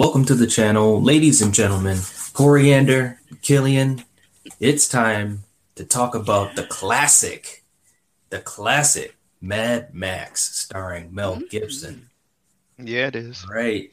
Welcome 0.00 0.24
to 0.24 0.34
the 0.34 0.46
channel, 0.46 1.02
ladies 1.02 1.42
and 1.42 1.52
gentlemen. 1.52 1.98
Coriander, 2.32 3.20
Killian, 3.42 4.02
it's 4.58 4.88
time 4.88 5.42
to 5.74 5.84
talk 5.84 6.14
about 6.14 6.56
the 6.56 6.62
classic, 6.62 7.64
the 8.30 8.38
classic 8.38 9.14
Mad 9.42 9.92
Max 9.92 10.56
starring 10.56 11.14
Mel 11.14 11.36
Mm-hmm. 11.36 11.48
Gibson. 11.50 12.08
Yeah, 12.78 13.08
it 13.08 13.14
is. 13.14 13.44
Right. 13.46 13.92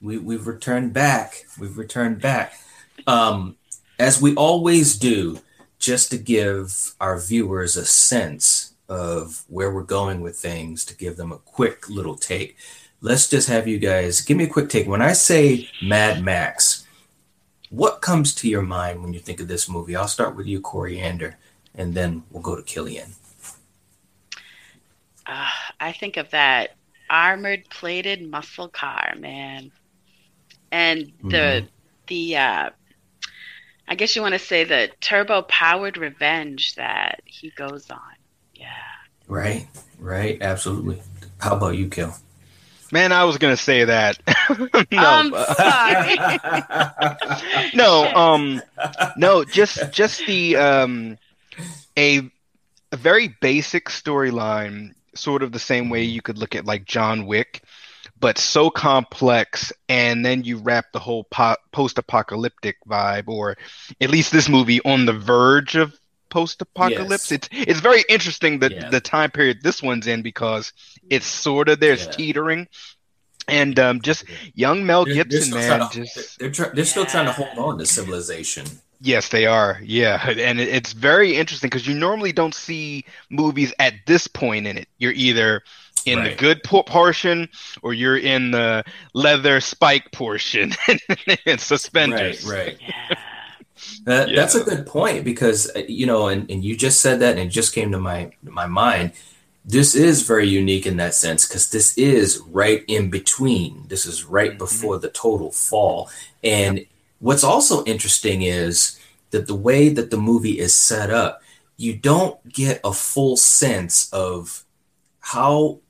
We 0.00 0.16
we've 0.16 0.46
returned 0.46 0.94
back. 0.94 1.44
We've 1.60 1.76
returned 1.76 2.22
back. 2.22 2.54
Um, 3.06 3.56
as 3.98 4.22
we 4.22 4.34
always 4.36 4.96
do, 4.98 5.40
just 5.78 6.10
to 6.12 6.16
give 6.16 6.94
our 7.02 7.18
viewers 7.20 7.76
a 7.76 7.84
sense 7.84 8.72
of 8.88 9.44
where 9.48 9.70
we're 9.70 9.82
going 9.82 10.22
with 10.22 10.36
things, 10.36 10.86
to 10.86 10.96
give 10.96 11.18
them 11.18 11.32
a 11.32 11.38
quick 11.38 11.90
little 11.90 12.16
take. 12.16 12.56
Let's 13.04 13.28
just 13.28 13.48
have 13.48 13.68
you 13.68 13.78
guys 13.78 14.22
give 14.22 14.38
me 14.38 14.44
a 14.44 14.48
quick 14.48 14.70
take. 14.70 14.88
When 14.88 15.02
I 15.02 15.12
say 15.12 15.68
Mad 15.82 16.24
Max, 16.24 16.86
what 17.68 18.00
comes 18.00 18.34
to 18.36 18.48
your 18.48 18.62
mind 18.62 19.02
when 19.02 19.12
you 19.12 19.20
think 19.20 19.40
of 19.40 19.46
this 19.46 19.68
movie? 19.68 19.94
I'll 19.94 20.08
start 20.08 20.34
with 20.34 20.46
you, 20.46 20.62
Coriander, 20.62 21.36
and 21.74 21.92
then 21.92 22.22
we'll 22.30 22.42
go 22.42 22.56
to 22.56 22.62
Killian. 22.62 23.10
Uh, 25.26 25.50
I 25.78 25.92
think 25.92 26.16
of 26.16 26.30
that 26.30 26.76
armored 27.10 27.68
plated 27.68 28.26
muscle 28.26 28.68
car, 28.68 29.12
man. 29.18 29.70
And 30.72 31.12
the 31.24 31.68
the 32.06 32.38
uh 32.38 32.70
I 33.86 33.94
guess 33.96 34.16
you 34.16 34.22
want 34.22 34.32
to 34.32 34.38
say 34.38 34.64
the 34.64 34.90
turbo 35.02 35.42
powered 35.42 35.98
revenge 35.98 36.76
that 36.76 37.20
he 37.26 37.50
goes 37.50 37.90
on. 37.90 38.00
Yeah. 38.54 38.68
Right, 39.28 39.68
right, 39.98 40.40
absolutely. 40.40 41.02
How 41.38 41.54
about 41.54 41.76
you, 41.76 41.90
Kill? 41.90 42.14
Man, 42.94 43.10
I 43.10 43.24
was 43.24 43.38
gonna 43.38 43.56
say 43.56 43.86
that. 43.86 44.20
no, 44.92 45.28
no, 47.74 48.14
um, 48.14 48.62
no, 49.16 49.42
just 49.42 49.90
just 49.90 50.24
the 50.28 50.54
um, 50.54 51.18
a, 51.98 52.20
a 52.92 52.96
very 52.96 53.34
basic 53.40 53.86
storyline, 53.86 54.94
sort 55.16 55.42
of 55.42 55.50
the 55.50 55.58
same 55.58 55.90
way 55.90 56.04
you 56.04 56.22
could 56.22 56.38
look 56.38 56.54
at 56.54 56.66
like 56.66 56.84
John 56.84 57.26
Wick, 57.26 57.64
but 58.20 58.38
so 58.38 58.70
complex, 58.70 59.72
and 59.88 60.24
then 60.24 60.44
you 60.44 60.58
wrap 60.58 60.92
the 60.92 61.00
whole 61.00 61.24
po- 61.24 61.56
post-apocalyptic 61.72 62.76
vibe, 62.88 63.26
or 63.26 63.56
at 64.00 64.10
least 64.10 64.30
this 64.30 64.48
movie 64.48 64.80
on 64.84 65.04
the 65.04 65.12
verge 65.12 65.74
of 65.74 65.98
post-apocalypse. 66.34 67.30
Yes. 67.30 67.38
It's 67.38 67.48
it's 67.70 67.80
very 67.80 68.02
interesting 68.08 68.58
that 68.60 68.72
Yeah. 68.72 68.90
the 68.90 69.00
time 69.00 69.30
period 69.30 69.56
this 69.62 69.82
one's 69.82 70.06
in 70.06 70.20
because 70.22 70.72
it's 71.14 71.26
sort 71.26 71.68
of 71.68 71.78
there's 71.80 72.04
Yeah. 72.06 72.10
teetering. 72.12 72.66
And 73.46 73.78
um, 73.78 74.00
just 74.00 74.24
young 74.54 74.86
Mel 74.86 75.04
They're- 75.04 75.14
they're 75.14 75.24
Gibson, 75.24 75.52
still 75.52 75.78
man, 75.78 75.90
to- 75.90 76.04
just 76.04 76.38
they're 76.38 76.50
try, 76.50 76.68
they're 76.74 76.84
still 76.94 77.04
trying 77.06 77.26
to 77.26 77.32
hold 77.32 77.56
on 77.58 77.78
to 77.78 77.86
civilization. 77.86 78.64
Yes, 79.00 79.28
they 79.28 79.44
are. 79.44 79.78
Yeah, 79.84 80.16
and 80.30 80.58
it- 80.60 80.68
it's 80.78 80.92
very 80.94 81.36
interesting 81.36 81.68
because 81.68 81.86
you 81.86 81.94
normally 81.94 82.32
don't 82.32 82.54
see 82.54 83.04
movies 83.30 83.70
at 83.78 83.94
this 84.06 84.26
point 84.26 84.66
in 84.66 84.78
it. 84.78 84.88
You're 84.98 85.12
either 85.28 85.62
in 86.06 86.24
the 86.24 86.34
good 86.34 86.62
po- 86.64 86.82
portion 86.84 87.48
or 87.82 87.92
you're 87.94 88.16
in 88.18 88.50
the 88.50 88.82
leather 89.14 89.60
spike 89.60 90.10
portion 90.12 90.72
and 91.46 91.60
suspenders. 91.60 92.44
Right, 92.44 92.66
right. 92.66 92.76
yeah. 92.80 93.16
That, 94.04 94.28
Yeah. 94.28 94.36
That's 94.36 94.54
a 94.54 94.64
good 94.64 94.86
point 94.86 95.24
because 95.24 95.70
uh, 95.74 95.82
you 95.88 96.06
know, 96.06 96.28
and, 96.28 96.50
and 96.50 96.64
you 96.64 96.76
just 96.76 97.00
said 97.00 97.20
that, 97.20 97.32
and 97.36 97.40
it 97.40 97.48
just 97.52 97.74
came 97.74 97.90
to 97.92 97.98
my 97.98 98.30
my 98.42 98.66
mind. 98.66 99.12
This 99.64 99.94
is 99.94 100.22
very 100.22 100.46
unique 100.46 100.86
in 100.86 100.98
that 100.98 101.14
sense 101.14 101.46
because 101.48 101.70
this 101.70 101.96
is 101.96 102.38
right 102.50 102.84
in 102.86 103.08
between. 103.10 103.84
This 103.88 104.04
is 104.06 104.24
right 104.24 104.52
Mhm. 104.52 104.58
before 104.58 104.98
the 104.98 105.08
total 105.08 105.50
fall. 105.50 106.10
And 106.42 106.84
what's 107.18 107.42
also 107.44 107.82
interesting 107.84 108.42
is 108.42 108.98
that 109.30 109.46
the 109.46 109.54
way 109.54 109.88
that 109.88 110.10
the 110.10 110.18
movie 110.18 110.58
is 110.58 110.74
set 110.74 111.10
up, 111.10 111.42
you 111.78 111.94
don't 111.96 112.36
get 112.52 112.80
a 112.84 112.92
full 112.92 113.36
sense 113.36 114.08
of 114.12 114.64
how 115.20 115.80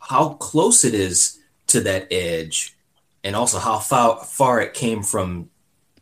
how 0.00 0.30
close 0.30 0.84
it 0.84 0.94
is 0.94 1.38
to 1.66 1.80
that 1.82 2.08
edge 2.10 2.74
and 3.22 3.36
also 3.36 3.58
how 3.58 3.78
far 3.78 4.24
far 4.24 4.60
it 4.62 4.72
came 4.72 5.02
from 5.02 5.50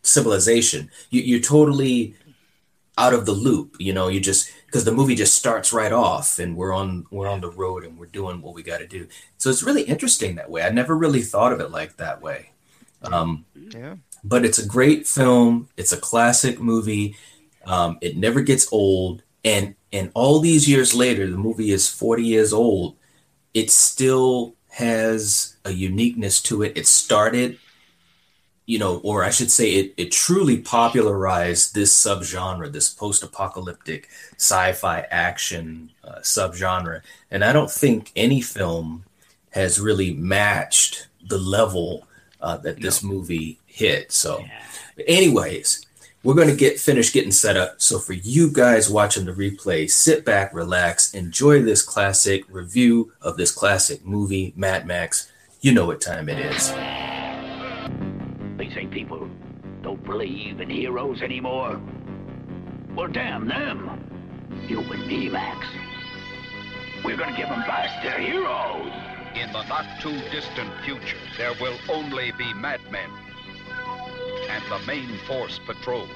civilization. 0.06 0.90
You, 1.10 1.22
you're 1.22 1.40
totally 1.40 2.14
out 2.98 3.12
of 3.14 3.26
the 3.26 3.32
loop. 3.32 3.76
You 3.78 3.92
know, 3.92 4.08
you 4.08 4.20
just 4.20 4.50
because 4.66 4.84
the 4.84 4.92
movie 4.92 5.14
just 5.14 5.34
starts 5.34 5.72
right 5.72 5.92
off, 5.92 6.38
and 6.38 6.56
we're 6.56 6.72
on 6.72 7.06
we're 7.10 7.28
on 7.28 7.40
the 7.40 7.50
road, 7.50 7.84
and 7.84 7.98
we're 7.98 8.06
doing 8.06 8.40
what 8.42 8.54
we 8.54 8.62
got 8.62 8.78
to 8.78 8.86
do. 8.86 9.08
So 9.38 9.50
it's 9.50 9.62
really 9.62 9.82
interesting 9.82 10.36
that 10.36 10.50
way. 10.50 10.62
I 10.62 10.70
never 10.70 10.96
really 10.96 11.22
thought 11.22 11.52
of 11.52 11.60
it 11.60 11.70
like 11.70 11.96
that 11.96 12.22
way. 12.22 12.50
Um, 13.02 13.44
Yeah. 13.54 13.96
but 14.24 14.44
it's 14.44 14.58
a 14.58 14.66
great 14.66 15.06
film. 15.06 15.68
It's 15.76 15.92
a 15.92 15.96
classic 15.98 16.58
movie. 16.60 17.16
Um, 17.66 17.98
it 18.00 18.16
never 18.16 18.42
gets 18.42 18.72
old, 18.72 19.22
and 19.44 19.74
and 19.92 20.10
all 20.14 20.40
these 20.40 20.68
years 20.68 20.94
later, 20.94 21.28
the 21.30 21.36
movie 21.38 21.70
is 21.72 21.88
forty 21.88 22.24
years 22.24 22.52
old. 22.52 22.96
It 23.54 23.70
still 23.70 24.54
has 24.70 25.56
a 25.64 25.72
uniqueness 25.72 26.42
to 26.42 26.62
it. 26.62 26.76
It 26.76 26.86
started, 26.86 27.58
you 28.66 28.78
know, 28.80 28.98
or 29.04 29.22
I 29.24 29.30
should 29.30 29.50
say, 29.50 29.70
it 29.74 29.94
it 29.96 30.10
truly 30.12 30.58
popularized 30.58 31.74
this 31.74 31.92
subgenre, 31.94 32.70
this 32.72 32.88
post-apocalyptic 32.90 34.08
sci-fi 34.36 35.06
action 35.10 35.90
uh, 36.04 36.18
subgenre. 36.22 37.02
And 37.30 37.44
I 37.44 37.52
don't 37.52 37.70
think 37.70 38.10
any 38.16 38.40
film 38.40 39.04
has 39.50 39.80
really 39.80 40.12
matched 40.12 41.06
the 41.28 41.38
level 41.38 42.06
uh, 42.40 42.56
that 42.58 42.80
this 42.80 43.02
movie 43.02 43.58
hit. 43.66 44.12
So, 44.12 44.40
Yeah. 44.40 45.04
anyways, 45.06 45.86
we're 46.22 46.34
going 46.34 46.48
to 46.48 46.56
get 46.56 46.78
finished 46.80 47.14
getting 47.14 47.30
set 47.32 47.56
up. 47.56 47.80
So, 47.80 47.98
for 48.00 48.12
you 48.14 48.50
guys 48.50 48.90
watching 48.90 49.24
the 49.26 49.32
replay, 49.32 49.88
sit 49.88 50.24
back, 50.24 50.52
relax, 50.52 51.14
enjoy 51.14 51.62
this 51.62 51.82
classic 51.82 52.44
review 52.48 53.12
of 53.22 53.36
this 53.36 53.52
classic 53.52 54.04
movie, 54.04 54.52
Mad 54.56 54.86
Max. 54.86 55.30
You 55.60 55.72
know 55.72 55.86
what 55.86 56.00
time 56.00 56.28
it 56.28 56.38
is. 56.38 57.15
Believe 60.06 60.60
in 60.60 60.70
heroes 60.70 61.20
anymore. 61.20 61.80
Well, 62.94 63.08
damn 63.08 63.46
them. 63.46 64.00
You 64.68 64.80
and 64.80 65.06
me, 65.06 65.28
Max. 65.28 65.66
We're 67.04 67.16
gonna 67.16 67.36
give 67.36 67.48
them 67.48 67.60
back 67.60 68.02
their 68.02 68.18
heroes. 68.18 68.92
In 69.34 69.52
the 69.52 69.64
not 69.68 69.84
too 70.00 70.18
distant 70.30 70.70
future, 70.84 71.18
there 71.36 71.52
will 71.60 71.76
only 71.90 72.32
be 72.38 72.54
madmen 72.54 73.10
and 74.48 74.64
the 74.70 74.86
main 74.86 75.18
force 75.26 75.60
patrol. 75.66 76.08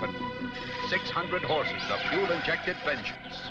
Weapon 0.00 0.14
600 0.88 1.42
horses 1.42 1.82
of 1.90 2.00
fuel 2.10 2.30
injected 2.32 2.76
vengeance. 2.84 3.50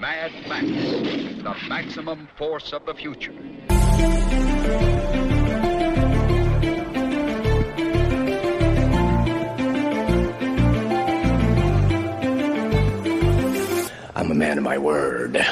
Mad 0.00 0.32
Max, 0.48 0.66
the 1.42 1.54
maximum 1.68 2.28
force 2.36 2.72
of 2.72 2.84
the 2.84 2.94
future. 2.94 3.32
My 14.68 14.76
word. 14.76 15.42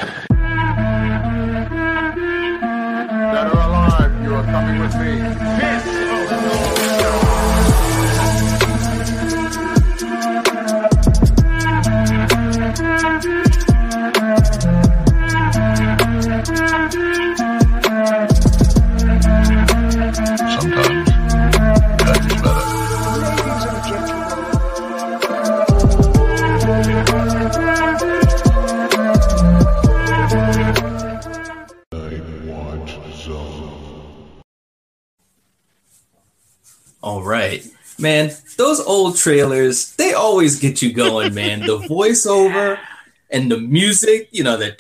Trailers, 39.26 39.94
they 39.96 40.12
always 40.14 40.58
get 40.60 40.82
you 40.82 40.92
going, 40.92 41.34
man. 41.34 41.64
The 41.64 41.78
voiceover 41.82 42.80
and 43.30 43.50
the 43.50 43.58
music, 43.58 44.28
you 44.32 44.44
know, 44.44 44.56
that 44.56 44.78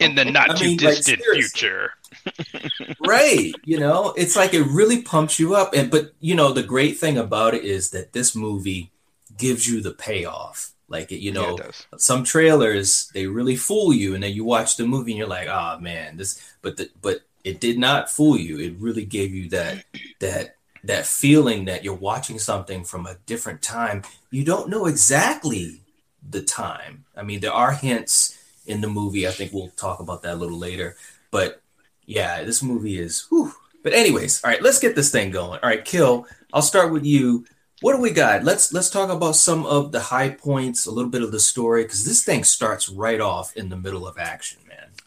In 0.00 0.14
the 0.14 0.24
not 0.24 0.54
I 0.54 0.56
too 0.56 0.70
mean, 0.70 0.80
like, 0.82 1.02
distant 1.02 1.22
seriously. 1.22 1.60
future. 1.62 1.92
right 2.98 3.60
you 3.64 3.78
know 3.78 4.14
it's 4.16 4.36
like 4.36 4.54
it 4.54 4.62
really 4.62 5.02
pumps 5.02 5.38
you 5.38 5.54
up 5.54 5.74
and 5.74 5.90
but 5.90 6.12
you 6.20 6.34
know 6.34 6.52
the 6.52 6.62
great 6.62 6.98
thing 6.98 7.18
about 7.18 7.54
it 7.54 7.62
is 7.64 7.90
that 7.90 8.12
this 8.12 8.34
movie 8.34 8.90
gives 9.36 9.68
you 9.68 9.82
the 9.82 9.92
payoff 9.92 10.72
like 10.88 11.12
it 11.12 11.18
you 11.18 11.30
Yeah, 11.34 11.52
know 11.52 11.62
it 11.64 11.86
some 11.96 12.24
trailers 12.24 13.10
they 13.12 13.26
really 13.26 13.56
fool 13.56 13.92
you 13.92 14.14
and 14.14 14.22
then 14.22 14.32
you 14.32 14.44
watch 14.44 14.76
the 14.76 14.86
movie 14.86 15.12
and 15.12 15.18
you're 15.18 15.26
like 15.28 15.48
oh 15.48 15.78
man 15.80 16.16
this 16.16 16.40
but 16.62 16.76
the, 16.78 16.88
but 17.02 17.20
it 17.44 17.60
did 17.60 17.78
not 17.78 18.10
fool 18.10 18.36
you 18.36 18.58
it 18.58 18.74
really 18.78 19.04
gave 19.04 19.34
you 19.34 19.48
that 19.50 19.84
that 20.20 20.55
that 20.86 21.06
feeling 21.06 21.66
that 21.66 21.84
you're 21.84 21.94
watching 21.94 22.38
something 22.38 22.84
from 22.84 23.06
a 23.06 23.16
different 23.26 23.62
time 23.62 24.02
you 24.30 24.44
don't 24.44 24.68
know 24.68 24.86
exactly 24.86 25.80
the 26.28 26.42
time. 26.42 27.04
I 27.16 27.22
mean 27.22 27.40
there 27.40 27.52
are 27.52 27.72
hints 27.72 28.38
in 28.66 28.80
the 28.80 28.88
movie. 28.88 29.28
I 29.28 29.30
think 29.30 29.52
we'll 29.52 29.70
talk 29.70 30.00
about 30.00 30.22
that 30.22 30.34
a 30.34 30.36
little 30.36 30.58
later. 30.58 30.96
But 31.30 31.62
yeah 32.04 32.42
this 32.44 32.62
movie 32.62 32.98
is 32.98 33.26
whew. 33.30 33.52
but 33.82 33.92
anyways 33.92 34.44
all 34.44 34.50
right 34.50 34.62
let's 34.62 34.78
get 34.78 34.94
this 34.94 35.10
thing 35.10 35.30
going. 35.30 35.60
All 35.62 35.68
right 35.68 35.84
kill 35.84 36.26
i'll 36.52 36.62
start 36.62 36.92
with 36.92 37.04
you. 37.04 37.46
What 37.82 37.94
do 37.94 38.00
we 38.00 38.10
got? 38.10 38.42
Let's 38.42 38.72
let's 38.72 38.88
talk 38.88 39.10
about 39.10 39.36
some 39.36 39.66
of 39.66 39.92
the 39.92 40.00
high 40.00 40.30
points 40.30 40.86
a 40.86 40.90
little 40.90 41.10
bit 41.10 41.22
of 41.22 41.30
the 41.30 41.40
story 41.40 41.82
because 41.82 42.06
this 42.06 42.24
thing 42.24 42.42
starts 42.42 42.88
right 42.88 43.20
off 43.20 43.54
in 43.54 43.68
the 43.68 43.76
middle 43.76 44.06
of 44.06 44.16
action 44.18 44.60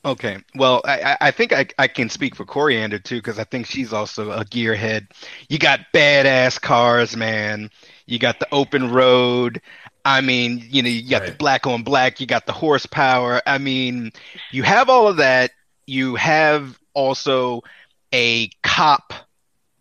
Okay. 0.06 0.38
Well, 0.56 0.82
I, 0.86 1.18
I- 1.20 1.32
think 1.32 1.52
I, 1.54 1.68
I 1.78 1.88
can 1.88 2.10
speak 2.10 2.36
for 2.36 2.46
Coriander 2.46 3.00
too, 3.00 3.18
because 3.18 3.38
I 3.38 3.44
think 3.44 3.66
she's 3.66 3.92
also 3.94 4.32
a 4.32 4.46
gearhead. 4.46 5.08
You 5.50 5.60
got 5.60 5.82
badass 5.94 6.60
cars, 6.62 7.16
man. 7.18 7.70
You 8.06 8.18
got 8.20 8.40
the 8.40 8.48
open 8.52 8.92
road. 8.92 9.62
I 10.06 10.22
mean, 10.22 10.66
you 10.70 10.82
know, 10.82 10.90
you 10.90 11.08
got 11.10 11.26
the 11.26 11.34
black 11.34 11.68
on 11.68 11.84
black. 11.84 12.20
You 12.22 12.28
got 12.28 12.46
the 12.46 12.54
horsepower. 12.54 13.42
I 13.46 13.58
mean, 13.58 14.12
you 14.52 14.64
have 14.64 14.90
all 14.90 15.08
of 15.10 15.18
that. 15.18 15.52
You 15.86 16.16
have 16.16 16.80
also 16.94 17.62
a 18.14 18.50
cop 18.64 19.14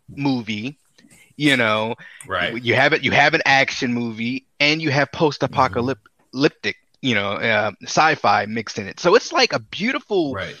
movie. 0.09 0.77
You 1.37 1.55
know, 1.55 1.95
Right. 2.27 2.61
you 2.61 2.75
have 2.75 2.91
it. 2.91 3.03
You 3.05 3.11
have 3.11 3.33
an 3.33 3.41
action 3.45 3.93
movie, 3.93 4.45
and 4.59 4.81
you 4.81 4.91
have 4.91 5.09
post-apocalyptic, 5.13 6.75
you 7.01 7.15
know, 7.15 7.33
uh, 7.33 7.71
sci-fi 7.83 8.45
mixed 8.45 8.77
in 8.79 8.87
it. 8.87 8.99
So 8.99 9.15
it's 9.15 9.31
like 9.31 9.53
a 9.53 9.59
beautiful 9.59 10.37
right 10.37 10.59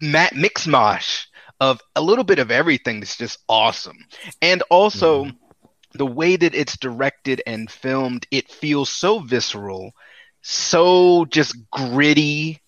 ma- 0.00 0.28
mix 0.34 0.66
mosh 0.66 1.26
of 1.60 1.80
a 1.96 2.00
little 2.02 2.24
bit 2.24 2.38
of 2.38 2.50
everything 2.50 3.00
that's 3.00 3.16
just 3.16 3.38
awesome. 3.48 3.98
And 4.42 4.62
also 4.70 5.30
the 5.94 6.06
way 6.06 6.36
that 6.36 6.54
it's 6.54 6.76
directed 6.78 7.42
and 7.46 7.70
filmed, 7.70 8.26
it 8.30 8.50
feels 8.50 8.90
so 8.90 9.18
visceral, 9.20 9.92
so 10.42 11.24
just 11.26 11.56
gritty 11.70 12.60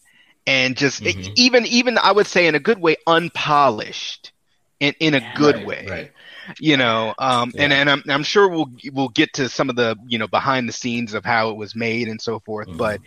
and 0.47 0.76
just 0.76 1.06
e, 1.06 1.15
Mhm. 1.15 1.37
even 1.37 1.67
even 1.67 1.99
I 1.99 2.12
would 2.12 2.26
say 2.26 2.47
in 2.47 2.55
a 2.55 2.61
good 2.61 2.81
way 2.81 2.97
unpolished 3.06 4.32
in 4.81 4.94
in 5.00 5.15
a 5.15 5.20
Yeah. 5.20 5.35
good 5.35 5.56
Right, 5.56 5.65
way 5.65 6.11
right 6.12 6.12
you 6.59 6.77
know 6.77 7.15
um 7.19 7.53
and 7.59 7.73
Yeah. 7.73 7.81
and 7.81 7.91
I'm, 7.91 8.03
I'm 8.09 8.23
sure 8.23 8.49
we'll 8.49 8.71
we'll 8.93 9.09
get 9.09 9.33
to 9.35 9.49
some 9.49 9.71
of 9.71 9.77
the 9.77 9.97
you 10.06 10.19
know 10.19 10.27
behind 10.29 10.69
the 10.69 10.73
scenes 10.73 11.15
of 11.15 11.25
how 11.25 11.50
it 11.50 11.56
was 11.56 11.75
made 11.75 12.09
and 12.09 12.21
so 12.21 12.41
forth 12.41 12.69
Mhm. 12.69 12.77
but 12.77 13.00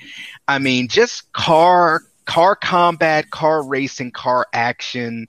i 0.47 0.59
mean 0.59 0.87
just 0.87 1.31
car 1.33 2.01
car 2.25 2.55
combat 2.55 3.29
car 3.29 3.63
racing 3.65 4.11
car 4.11 4.45
action 4.53 5.27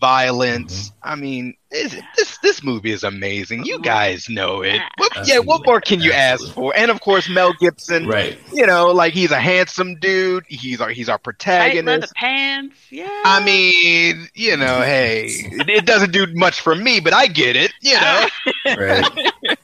violence. 0.00 0.90
Mm-hmm. 0.90 1.08
i 1.08 1.14
mean 1.14 1.54
this, 1.70 2.00
this 2.16 2.38
this 2.38 2.62
movie 2.62 2.92
is 2.92 3.04
amazing. 3.04 3.64
You 3.64 3.80
guys 3.80 4.28
know 4.28 4.62
it. 4.62 4.80
What, 4.96 5.28
yeah 5.28 5.38
what 5.38 5.66
more 5.66 5.80
can 5.80 6.00
you 6.00 6.12
ask 6.12 6.52
for? 6.52 6.74
And 6.76 6.90
of 6.90 7.00
course 7.00 7.28
mel 7.28 7.52
gibson 7.58 8.06
right. 8.06 8.38
you 8.52 8.66
know 8.66 8.88
like 8.88 9.12
he's 9.12 9.30
a 9.30 9.40
handsome 9.40 9.96
dude. 9.96 10.44
He's 10.48 10.80
our 10.80 10.90
he's 10.90 11.08
our 11.08 11.18
Tight 11.18 11.26
leather 11.26 11.80
protagonist 11.82 12.14
pants. 12.14 12.76
Yeah. 12.90 13.22
I 13.24 13.44
mean, 13.44 14.28
you 14.34 14.56
know, 14.56 14.80
hey, 14.80 15.26
it, 15.26 15.68
it 15.68 15.86
doesn't 15.86 16.12
do 16.12 16.26
much 16.34 16.60
for 16.60 16.74
me, 16.74 17.00
but 17.00 17.12
I 17.12 17.26
get 17.26 17.56
it, 17.56 17.72
you 17.80 18.00
know. 18.00 18.26
right. 18.76 19.08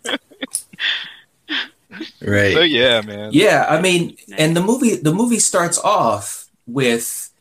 Right. 2.20 2.54
So 2.54 2.60
yeah, 2.62 3.02
man. 3.02 3.30
Yeah, 3.32 3.66
I 3.68 3.80
mean, 3.80 4.16
and 4.36 4.56
the 4.56 4.62
movie 4.62 4.96
the 4.96 5.12
movie 5.12 5.38
starts 5.38 5.78
off 5.78 6.48
with 6.66 7.31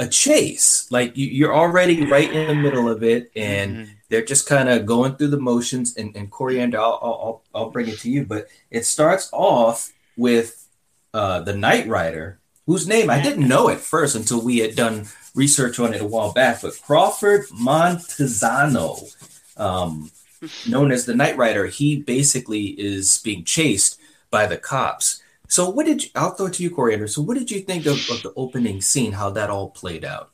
a 0.00 0.06
chase. 0.08 0.86
Like 0.90 1.16
you, 1.16 1.26
you're 1.26 1.54
already 1.54 2.04
right 2.06 2.30
in 2.32 2.48
the 2.48 2.54
middle 2.54 2.88
of 2.88 3.02
it, 3.02 3.30
and 3.36 3.76
Mhm. 3.76 3.88
they're 4.08 4.24
just 4.24 4.48
kind 4.48 4.68
of 4.68 4.86
going 4.86 5.16
through 5.16 5.28
the 5.28 5.40
motions. 5.40 5.96
And, 5.96 6.14
and 6.16 6.30
Coriander, 6.30 6.78
I'll, 6.80 6.98
I'll 7.02 7.20
I'll 7.24 7.42
I'll 7.54 7.70
bring 7.70 7.88
it 7.88 7.98
to 8.00 8.10
you, 8.10 8.24
but 8.26 8.48
it 8.70 8.84
starts 8.86 9.28
off 9.32 9.92
with 10.16 10.66
uh, 11.12 11.40
the 11.40 11.56
Knight 11.56 11.86
Rider, 11.86 12.38
whose 12.66 12.88
name 12.88 13.08
I 13.08 13.20
didn't 13.22 13.46
know 13.48 13.68
at 13.68 13.78
first 13.80 14.16
until 14.16 14.40
we 14.42 14.58
had 14.58 14.74
done 14.74 15.06
research 15.34 15.78
on 15.78 15.94
it 15.94 16.00
a 16.00 16.06
while 16.06 16.32
back. 16.32 16.62
But 16.62 16.80
Crawford 16.84 17.46
Montazano, 17.50 19.14
um, 19.56 20.10
known 20.68 20.90
as 20.92 21.06
the 21.06 21.14
Knight 21.14 21.36
Rider, 21.36 21.66
he 21.66 21.96
basically 22.00 22.66
is 22.78 23.18
being 23.18 23.44
chased 23.44 24.00
by 24.30 24.46
the 24.46 24.56
cops. 24.56 25.22
So, 25.54 25.70
what 25.70 25.86
did 25.86 26.02
you, 26.02 26.10
I'll 26.16 26.32
throw 26.32 26.46
it 26.46 26.54
to 26.54 26.64
you, 26.64 26.70
Coriander. 26.70 27.06
So, 27.06 27.22
what 27.22 27.38
did 27.38 27.48
you 27.48 27.60
think 27.60 27.86
of, 27.86 28.10
of 28.10 28.24
the 28.24 28.32
opening 28.34 28.80
scene? 28.80 29.12
How 29.12 29.30
that 29.30 29.50
all 29.50 29.70
played 29.70 30.04
out? 30.04 30.30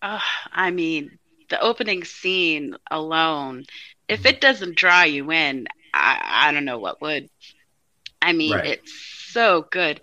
Ugh, 0.00 0.20
I 0.52 0.70
mean, 0.70 1.18
the 1.50 1.60
opening 1.60 2.04
scene 2.04 2.76
alone, 2.88 3.64
if 4.06 4.24
it 4.24 4.40
doesn't 4.40 4.76
draw 4.76 5.02
you 5.02 5.32
in, 5.32 5.66
I, 5.92 6.20
I 6.48 6.52
don't 6.52 6.64
know 6.64 6.78
what 6.78 7.02
would. 7.02 7.30
I 8.20 8.32
mean, 8.32 8.52
Right. 8.52 8.66
it's 8.66 8.94
so 9.32 9.66
good. 9.68 10.00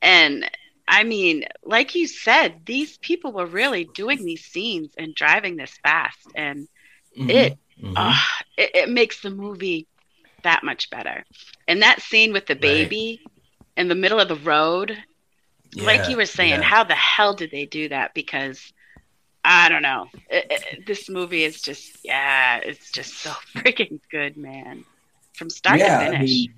And 0.00 0.48
I 0.86 1.02
mean, 1.02 1.44
like 1.64 1.96
you 1.96 2.06
said, 2.06 2.60
these 2.64 2.98
people 2.98 3.32
were 3.32 3.46
really 3.46 3.82
doing 3.82 4.24
these 4.24 4.44
scenes 4.44 4.92
and 4.96 5.12
driving 5.12 5.56
this 5.56 5.76
fast. 5.82 6.28
And 6.36 6.68
It- 7.16 7.58
Mhm. 7.82 7.94
ah, 7.96 8.38
it, 8.56 8.70
it 8.74 8.88
makes 8.88 9.22
the 9.22 9.30
movie 9.30 9.88
that 10.44 10.62
much 10.62 10.88
better. 10.90 11.24
And 11.66 11.82
that 11.82 12.00
scene 12.00 12.32
with 12.32 12.46
the 12.46 12.54
baby 12.54 13.20
in 13.80 13.88
the 13.88 13.94
middle 13.94 14.20
of 14.20 14.28
the 14.28 14.36
road, 14.36 14.96
like 15.74 16.08
you 16.10 16.16
were 16.16 16.26
saying, 16.26 16.60
yeah. 16.60 16.62
how 16.62 16.84
the 16.84 16.94
hell 16.94 17.32
did 17.32 17.50
they 17.50 17.64
do 17.64 17.88
that? 17.88 18.12
Because 18.12 18.72
I 19.42 19.70
don't 19.70 19.82
know. 19.82 20.08
It, 20.28 20.46
it, 20.50 20.86
this 20.86 21.08
movie 21.08 21.44
is 21.44 21.62
just, 21.62 22.04
yeah, 22.04 22.58
it's 22.58 22.90
just 22.90 23.14
so 23.14 23.30
freaking 23.56 24.00
good, 24.10 24.36
man. 24.36 24.84
From 25.32 25.48
start 25.48 25.78
yeah, 25.78 25.98
to 25.98 26.10
finish. 26.10 26.20
I 26.20 26.24
mean, 26.24 26.54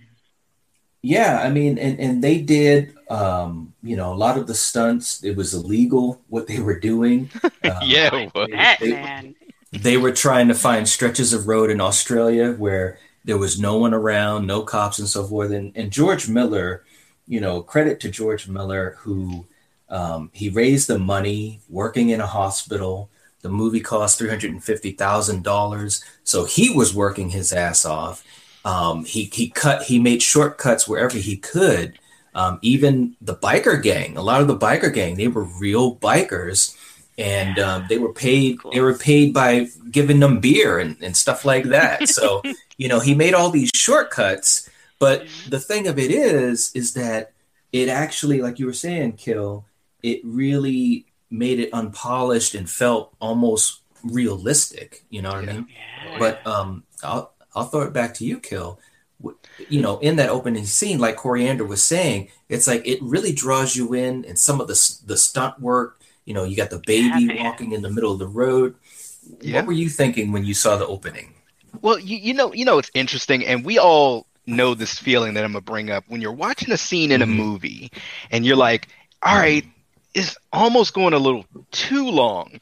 yeah, 1.02 1.40
I 1.44 1.50
mean, 1.50 1.78
and, 1.78 2.00
and 2.00 2.24
they 2.24 2.40
did, 2.40 2.96
um, 3.08 3.72
you 3.82 3.96
know, 3.96 4.12
a 4.12 4.16
lot 4.16 4.36
of 4.36 4.48
the 4.48 4.54
stunts. 4.54 5.22
It 5.22 5.36
was 5.36 5.54
illegal 5.54 6.20
what 6.28 6.48
they 6.48 6.58
were 6.58 6.78
doing. 6.78 7.30
Uh, 7.44 7.50
Yeah, 7.84 8.14
it 8.14 8.34
was. 8.34 8.48
that 8.50 8.78
they- 8.80 8.90
man. 8.90 9.34
they 9.70 9.96
were 9.96 10.12
trying 10.12 10.48
to 10.48 10.54
find 10.54 10.88
stretches 10.88 11.32
of 11.32 11.46
road 11.46 11.70
in 11.70 11.80
Australia 11.80 12.52
where 12.52 12.98
there 13.24 13.38
was 13.38 13.60
no 13.60 13.78
one 13.78 13.94
around, 13.94 14.46
no 14.46 14.62
cops 14.62 14.98
and 14.98 15.08
so 15.08 15.24
forth. 15.24 15.52
And, 15.52 15.76
and 15.76 15.92
George 15.92 16.28
Miller, 16.28 16.84
you 17.26 17.40
know, 17.40 17.62
credit 17.62 18.00
to 18.00 18.10
George 18.10 18.48
Miller, 18.48 18.96
who 19.00 19.46
um, 19.88 20.30
he 20.32 20.48
raised 20.48 20.88
the 20.88 20.98
money 20.98 21.60
working 21.68 22.08
in 22.08 22.20
a 22.20 22.26
hospital. 22.26 23.10
The 23.42 23.48
movie 23.48 23.80
cost 23.80 24.18
three 24.18 24.28
hundred 24.28 24.52
and 24.52 24.62
fifty 24.62 24.92
thousand 24.92 25.42
dollars, 25.42 26.04
so 26.24 26.44
he 26.44 26.70
was 26.70 26.94
working 26.94 27.30
his 27.30 27.52
ass 27.52 27.84
off. 27.84 28.24
Um, 28.64 29.04
he 29.04 29.24
he 29.24 29.50
cut 29.50 29.82
he 29.82 29.98
made 29.98 30.22
shortcuts 30.22 30.86
wherever 30.86 31.18
he 31.18 31.36
could. 31.36 31.98
Um, 32.34 32.58
even 32.62 33.16
the 33.20 33.34
biker 33.34 33.82
gang, 33.82 34.16
a 34.16 34.22
lot 34.22 34.40
of 34.40 34.46
the 34.46 34.56
biker 34.56 34.92
gang, 34.92 35.16
they 35.16 35.28
were 35.28 35.44
real 35.44 35.96
bikers, 35.96 36.74
and 37.18 37.58
um, 37.58 37.86
they 37.88 37.98
were 37.98 38.12
paid. 38.12 38.58
They 38.72 38.80
were 38.80 38.96
paid 38.96 39.34
by 39.34 39.66
giving 39.90 40.20
them 40.20 40.40
beer 40.40 40.78
and, 40.78 40.96
and 41.02 41.16
stuff 41.16 41.44
like 41.44 41.64
that. 41.64 42.08
So 42.08 42.42
you 42.76 42.88
know, 42.88 43.00
he 43.00 43.14
made 43.14 43.34
all 43.34 43.50
these 43.50 43.70
shortcuts. 43.74 44.68
But 45.02 45.26
the 45.48 45.58
thing 45.58 45.88
of 45.88 45.98
it 45.98 46.12
is, 46.12 46.70
is 46.76 46.94
that 46.94 47.32
it 47.72 47.88
actually, 47.88 48.40
like 48.40 48.60
you 48.60 48.66
were 48.66 48.72
saying, 48.72 49.14
Kill, 49.14 49.64
it 50.00 50.20
really 50.22 51.06
made 51.28 51.58
it 51.58 51.70
unpolished 51.72 52.54
and 52.54 52.70
felt 52.70 53.12
almost 53.20 53.80
realistic. 54.04 55.02
You 55.10 55.22
know 55.22 55.30
what 55.30 55.48
I 55.48 55.52
mean? 55.54 55.66
Yeah. 55.68 56.18
But 56.20 56.46
um, 56.46 56.84
I'll 57.02 57.32
I'll 57.52 57.64
throw 57.64 57.82
it 57.82 57.92
back 57.92 58.14
to 58.14 58.24
you, 58.24 58.38
Kill. 58.38 58.78
You 59.68 59.80
know, 59.80 59.98
in 59.98 60.14
that 60.16 60.28
opening 60.28 60.66
scene, 60.66 61.00
like 61.00 61.16
Coriander 61.16 61.64
was 61.64 61.82
saying, 61.82 62.28
it's 62.48 62.68
like 62.68 62.86
it 62.86 63.02
really 63.02 63.32
draws 63.32 63.74
you 63.74 63.94
in, 63.94 64.24
and 64.24 64.38
some 64.38 64.60
of 64.60 64.68
the 64.68 65.00
the 65.04 65.16
stunt 65.16 65.58
work. 65.58 66.00
You 66.26 66.34
know, 66.34 66.44
you 66.44 66.54
got 66.56 66.70
the 66.70 66.78
baby 66.86 67.24
Yeah, 67.24 67.42
walking 67.42 67.72
in 67.72 67.82
the 67.82 67.90
middle 67.90 68.12
of 68.12 68.20
the 68.20 68.28
road. 68.28 68.76
Yeah. 69.40 69.56
What 69.56 69.66
were 69.66 69.72
you 69.72 69.88
thinking 69.88 70.30
when 70.30 70.44
you 70.44 70.54
saw 70.54 70.76
the 70.76 70.86
opening? 70.86 71.34
Well, 71.80 71.98
you, 71.98 72.18
you 72.18 72.34
know, 72.34 72.52
you 72.52 72.64
know, 72.64 72.78
it's 72.78 72.90
interesting, 72.94 73.44
and 73.44 73.64
we 73.64 73.78
all 73.78 74.28
know 74.46 74.74
this 74.74 74.98
feeling 74.98 75.34
that 75.34 75.44
I'm 75.44 75.52
gonna 75.52 75.60
bring 75.62 75.90
up 75.90 76.04
when 76.08 76.20
you're 76.20 76.32
watching 76.32 76.72
a 76.72 76.76
scene 76.76 77.12
in 77.12 77.22
a 77.22 77.26
Mhm. 77.26 77.36
movie, 77.36 77.92
and 78.30 78.44
you're 78.44 78.56
like, 78.56 78.88
"All 79.22 79.36
right, 79.36 79.64
it's 80.14 80.36
almost 80.52 80.94
going 80.94 81.14
a 81.14 81.18
little 81.18 81.44
too 81.70 82.08
long," 82.10 82.60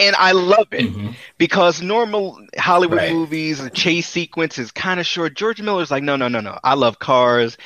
and 0.00 0.16
I 0.16 0.32
love 0.32 0.68
it 0.72 0.92
Mhm. 0.92 1.14
because 1.38 1.80
normal 1.80 2.38
Hollywood 2.58 2.98
Right. 2.98 3.12
movies, 3.12 3.62
the 3.62 3.70
chase 3.70 4.08
sequence 4.08 4.58
is 4.58 4.72
kind 4.72 4.98
of 4.98 5.06
short. 5.06 5.34
George 5.34 5.62
Miller's 5.62 5.90
like, 5.90 6.02
no, 6.02 6.16
no, 6.16 6.28
no, 6.28 6.40
no. 6.40 6.58
I 6.64 6.74
love 6.74 6.98
cars, 6.98 7.56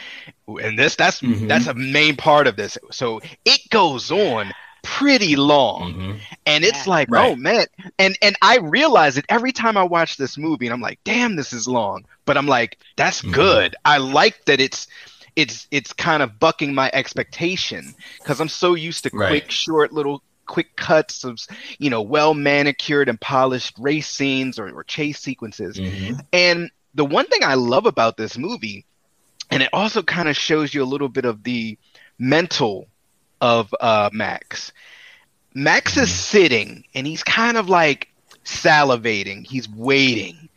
and 0.47 0.79
this 0.79 0.95
that's 0.97 1.21
Mhm. 1.21 1.49
that's 1.49 1.67
a 1.67 1.75
main 1.75 2.17
part 2.17 2.47
of 2.47 2.57
this. 2.57 2.77
So 2.91 3.23
it 3.45 3.61
goes 3.71 4.11
on 4.11 4.53
pretty 4.83 5.37
long, 5.37 5.95
Mhm. 5.95 6.21
and 6.47 6.65
it's 6.65 6.87
Yeah. 6.87 6.91
like, 6.91 7.11
Right. 7.11 7.33
oh 7.33 7.37
man, 7.37 7.67
and 7.99 8.17
and 8.23 8.37
I 8.43 8.59
realize 8.59 9.17
it 9.19 9.25
every 9.29 9.53
time 9.53 9.77
I 9.77 9.83
watch 9.83 10.17
this 10.17 10.37
movie, 10.39 10.67
and 10.67 10.73
I'm 10.73 10.81
like, 10.81 11.01
damn, 11.05 11.37
this 11.37 11.53
is 11.53 11.67
long, 11.69 12.05
but 12.25 12.37
I'm 12.37 12.47
like, 12.47 12.79
that's 12.97 13.23
Mhm. 13.23 13.33
good. 13.33 13.77
I 13.85 13.99
like 13.99 14.45
that 14.47 14.61
it's. 14.61 14.87
It's 15.37 15.69
it's 15.71 15.93
kind 15.93 16.21
of 16.21 16.41
bucking 16.41 16.75
my 16.75 16.91
expectation 16.93 17.95
because 18.19 18.41
I'm 18.41 18.49
so 18.49 18.75
used 18.75 19.05
to 19.05 19.11
Right. 19.13 19.29
quick, 19.29 19.53
short 19.53 19.93
little 19.93 20.21
quick 20.47 20.75
cuts 20.75 21.23
of 21.23 21.39
you 21.79 21.91
know 21.91 22.03
well 22.03 22.35
manicured 22.35 23.09
and 23.09 23.21
polished 23.21 23.77
race 23.79 24.09
scenes 24.11 24.59
or, 24.59 24.69
or 24.71 24.83
chase 24.83 25.21
sequences. 25.21 25.77
Mhm. 25.77 26.25
And 26.33 26.71
the 26.93 27.05
one 27.05 27.27
thing 27.27 27.45
I 27.45 27.55
love 27.55 27.87
about 27.87 28.17
this 28.17 28.37
movie, 28.37 28.85
and 29.49 29.63
it 29.63 29.69
also 29.73 30.03
kind 30.03 30.29
of 30.29 30.37
shows 30.37 30.75
you 30.75 30.83
a 30.83 30.85
little 30.93 31.09
bit 31.09 31.25
of 31.25 31.45
the 31.45 31.79
mental 32.19 32.89
of 33.41 33.75
uh, 33.81 34.11
Max. 34.13 34.73
Max 35.55 35.97
is 35.97 36.11
sitting 36.13 36.85
and 36.95 37.07
he's 37.07 37.23
kind 37.23 37.57
of 37.57 37.69
like 37.69 38.09
salivating. 38.45 39.47
He's 39.47 39.69
waiting. 39.69 40.49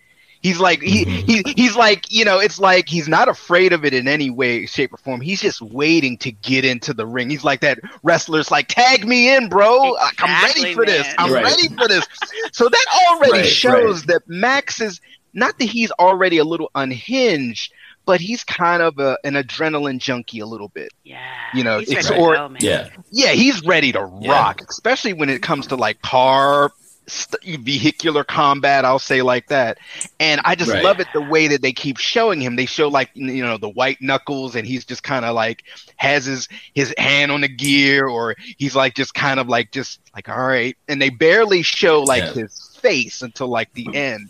He's 0.42 0.60
like 0.60 0.82
he, 0.82 1.06
Mhm. 1.06 1.24
he 1.26 1.44
he's 1.56 1.76
like 1.76 2.12
you 2.12 2.26
know 2.26 2.40
it's 2.40 2.60
like 2.60 2.88
he's 2.88 3.08
not 3.08 3.28
afraid 3.28 3.74
of 3.74 3.86
it 3.86 3.94
in 3.94 4.08
any 4.08 4.30
way 4.30 4.66
shape 4.66 4.94
or 4.94 4.98
form. 4.98 5.22
He's 5.22 5.42
just 5.42 5.62
waiting 5.62 6.18
to 6.20 6.32
get 6.32 6.66
into 6.66 6.94
the 6.94 7.06
ring. 7.06 7.30
He's 7.30 7.44
like 7.44 7.62
that 7.62 7.80
wrestler's 8.04 8.52
like 8.52 8.68
tag 8.68 9.08
me 9.08 9.36
in, 9.36 9.50
bro. 9.50 9.92
Like, 9.92 10.14
I'm 10.22 10.38
ready 10.40 10.66
Exactly, 10.66 10.74
for 10.74 10.86
this. 10.86 11.14
I'm 11.18 11.32
Right. 11.32 11.44
ready 11.44 11.68
for 11.78 11.88
this. 11.88 12.08
So 12.54 12.68
that 12.70 12.86
already 13.12 13.42
Right, 13.42 13.46
shows 13.46 14.04
that 14.04 14.24
Max 14.28 14.82
is 14.82 15.00
not 15.34 15.58
that 15.60 15.66
he's 15.66 15.92
already 15.92 16.38
a 16.38 16.44
little 16.44 16.70
unhinged, 16.76 17.72
but 18.06 18.20
he's 18.22 18.44
kind 18.44 18.82
of 18.82 18.98
a, 19.00 19.18
an 19.24 19.34
adrenaline 19.34 20.00
junkie 20.00 20.40
a 20.40 20.46
little 20.46 20.70
bit. 20.70 20.90
Yeah. 21.04 21.20
You 21.54 21.64
know, 21.64 21.80
He's 21.80 21.90
it's- 21.92 22.10
ready 22.10 22.16
to 22.22 22.26
or- 22.28 22.36
go, 22.36 22.50
man. 22.50 22.60
Yeah. 22.62 22.90
Yeah, 23.12 23.32
he's 23.32 23.64
ready 23.64 23.92
to 23.94 24.10
Yeah. 24.22 24.32
rock, 24.32 24.62
especially 24.70 25.14
when 25.14 25.30
it 25.30 25.42
comes 25.42 25.68
to 25.68 25.76
like 25.76 26.02
car 26.02 26.72
st- 27.08 27.60
vehicular 27.62 28.24
combat. 28.24 28.86
I'll 28.86 29.00
say 29.00 29.22
like 29.22 29.48
that, 29.48 29.78
and 30.20 30.40
I 30.46 30.56
just 30.56 30.72
Right. 30.72 30.84
love 30.84 31.00
it 31.00 31.08
the 31.14 31.22
way 31.22 31.48
that 31.48 31.62
they 31.62 31.74
keep 31.74 31.98
showing 31.98 32.40
him. 32.40 32.56
They 32.56 32.66
show 32.68 32.88
like 32.88 33.10
you 33.16 33.44
know 33.44 33.58
the 33.58 33.70
white 33.70 34.02
knuckles, 34.02 34.56
and 34.56 34.66
he's 34.66 34.86
just 34.86 35.04
kind 35.04 35.26
of 35.26 35.36
like 35.36 35.64
has 35.98 36.26
his 36.26 36.48
his 36.74 36.94
hand 36.98 37.32
on 37.32 37.42
the 37.42 37.48
gear, 37.50 38.08
or 38.08 38.36
he's 38.58 38.76
like 38.76 38.96
just 38.96 39.14
kind 39.14 39.40
of 39.40 39.50
like 39.50 39.72
just 39.72 40.00
like 40.16 40.30
all 40.30 40.40
right, 40.42 40.78
and 40.88 41.02
they 41.02 41.10
barely 41.10 41.64
show 41.64 42.02
like 42.04 42.24
Yeah. 42.24 42.34
his 42.44 42.71
face 42.82 43.22
until 43.22 43.48
like 43.48 43.74
the 43.74 43.88
end, 43.96 44.30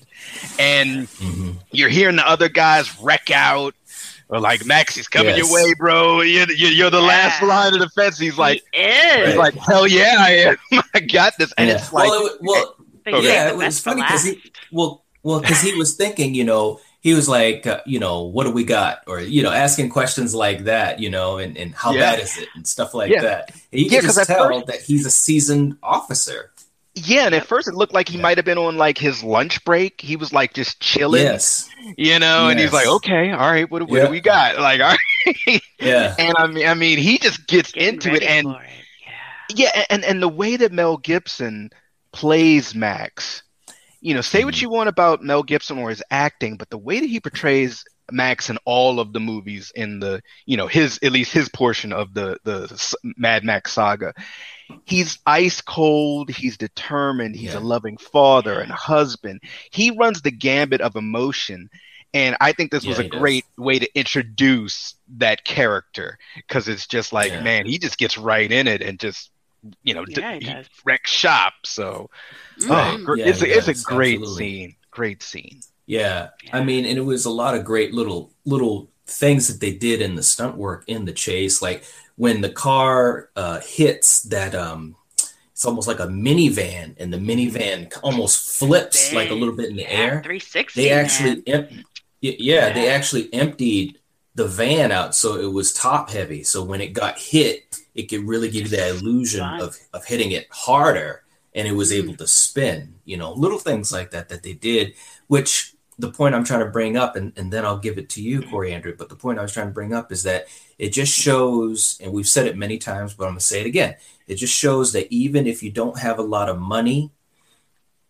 and 0.59 1.07
Mhm. 1.07 1.55
you're 1.71 1.89
hearing 1.89 2.15
the 2.17 2.27
other 2.27 2.49
guys 2.49 2.89
wreck 2.99 3.31
out. 3.31 3.73
Or 4.29 4.39
like 4.39 4.65
Max, 4.65 4.95
he's 4.95 5.09
coming 5.09 5.35
Yes. 5.35 5.39
your 5.49 5.53
way, 5.53 5.73
bro. 5.77 6.21
You're, 6.21 6.49
you're, 6.53 6.71
you're 6.71 6.89
the 6.89 7.01
last 7.01 7.43
line 7.43 7.73
of 7.73 7.81
defense. 7.81 8.17
He's 8.17 8.37
like, 8.37 8.63
he. 8.73 9.25
He's 9.25 9.35
like, 9.35 9.55
hell 9.55 9.85
yeah, 9.85 10.15
I 10.19 10.29
am. 10.71 10.81
I 10.95 11.01
got 11.01 11.33
this. 11.37 11.51
And 11.57 11.67
Yeah. 11.67 11.75
it's 11.75 11.91
like, 11.91 12.07
well, 12.09 12.27
it, 12.27 12.33
well, 12.39 12.75
Okay. 13.05 13.27
yeah, 13.27 13.47
the 13.49 13.55
it 13.61 13.65
was 13.65 13.79
funny 13.81 14.01
because 14.01 14.23
he, 14.23 14.41
well, 14.71 15.03
well, 15.23 15.41
because 15.41 15.59
he 15.59 15.73
was 15.75 15.95
thinking, 15.95 16.33
you 16.33 16.45
know, 16.45 16.79
he 17.01 17.13
was 17.13 17.27
like, 17.27 17.67
uh, 17.67 17.81
you 17.85 17.99
know, 17.99 18.21
what 18.21 18.45
do 18.45 18.51
we 18.51 18.63
got, 18.63 18.99
or 19.05 19.19
you 19.19 19.43
know, 19.43 19.51
asking 19.51 19.89
questions 19.89 20.33
like 20.33 20.63
that, 20.63 20.99
you 21.01 21.09
know, 21.09 21.37
and 21.37 21.57
and 21.57 21.75
how 21.75 21.91
Yeah. 21.91 21.99
bad 22.11 22.19
is 22.21 22.37
it, 22.37 22.47
and 22.55 22.65
stuff 22.65 22.93
like 22.93 23.11
Yeah. 23.11 23.23
that. 23.23 23.51
And 23.73 23.81
you 23.81 23.87
Yeah, 23.87 23.99
can 23.99 24.05
'cause 24.07 24.15
just 24.15 24.29
tell 24.29 24.47
first- 24.47 24.67
that 24.67 24.81
he's 24.81 25.05
a 25.05 25.11
seasoned 25.11 25.75
officer. 25.83 26.51
Yeah. 27.07 27.25
And 27.25 27.35
at 27.35 27.45
first 27.45 27.67
it 27.67 27.73
looked 27.73 27.93
like 27.93 28.09
he 28.09 28.17
Yeah. 28.17 28.23
might 28.23 28.37
have 28.37 28.45
been 28.45 28.57
on 28.57 28.77
like 28.77 28.97
his 28.97 29.23
lunch 29.23 29.63
break. 29.65 30.01
He 30.01 30.15
was 30.15 30.31
like 30.33 30.53
just 30.53 30.79
chilling, 30.79 31.23
Yes. 31.23 31.69
you 31.97 32.19
know, 32.19 32.49
and 32.49 32.59
he's 32.59 32.73
like, 32.73 32.87
okay, 32.87 33.31
all 33.31 33.51
right, 33.51 33.69
what, 33.69 33.81
what 33.83 33.91
Yeah. 33.97 34.05
do 34.05 34.11
we 34.11 34.21
got? 34.21 34.57
Like, 34.59 34.81
all 34.81 34.95
right. 35.27 35.61
Yeah. 35.79 36.15
and 36.19 36.33
I 36.37 36.47
mean, 36.47 36.67
I 36.67 36.73
mean, 36.73 36.97
he 36.97 37.17
just 37.17 37.47
gets 37.47 37.71
Getting 37.71 37.95
into 37.95 38.13
it. 38.13 38.23
And 38.23 38.47
it. 38.47 38.55
Yeah. 39.55 39.71
yeah, 39.75 39.85
and, 39.89 40.03
and 40.03 40.21
the 40.21 40.27
way 40.29 40.55
that 40.57 40.71
Mel 40.71 40.97
Gibson 40.97 41.69
plays 42.13 42.73
Max, 42.75 43.43
you 44.01 44.13
know, 44.13 44.21
say 44.21 44.43
what 44.43 44.55
Mhm. 44.55 44.61
you 44.63 44.69
want 44.69 44.89
about 44.89 45.21
Mel 45.23 45.43
Gibson 45.43 45.77
or 45.77 45.89
his 45.89 46.03
acting, 46.11 46.57
but 46.57 46.69
the 46.69 46.77
way 46.77 46.99
that 46.99 47.07
he 47.09 47.19
portrays 47.19 47.83
Max 48.11 48.49
in 48.49 48.57
all 48.65 48.99
of 48.99 49.13
the 49.13 49.19
movies 49.19 49.71
in 49.75 49.99
the, 49.99 50.21
you 50.45 50.57
know, 50.57 50.67
his 50.67 50.99
at 51.03 51.11
least 51.11 51.31
his 51.31 51.49
portion 51.49 51.93
of 51.93 52.13
the 52.13 52.37
the 52.43 52.95
Mad 53.17 53.43
Max 53.43 53.73
saga, 53.73 54.13
he's 54.85 55.19
ice 55.25 55.61
cold, 55.61 56.29
he's 56.29 56.57
determined, 56.57 57.35
he's 57.35 57.53
Yeah. 57.53 57.59
a 57.59 57.61
loving 57.61 57.97
father 57.97 58.59
and 58.59 58.71
husband. 58.71 59.41
He 59.71 59.91
runs 59.91 60.21
the 60.21 60.31
gambit 60.31 60.81
of 60.81 60.95
emotion. 60.95 61.69
And 62.13 62.35
I 62.41 62.51
think 62.51 62.71
this 62.71 62.85
was 62.85 62.99
a 62.99 63.03
he 63.03 63.09
does. 63.09 63.19
great 63.21 63.45
way 63.57 63.79
to 63.79 63.87
introduce 63.97 64.95
that 65.17 65.45
character 65.45 66.17
because 66.35 66.67
it's 66.67 66.85
just 66.87 67.13
like, 67.13 67.31
Yeah. 67.31 67.41
man, 67.41 67.65
he 67.65 67.77
just 67.77 67.97
gets 67.97 68.17
right 68.17 68.51
in 68.51 68.67
it 68.67 68.81
and 68.81 68.99
just, 68.99 69.31
you 69.83 69.93
know, 69.93 70.03
d- 70.03 70.15
Yeah, 70.19 70.33
he 70.39 70.45
he 70.45 70.55
wrecks 70.83 71.09
shop. 71.11 71.53
So, 71.63 72.09
oh, 72.63 72.65
Mhm. 72.65 73.05
gr- 73.05 73.15
Yeah, 73.17 73.27
it's, 73.27 73.41
a, 73.41 73.57
it's 73.57 73.67
a 73.69 73.83
great 73.85 74.19
absolutely. 74.19 74.43
scene. 74.45 74.75
Great 74.91 75.23
scene. 75.23 75.61
Yeah. 75.85 76.29
I 76.53 76.63
mean, 76.63 76.85
and 76.85 76.97
it 76.97 77.01
was 77.01 77.25
a 77.25 77.29
lot 77.31 77.55
of 77.55 77.65
great 77.65 77.93
little 77.93 78.31
little 78.45 78.89
things 79.07 79.47
that 79.47 79.59
they 79.59 79.73
did 79.73 80.01
in 80.01 80.15
the 80.15 80.23
stunt 80.23 80.55
work 80.57 80.83
in 80.87 81.05
the 81.05 81.11
chase, 81.13 81.61
like 81.61 81.83
when 82.15 82.41
the 82.41 82.49
car 82.49 83.29
uh, 83.35 83.59
hits 83.61 84.21
that 84.23 84.55
um 84.55 84.95
it's 85.51 85.65
almost 85.65 85.87
like 85.87 85.99
a 85.99 86.07
minivan 86.07 86.95
and 86.99 87.13
the 87.13 87.17
minivan 87.17 87.91
almost 88.01 88.57
flips 88.57 89.13
like 89.13 89.29
a 89.29 89.33
little 89.33 89.55
bit 89.55 89.69
in 89.69 89.75
the 89.75 89.83
Yeah, 89.83 89.89
air. 89.89 90.21
360. 90.23 90.81
They 90.81 90.89
actually 90.91 91.43
em- 91.47 91.67
y- 92.23 92.35
yeah, 92.39 92.73
they 92.73 92.89
actually 92.89 93.31
emptied 93.33 93.99
the 94.33 94.47
van 94.47 94.91
out 94.91 95.13
so 95.13 95.35
it 95.39 95.51
was 95.51 95.73
top 95.73 96.09
heavy. 96.09 96.43
So 96.43 96.63
when 96.63 96.81
it 96.81 96.93
got 96.93 97.19
hit, 97.19 97.77
it 97.93 98.03
could 98.03 98.27
really 98.27 98.49
give 98.49 98.71
you 98.71 98.77
that 98.77 98.89
illusion 98.95 99.41
Fun. 99.41 99.61
of, 99.61 99.77
of 99.93 100.05
hitting 100.05 100.31
it 100.31 100.47
harder 100.51 101.21
and 101.53 101.67
it 101.67 101.73
was 101.73 101.91
able 101.91 102.15
to 102.15 102.25
spin, 102.27 102.95
you 103.05 103.17
know, 103.17 103.33
little 103.33 103.59
things 103.59 103.91
like 103.91 104.11
that 104.11 104.29
that 104.29 104.41
they 104.41 104.53
did, 104.53 104.93
which 105.31 105.75
the 105.97 106.11
point 106.11 106.35
I'm 106.35 106.43
trying 106.43 106.59
to 106.59 106.69
bring 106.69 106.97
up, 106.97 107.15
and, 107.15 107.31
and 107.37 107.53
then 107.53 107.63
I'll 107.63 107.77
give 107.77 107.97
it 107.97 108.09
to 108.09 108.21
you, 108.21 108.41
Coriander. 108.41 108.93
But 108.97 109.07
the 109.07 109.15
point 109.15 109.39
I 109.39 109.43
was 109.43 109.53
trying 109.53 109.67
to 109.67 109.73
bring 109.73 109.93
up 109.93 110.11
is 110.11 110.23
that 110.23 110.47
it 110.77 110.89
just 110.89 111.13
shows, 111.13 111.97
and 112.03 112.11
we've 112.11 112.27
said 112.27 112.47
it 112.47 112.57
many 112.57 112.77
times, 112.77 113.13
but 113.13 113.23
I'm 113.23 113.31
gonna 113.31 113.39
say 113.39 113.61
it 113.61 113.65
again. 113.65 113.95
It 114.27 114.35
just 114.35 114.53
shows 114.53 114.91
that 114.91 115.09
even 115.09 115.47
if 115.47 115.63
you 115.63 115.71
don't 115.71 115.99
have 115.99 116.19
a 116.19 116.21
lot 116.35 116.49
of 116.49 116.59
money, 116.59 117.11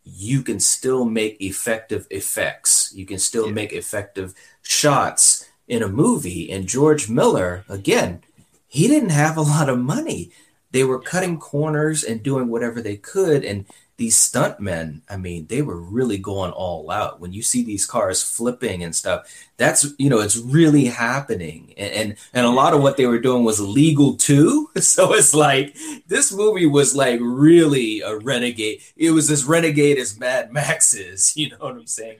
you 0.03 0.41
can 0.41 0.59
still 0.59 1.05
make 1.05 1.39
effective 1.39 2.07
effects. 2.09 2.91
You 2.95 3.05
can 3.05 3.19
still 3.19 3.45
Yeah. 3.45 3.53
make 3.53 3.71
effective 3.71 4.33
shots 4.63 5.45
in 5.67 5.83
a 5.83 5.87
movie. 5.87 6.51
And 6.51 6.65
George 6.65 7.07
Miller, 7.07 7.65
again, 7.69 8.23
he 8.67 8.87
didn't 8.87 9.11
have 9.11 9.37
a 9.37 9.41
lot 9.41 9.69
of 9.69 9.77
money. 9.77 10.31
They 10.71 10.83
were 10.83 10.99
cutting 10.99 11.37
corners 11.37 12.03
and 12.03 12.23
doing 12.23 12.47
whatever 12.47 12.81
they 12.81 12.97
could. 12.97 13.45
And 13.45 13.65
these 14.01 14.17
stuntmen, 14.17 15.01
I 15.09 15.17
mean, 15.17 15.45
they 15.47 15.61
were 15.61 15.79
really 15.79 16.17
going 16.17 16.51
all 16.51 16.89
out. 16.89 17.19
When 17.19 17.33
you 17.33 17.43
see 17.43 17.63
these 17.63 17.85
cars 17.85 18.23
flipping 18.23 18.83
and 18.83 18.95
stuff, 18.95 19.27
that's 19.57 19.85
you 19.99 20.09
know, 20.09 20.19
it's 20.19 20.37
really 20.37 20.85
happening. 20.85 21.73
And 21.77 21.93
and, 21.93 22.15
and 22.33 22.45
a 22.47 22.49
lot 22.49 22.73
of 22.73 22.81
what 22.81 22.97
they 22.97 23.05
were 23.05 23.19
doing 23.19 23.43
was 23.43 23.59
legal 23.61 24.15
too. 24.15 24.69
So 24.81 25.13
it's 25.13 25.33
like 25.35 25.75
this 26.07 26.31
movie 26.33 26.65
was 26.65 26.95
like 26.95 27.19
really 27.21 28.01
a 28.01 28.17
renegade. 28.17 28.81
It 28.97 29.11
was 29.11 29.29
as 29.31 29.45
renegade 29.45 29.99
as 29.99 30.19
Mad 30.19 30.51
Max 30.51 30.93
is, 30.95 31.37
you 31.37 31.49
know 31.51 31.57
what 31.59 31.73
I'm 31.75 31.87
saying? 31.87 32.17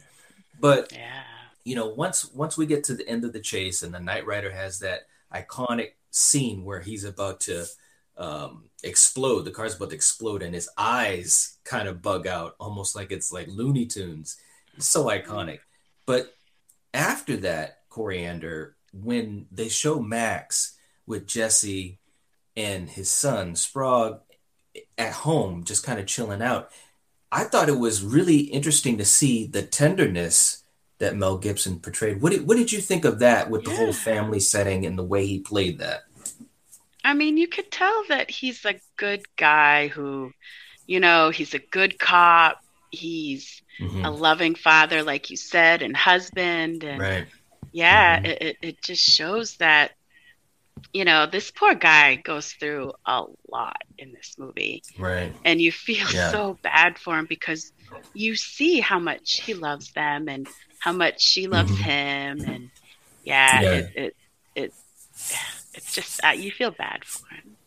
But 0.59 0.91
Yeah. 0.93 1.23
you 1.63 1.75
know, 1.75 1.87
once 1.87 2.31
once 2.33 2.57
we 2.57 2.65
get 2.67 2.83
to 2.85 2.95
the 2.95 3.07
end 3.07 3.23
of 3.25 3.33
the 3.33 3.39
chase 3.41 3.83
and 3.83 3.93
the 3.93 3.99
Knight 3.99 4.25
Rider 4.27 4.51
has 4.51 4.79
that 4.79 5.07
iconic 5.33 5.91
scene 6.11 6.63
where 6.65 6.81
he's 6.81 7.03
about 7.05 7.39
to 7.41 7.65
um, 8.17 8.65
explode, 8.83 9.45
the 9.45 9.51
car's 9.51 9.75
about 9.75 9.89
to 9.89 9.95
explode, 9.95 10.43
and 10.43 10.53
his 10.53 10.69
eyes 10.77 11.57
kind 11.63 11.87
of 11.87 12.01
bug 12.01 12.27
out, 12.27 12.55
almost 12.59 12.95
like 12.95 13.11
it's 13.11 13.31
like 13.31 13.47
Looney 13.47 13.85
Tunes. 13.85 14.37
It's 14.75 14.87
so 14.87 15.05
iconic. 15.05 15.59
But 16.05 16.35
after 16.93 17.37
that, 17.37 17.79
Coriander, 17.89 18.75
when 18.93 19.47
they 19.51 19.69
show 19.69 19.99
Max 19.99 20.77
with 21.05 21.27
Jesse 21.27 21.99
and 22.55 22.89
his 22.89 23.09
son 23.09 23.55
Sprague 23.55 24.17
at 24.97 25.13
home, 25.13 25.63
just 25.63 25.85
kind 25.85 25.99
of 25.99 26.07
chilling 26.07 26.41
out, 26.41 26.71
I 27.31 27.45
thought 27.45 27.69
it 27.69 27.79
was 27.79 28.03
really 28.03 28.39
interesting 28.39 28.97
to 28.97 29.05
see 29.05 29.45
the 29.45 29.63
tenderness 29.63 30.63
that 30.99 31.15
Mel 31.15 31.37
Gibson 31.37 31.79
portrayed. 31.79 32.21
What 32.21 32.31
did, 32.31 32.47
what 32.47 32.57
did 32.57 32.71
you 32.71 32.79
think 32.79 33.05
of 33.05 33.19
that 33.19 33.49
with 33.49 33.63
the 33.63 33.75
whole 33.75 33.93
family 33.93 34.39
setting 34.39 34.85
and 34.85 34.97
the 34.97 35.03
way 35.03 35.25
he 35.25 35.39
played 35.39 35.79
that? 35.79 36.03
I 37.03 37.13
mean, 37.13 37.37
you 37.37 37.47
could 37.47 37.71
tell 37.71 38.03
that 38.09 38.29
he's 38.29 38.65
a 38.65 38.79
good 38.97 39.21
guy 39.37 39.87
who, 39.87 40.31
you 40.87 40.99
know, 40.99 41.29
he's 41.29 41.53
a 41.53 41.59
good 41.71 41.99
cop. 41.99 42.57
He's 42.91 43.61
Mhm. 43.79 44.05
a 44.05 44.11
loving 44.11 44.55
father, 44.55 45.03
like 45.03 45.29
you 45.29 45.37
said, 45.37 45.81
and 45.81 45.95
husband. 45.95 46.83
And 46.83 47.01
Right. 47.01 47.27
yeah, 47.71 48.19
Mhm. 48.19 48.25
it, 48.25 48.57
it, 48.61 48.81
just 48.83 49.03
shows 49.03 49.55
that 49.57 49.91
you 50.93 51.05
know, 51.05 51.25
this 51.25 51.51
poor 51.51 51.73
guy 51.73 52.15
goes 52.15 52.51
through 52.53 52.91
a 53.05 53.23
lot 53.49 53.77
in 53.97 54.11
this 54.11 54.35
movie. 54.37 54.83
Right. 54.99 55.33
And 55.45 55.61
you 55.61 55.71
feel 55.71 56.07
Yeah. 56.13 56.31
so 56.31 56.59
bad 56.63 56.99
for 56.99 57.17
him 57.17 57.25
because 57.27 57.71
you 58.13 58.35
see 58.35 58.79
how 58.79 58.99
much 58.99 59.41
he 59.45 59.53
loves 59.53 59.91
them 59.93 60.27
and 60.27 60.47
how 60.79 60.91
much 60.91 61.15
she 61.21 61.47
loves 61.47 61.71
Mhm. 61.71 61.83
him. 61.83 62.45
And 62.45 62.69
yeah, 63.23 63.61
Yeah. 63.61 63.71
It, 63.71 63.85
it, 63.95 64.15
it, 64.55 64.73
it's 65.73 65.93
just, 65.93 66.23
uh, 66.23 66.29
you 66.29 66.51
feel 66.51 66.71
bad 66.71 67.05
for 67.05 67.27
him. 67.33 67.57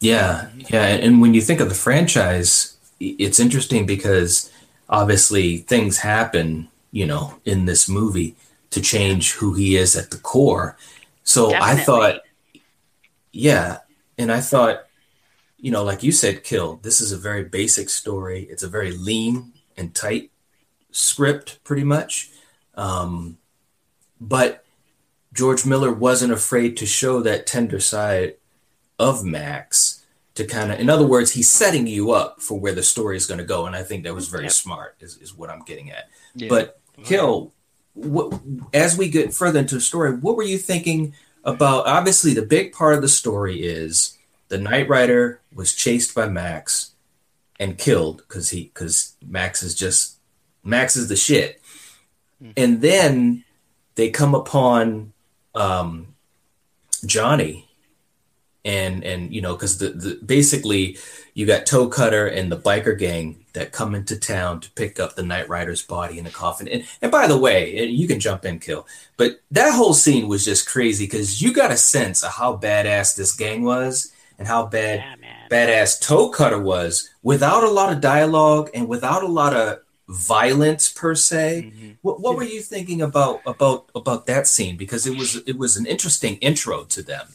Yeah, 0.00 0.48
yeah, 0.56 0.86
and 0.86 1.02
and 1.02 1.20
when 1.20 1.34
you 1.34 1.42
think 1.42 1.60
of 1.60 1.68
the 1.68 1.74
franchise, 1.74 2.78
it's 2.98 3.38
interesting 3.38 3.84
because 3.84 4.50
obviously 4.88 5.58
things 5.58 5.98
happen, 5.98 6.68
you 6.90 7.06
know, 7.06 7.38
in 7.44 7.66
this 7.66 7.88
movie 7.88 8.34
to 8.70 8.80
change 8.80 9.32
who 9.32 9.54
he 9.54 9.76
is 9.76 9.96
at 9.96 10.10
the 10.10 10.16
core. 10.16 10.76
So 11.22 11.54
I 11.54 11.76
thought, 11.76 12.22
yeah, 13.30 13.78
and 14.16 14.32
I 14.32 14.40
thought, 14.40 14.86
you 15.58 15.70
know, 15.70 15.84
like 15.84 16.02
you 16.02 16.12
said, 16.12 16.44
Kill, 16.44 16.76
this 16.82 17.00
is 17.00 17.12
a 17.12 17.18
very 17.18 17.44
basic 17.44 17.90
story. 17.90 18.48
It's 18.50 18.62
a 18.62 18.68
very 18.68 18.92
lean 18.92 19.52
and 19.76 19.94
tight 19.94 20.30
script, 20.90 21.62
pretty 21.62 21.84
much. 21.84 22.30
Um, 22.74 23.36
but 24.18 24.64
George 25.32 25.64
Miller 25.64 25.92
wasn't 25.92 26.32
afraid 26.32 26.76
to 26.76 26.86
show 26.86 27.20
that 27.20 27.46
tender 27.46 27.80
side 27.80 28.34
of 28.98 29.24
Max 29.24 30.04
to 30.34 30.44
kind 30.44 30.72
of, 30.72 30.78
in 30.78 30.90
other 30.90 31.06
words, 31.06 31.32
he's 31.32 31.48
setting 31.48 31.86
you 31.86 32.12
up 32.12 32.40
for 32.40 32.58
where 32.58 32.74
the 32.74 32.82
story 32.82 33.16
is 33.16 33.26
going 33.26 33.38
to 33.38 33.44
go, 33.44 33.66
and 33.66 33.76
I 33.76 33.82
think 33.82 34.04
that 34.04 34.14
was 34.14 34.28
very 34.28 34.48
smart. 34.50 34.96
Is, 35.00 35.16
is 35.18 35.36
what 35.36 35.50
I'm 35.50 35.62
getting 35.62 35.90
at. 35.90 36.08
Yeah. 36.34 36.48
But 36.48 36.80
Kill, 37.04 37.52
what, 37.94 38.38
as 38.72 38.96
we 38.96 39.08
get 39.08 39.34
further 39.34 39.58
into 39.58 39.76
the 39.76 39.80
story, 39.80 40.12
what 40.12 40.36
were 40.36 40.42
you 40.42 40.58
thinking 40.58 41.14
about? 41.44 41.86
Obviously, 41.86 42.34
the 42.34 42.42
big 42.42 42.72
part 42.72 42.94
of 42.94 43.02
the 43.02 43.08
story 43.08 43.62
is 43.62 44.16
the 44.48 44.58
Knight 44.58 44.88
Rider 44.88 45.40
was 45.54 45.74
chased 45.74 46.14
by 46.14 46.28
Max 46.28 46.92
and 47.58 47.78
killed 47.78 48.18
because 48.18 48.50
he 48.50 48.64
because 48.64 49.14
Max 49.24 49.62
is 49.62 49.74
just 49.74 50.18
Max 50.64 50.96
is 50.96 51.08
the 51.08 51.16
shit, 51.16 51.60
hmm. 52.40 52.50
and 52.56 52.80
then 52.80 53.44
they 53.94 54.10
come 54.10 54.34
upon 54.34 55.12
um, 55.54 56.14
Johnny 57.06 57.66
and 58.64 59.02
and 59.04 59.34
you 59.34 59.40
know 59.40 59.54
because 59.54 59.78
the, 59.78 59.88
the 59.90 60.20
basically 60.24 60.98
you 61.34 61.46
got 61.46 61.64
toe 61.64 61.88
cutter 61.88 62.26
and 62.26 62.52
the 62.52 62.58
biker 62.58 62.98
gang 62.98 63.44
that 63.54 63.72
come 63.72 63.94
into 63.94 64.16
town 64.18 64.60
to 64.60 64.70
pick 64.72 65.00
up 65.00 65.14
the 65.16 65.22
night 65.22 65.48
rider's 65.48 65.82
body 65.82 66.18
in 66.18 66.26
a 66.26 66.30
coffin. 66.30 66.68
And, 66.68 66.84
and 67.00 67.10
by 67.10 67.26
the 67.26 67.38
way 67.38 67.78
and 67.78 67.90
you 67.90 68.06
can 68.06 68.20
jump 68.20 68.44
in 68.44 68.58
kill 68.58 68.86
but 69.16 69.40
that 69.50 69.74
whole 69.74 69.94
scene 69.94 70.28
was 70.28 70.44
just 70.44 70.68
crazy 70.68 71.06
because 71.06 71.40
you 71.40 71.52
got 71.52 71.70
a 71.70 71.76
sense 71.76 72.22
of 72.22 72.32
how 72.32 72.56
badass 72.56 73.16
this 73.16 73.34
gang 73.34 73.62
was 73.62 74.12
and 74.38 74.46
how 74.46 74.66
bad 74.66 74.98
Yeah, 74.98 75.48
badass 75.50 76.00
toe 76.00 76.28
cutter 76.28 76.60
was 76.60 77.10
without 77.22 77.64
a 77.64 77.70
lot 77.70 77.92
of 77.92 78.00
dialogue 78.00 78.70
and 78.74 78.88
without 78.88 79.22
a 79.22 79.28
lot 79.28 79.54
of 79.54 79.80
violence 80.10 80.88
per 80.92 81.14
se 81.14 81.72
Mhm. 81.72 81.96
what, 82.02 82.20
what 82.20 82.36
were 82.36 82.42
you 82.44 82.60
thinking 82.60 83.00
about 83.00 83.40
about 83.46 83.88
about 83.94 84.26
that 84.26 84.46
scene 84.48 84.76
because 84.76 85.06
it 85.06 85.16
was 85.16 85.36
it 85.46 85.56
was 85.56 85.76
an 85.76 85.86
interesting 85.86 86.36
intro 86.38 86.84
to 86.84 87.02
them 87.02 87.26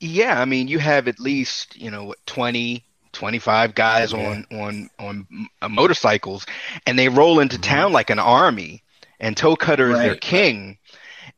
Yeah, 0.00 0.40
I 0.40 0.46
mean, 0.46 0.66
you 0.66 0.80
have 0.80 1.06
at 1.06 1.20
least, 1.20 1.76
you 1.76 1.88
know, 1.88 2.02
what, 2.02 2.18
20, 2.26 2.84
25 3.12 3.74
guys 3.76 4.12
Yeah. 4.12 4.18
on 4.30 4.46
on 4.50 4.90
on 4.98 5.26
uh, 5.60 5.68
motorcycles 5.68 6.44
and 6.86 6.98
they 6.98 7.08
roll 7.08 7.38
into 7.38 7.56
Mhm. 7.58 7.62
town 7.62 7.92
like 7.92 8.10
an 8.10 8.18
army 8.18 8.82
and 9.20 9.36
Toe 9.36 9.54
Cutter 9.54 9.92
is 9.92 9.98
their 9.98 10.16
king. 10.16 10.78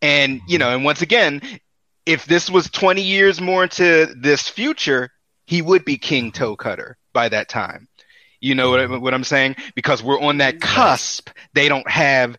And, 0.01 0.41
you 0.49 0.57
know, 0.59 0.71
and 0.75 0.83
once 0.85 1.03
again, 1.03 1.43
if 2.07 2.25
this 2.25 2.49
was 2.49 2.71
20 2.71 3.03
years 3.03 3.41
more 3.41 3.63
into 3.65 4.15
this 4.17 4.49
future, 4.49 5.11
he 5.47 5.61
would 5.61 5.85
be 5.85 5.99
King 5.99 6.33
Toe 6.33 6.57
Cutter 6.57 6.97
by 7.13 7.29
that 7.29 7.49
time. 7.51 7.87
You 8.45 8.55
know 8.55 8.69
what, 8.69 8.81
I- 8.81 8.87
what 8.87 9.15
I'm 9.15 9.25
saying? 9.25 9.57
Because 9.75 10.03
we're 10.03 10.21
on 10.21 10.37
that 10.39 10.61
cusp. 10.61 11.31
They 11.55 11.67
don't 11.69 11.89
have 11.89 12.37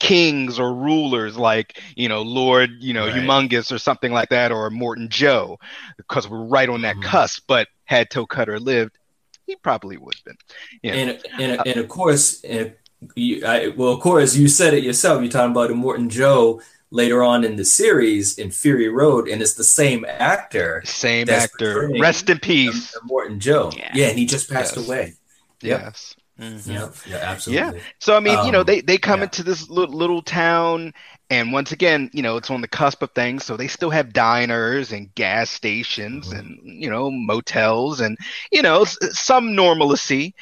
kings 0.00 0.58
or 0.58 0.74
rulers 0.74 1.36
like, 1.36 1.80
you 1.94 2.08
know, 2.08 2.22
Lord, 2.22 2.70
you 2.80 2.92
know, 2.92 3.06
Right. 3.06 3.14
Humongous 3.14 3.70
or 3.70 3.78
something 3.78 4.10
like 4.12 4.30
that, 4.30 4.50
or 4.50 4.68
Morton 4.70 5.08
Joe, 5.08 5.58
because 5.96 6.28
we're 6.28 6.42
right 6.44 6.68
on 6.68 6.82
that 6.82 6.96
Mhm. 6.96 7.02
cusp. 7.04 7.44
But 7.46 7.68
had 7.84 8.10
Toe 8.10 8.26
Cutter 8.26 8.58
lived, 8.58 8.98
he 9.46 9.54
probably 9.56 9.96
would 9.96 10.14
have 10.16 10.24
been. 10.24 10.36
Yeah. 10.82 10.92
And, 10.94 11.20
and 11.40 11.62
and 11.66 11.76
of 11.76 11.86
course, 11.88 12.42
and 12.42 12.72
you, 13.14 13.46
I, 13.46 13.68
well, 13.68 13.92
of 13.92 14.00
course, 14.00 14.34
you 14.34 14.48
said 14.48 14.74
it 14.74 14.82
yourself. 14.82 15.22
You're 15.22 15.30
talking 15.30 15.52
about 15.52 15.70
Morton 15.70 16.10
Joe 16.10 16.60
later 16.90 17.22
on 17.22 17.44
in 17.44 17.54
the 17.56 17.64
series 17.64 18.38
in 18.38 18.50
Fury 18.50 18.88
Road, 18.88 19.28
and 19.28 19.40
it's 19.40 19.54
the 19.54 19.64
same 19.64 20.04
actor, 20.08 20.82
Same 20.84 21.30
actor. 21.30 21.90
Rest 22.00 22.28
in 22.28 22.40
peace. 22.40 22.94
Morton 23.04 23.38
Joe. 23.38 23.70
Yeah. 23.76 23.92
Yeah, 23.94 24.06
and 24.08 24.18
he 24.18 24.26
just 24.26 24.50
passed 24.50 24.76
Yes. 24.76 24.86
away. 24.86 25.14
Yep. 25.62 25.84
Yes. 25.84 26.14
Mhm. 26.40 26.66
Yeah, 26.66 26.88
yeah, 27.06 27.16
absolutely. 27.18 27.78
Yeah. 27.78 27.84
So 28.00 28.16
I 28.16 28.20
mean, 28.20 28.42
you 28.42 28.50
know, 28.50 28.62
Um, 28.62 28.64
they 28.64 28.80
they 28.80 28.98
come 28.98 29.20
yeah. 29.20 29.24
into 29.24 29.42
this 29.44 29.68
little, 29.70 29.94
little 29.96 30.22
town, 30.22 30.92
and 31.30 31.52
once 31.52 31.70
again, 31.72 32.10
you 32.12 32.22
know, 32.22 32.36
it's 32.36 32.50
on 32.50 32.60
the 32.60 32.68
cusp 32.68 33.02
of 33.02 33.10
things. 33.12 33.44
So 33.44 33.56
they 33.56 33.68
still 33.68 33.90
have 33.90 34.12
diners 34.12 34.92
and 34.92 35.14
gas 35.14 35.50
stations 35.50 36.32
Mhm. 36.32 36.38
and 36.38 36.58
you 36.64 36.90
know 36.90 37.10
motels 37.10 38.00
and 38.00 38.18
you 38.50 38.62
know 38.62 38.84
some 38.84 39.54
normalcy. 39.54 40.34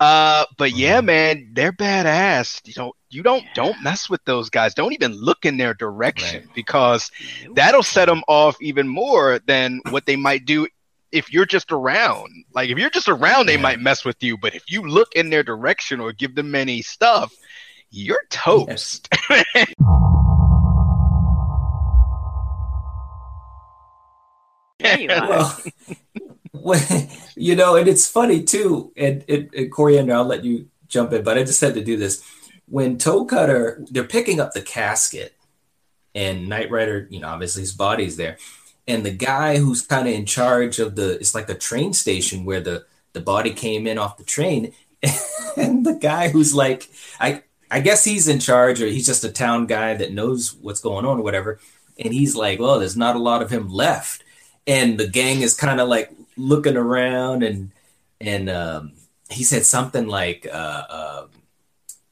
Uh, 0.00 0.44
but 0.58 0.72
yeah, 0.72 1.00
Mhm. 1.00 1.04
man, 1.04 1.50
they're 1.52 1.72
badass. 1.72 2.60
You 2.66 2.74
don't 2.74 2.94
you 3.10 3.22
don't 3.22 3.44
Yeah. 3.44 3.50
don't 3.54 3.80
mess 3.82 4.10
with 4.10 4.24
those 4.24 4.50
guys. 4.50 4.74
Don't 4.74 4.92
even 4.92 5.12
look 5.12 5.44
in 5.46 5.56
their 5.56 5.74
direction 5.74 6.44
Right. 6.44 6.54
because 6.54 7.10
that'll 7.54 7.82
set 7.82 8.06
them 8.06 8.22
off 8.28 8.56
even 8.60 8.88
more 8.88 9.40
than 9.46 9.80
what 9.86 10.06
they 10.06 10.16
might 10.16 10.44
do 10.44 10.66
if 11.12 11.32
you're 11.32 11.46
just 11.46 11.72
around. 11.72 12.30
Like 12.52 12.70
if 12.70 12.78
you're 12.78 12.90
just 12.90 13.08
around, 13.08 13.46
they 13.46 13.54
Yeah. 13.54 13.62
might 13.62 13.80
mess 13.80 14.04
with 14.04 14.22
you. 14.22 14.36
But 14.36 14.54
if 14.54 14.70
you 14.70 14.82
look 14.82 15.14
in 15.14 15.30
their 15.30 15.42
direction 15.42 16.00
or 16.00 16.12
give 16.12 16.34
them 16.34 16.54
any 16.54 16.82
stuff, 16.82 17.32
you're 17.90 18.22
toast. 18.30 19.08
Yeah, 24.78 24.96
you 24.98 25.10
are. 25.10 25.56
well, 26.52 27.08
you 27.34 27.56
know, 27.56 27.76
and 27.76 27.88
it's 27.88 28.08
funny 28.08 28.42
too. 28.42 28.92
And, 28.96 29.24
and, 29.28 29.48
and 29.54 29.72
Coriander, 29.72 30.14
I'll 30.14 30.24
let 30.24 30.44
you 30.44 30.68
jump 30.88 31.12
in, 31.12 31.22
but 31.24 31.38
I 31.38 31.44
just 31.44 31.60
had 31.60 31.74
to 31.74 31.84
do 31.84 31.96
this. 31.96 32.22
When 32.68 32.98
Toe 32.98 33.24
Cutter, 33.24 33.82
they're 33.90 34.04
picking 34.04 34.40
up 34.40 34.52
the 34.52 34.60
casket, 34.62 35.34
and 36.14 36.48
Knight 36.48 36.70
Rider, 36.70 37.06
you 37.10 37.20
know, 37.20 37.28
obviously 37.28 37.62
his 37.62 37.72
body's 37.72 38.16
there, 38.16 38.38
and 38.86 39.04
the 39.04 39.10
guy 39.10 39.58
who's 39.58 39.82
kind 39.82 40.06
of 40.06 40.14
in 40.14 40.26
charge 40.26 40.78
of 40.78 40.94
the, 40.96 41.12
it's 41.12 41.34
like 41.34 41.48
a 41.48 41.54
train 41.54 41.92
station 41.92 42.44
where 42.44 42.60
the 42.60 42.84
the 43.12 43.20
body 43.20 43.52
came 43.52 43.86
in 43.86 43.98
off 43.98 44.18
the 44.18 44.24
train, 44.24 44.72
and 45.56 45.86
the 45.86 45.94
guy 45.94 46.28
who's 46.28 46.54
like, 46.54 46.88
I 47.20 47.42
I 47.70 47.80
guess 47.80 48.04
he's 48.04 48.28
in 48.28 48.38
charge, 48.38 48.80
or 48.82 48.86
he's 48.86 49.06
just 49.06 49.24
a 49.24 49.32
town 49.32 49.66
guy 49.66 49.94
that 49.94 50.12
knows 50.12 50.54
what's 50.54 50.80
going 50.80 51.04
on 51.06 51.18
or 51.18 51.22
whatever, 51.22 51.58
and 51.98 52.12
he's 52.12 52.36
like, 52.36 52.60
well, 52.60 52.78
there's 52.78 52.96
not 52.96 53.16
a 53.16 53.20
lot 53.20 53.42
of 53.42 53.50
him 53.50 53.68
left. 53.68 54.22
And 54.66 54.98
the 54.98 55.08
gang 55.08 55.42
is 55.42 55.54
kind 55.54 55.80
of 55.80 55.88
like 55.88 56.12
looking 56.36 56.76
around 56.76 57.42
and 57.42 57.70
and 58.20 58.48
um, 58.50 58.92
he 59.30 59.44
said 59.44 59.64
something 59.64 60.06
like 60.06 60.46
uh, 60.50 60.84
uh, 60.88 61.26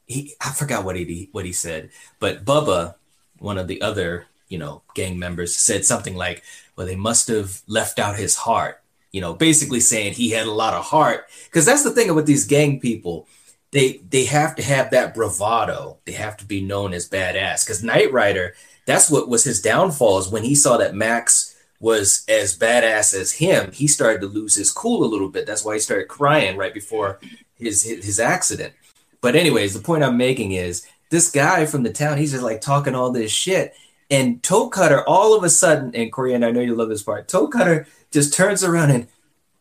he 0.07 0.35
I 0.41 0.51
forgot 0.51 0.85
what 0.85 0.97
he 0.97 1.29
what 1.33 1.45
he 1.45 1.53
said, 1.53 1.91
but 2.19 2.45
Bubba, 2.45 2.95
one 3.39 3.59
of 3.59 3.69
the 3.69 3.83
other 3.83 4.27
you 4.49 4.59
know 4.59 4.83
gang 4.95 5.19
members, 5.19 5.57
said 5.57 5.85
something 5.85 6.17
like, 6.17 6.43
"Well, 6.77 6.87
they 6.87 6.97
must 6.97 7.29
have 7.29 7.63
left 7.67 7.99
out 7.99 8.17
his 8.19 8.37
heart." 8.37 8.83
You 9.13 9.21
know, 9.21 9.35
basically 9.35 9.81
saying 9.81 10.15
he 10.15 10.31
had 10.31 10.47
a 10.47 10.53
lot 10.53 10.75
of 10.75 10.85
heart 10.85 11.27
because 11.45 11.65
that's 11.65 11.85
the 11.85 11.91
thing 11.91 12.13
with 12.15 12.27
these 12.27 12.47
gang 12.47 12.81
people. 12.81 13.29
They 13.71 13.99
they 14.09 14.25
have 14.25 14.55
to 14.57 14.63
have 14.63 14.91
that 14.91 15.15
bravado. 15.15 15.99
They 16.05 16.13
have 16.13 16.37
to 16.39 16.45
be 16.45 16.61
known 16.61 16.93
as 16.93 17.09
badass. 17.09 17.65
Because 17.65 17.83
Knight 17.83 18.13
Rider, 18.13 18.55
that's 18.87 19.11
what 19.11 19.29
was 19.29 19.45
his 19.45 19.61
downfall. 19.63 20.19
Is 20.19 20.29
when 20.29 20.45
he 20.45 20.55
saw 20.55 20.77
that 20.79 20.95
Max 20.95 21.57
was 21.81 22.25
as 22.29 22.57
badass 22.57 23.15
as 23.15 23.33
him, 23.33 23.71
he 23.73 23.87
started 23.87 24.21
to 24.21 24.27
lose 24.27 24.55
his 24.55 24.73
cool 24.73 25.05
a 25.05 25.07
little 25.07 25.29
bit. 25.29 25.47
That's 25.47 25.65
why 25.65 25.75
he 25.75 25.81
started 25.81 26.09
crying 26.09 26.57
right 26.57 26.73
before 26.73 27.21
his 27.57 27.83
his, 27.83 28.05
his 28.05 28.21
accident. 28.21 28.75
But 29.21 29.37
anyways, 29.37 29.75
the 29.75 29.81
point 29.81 30.05
I'm 30.05 30.17
making 30.17 30.53
is 30.53 30.87
this 31.11 31.31
guy 31.31 31.67
from 31.67 31.83
the 31.83 31.93
town, 31.93 32.19
he's 32.19 32.33
just 32.33 32.43
like 32.43 32.61
talking 32.61 32.95
all 32.95 33.11
this 33.11 33.31
shit. 33.31 33.75
And 34.11 34.43
Toe 34.43 34.69
Cutter, 34.69 35.03
all 35.09 35.37
of 35.37 35.45
a 35.45 35.51
sudden, 35.51 35.95
and 35.95 36.13
Coriander, 36.13 36.49
I 36.49 36.51
know 36.51 36.61
you 36.61 36.75
love 36.75 36.89
this 36.89 37.03
part. 37.03 37.29
Toe 37.29 37.49
Cutter 37.49 37.87
just 38.11 38.35
turns 38.35 38.63
around 38.63 38.91
and 38.91 39.09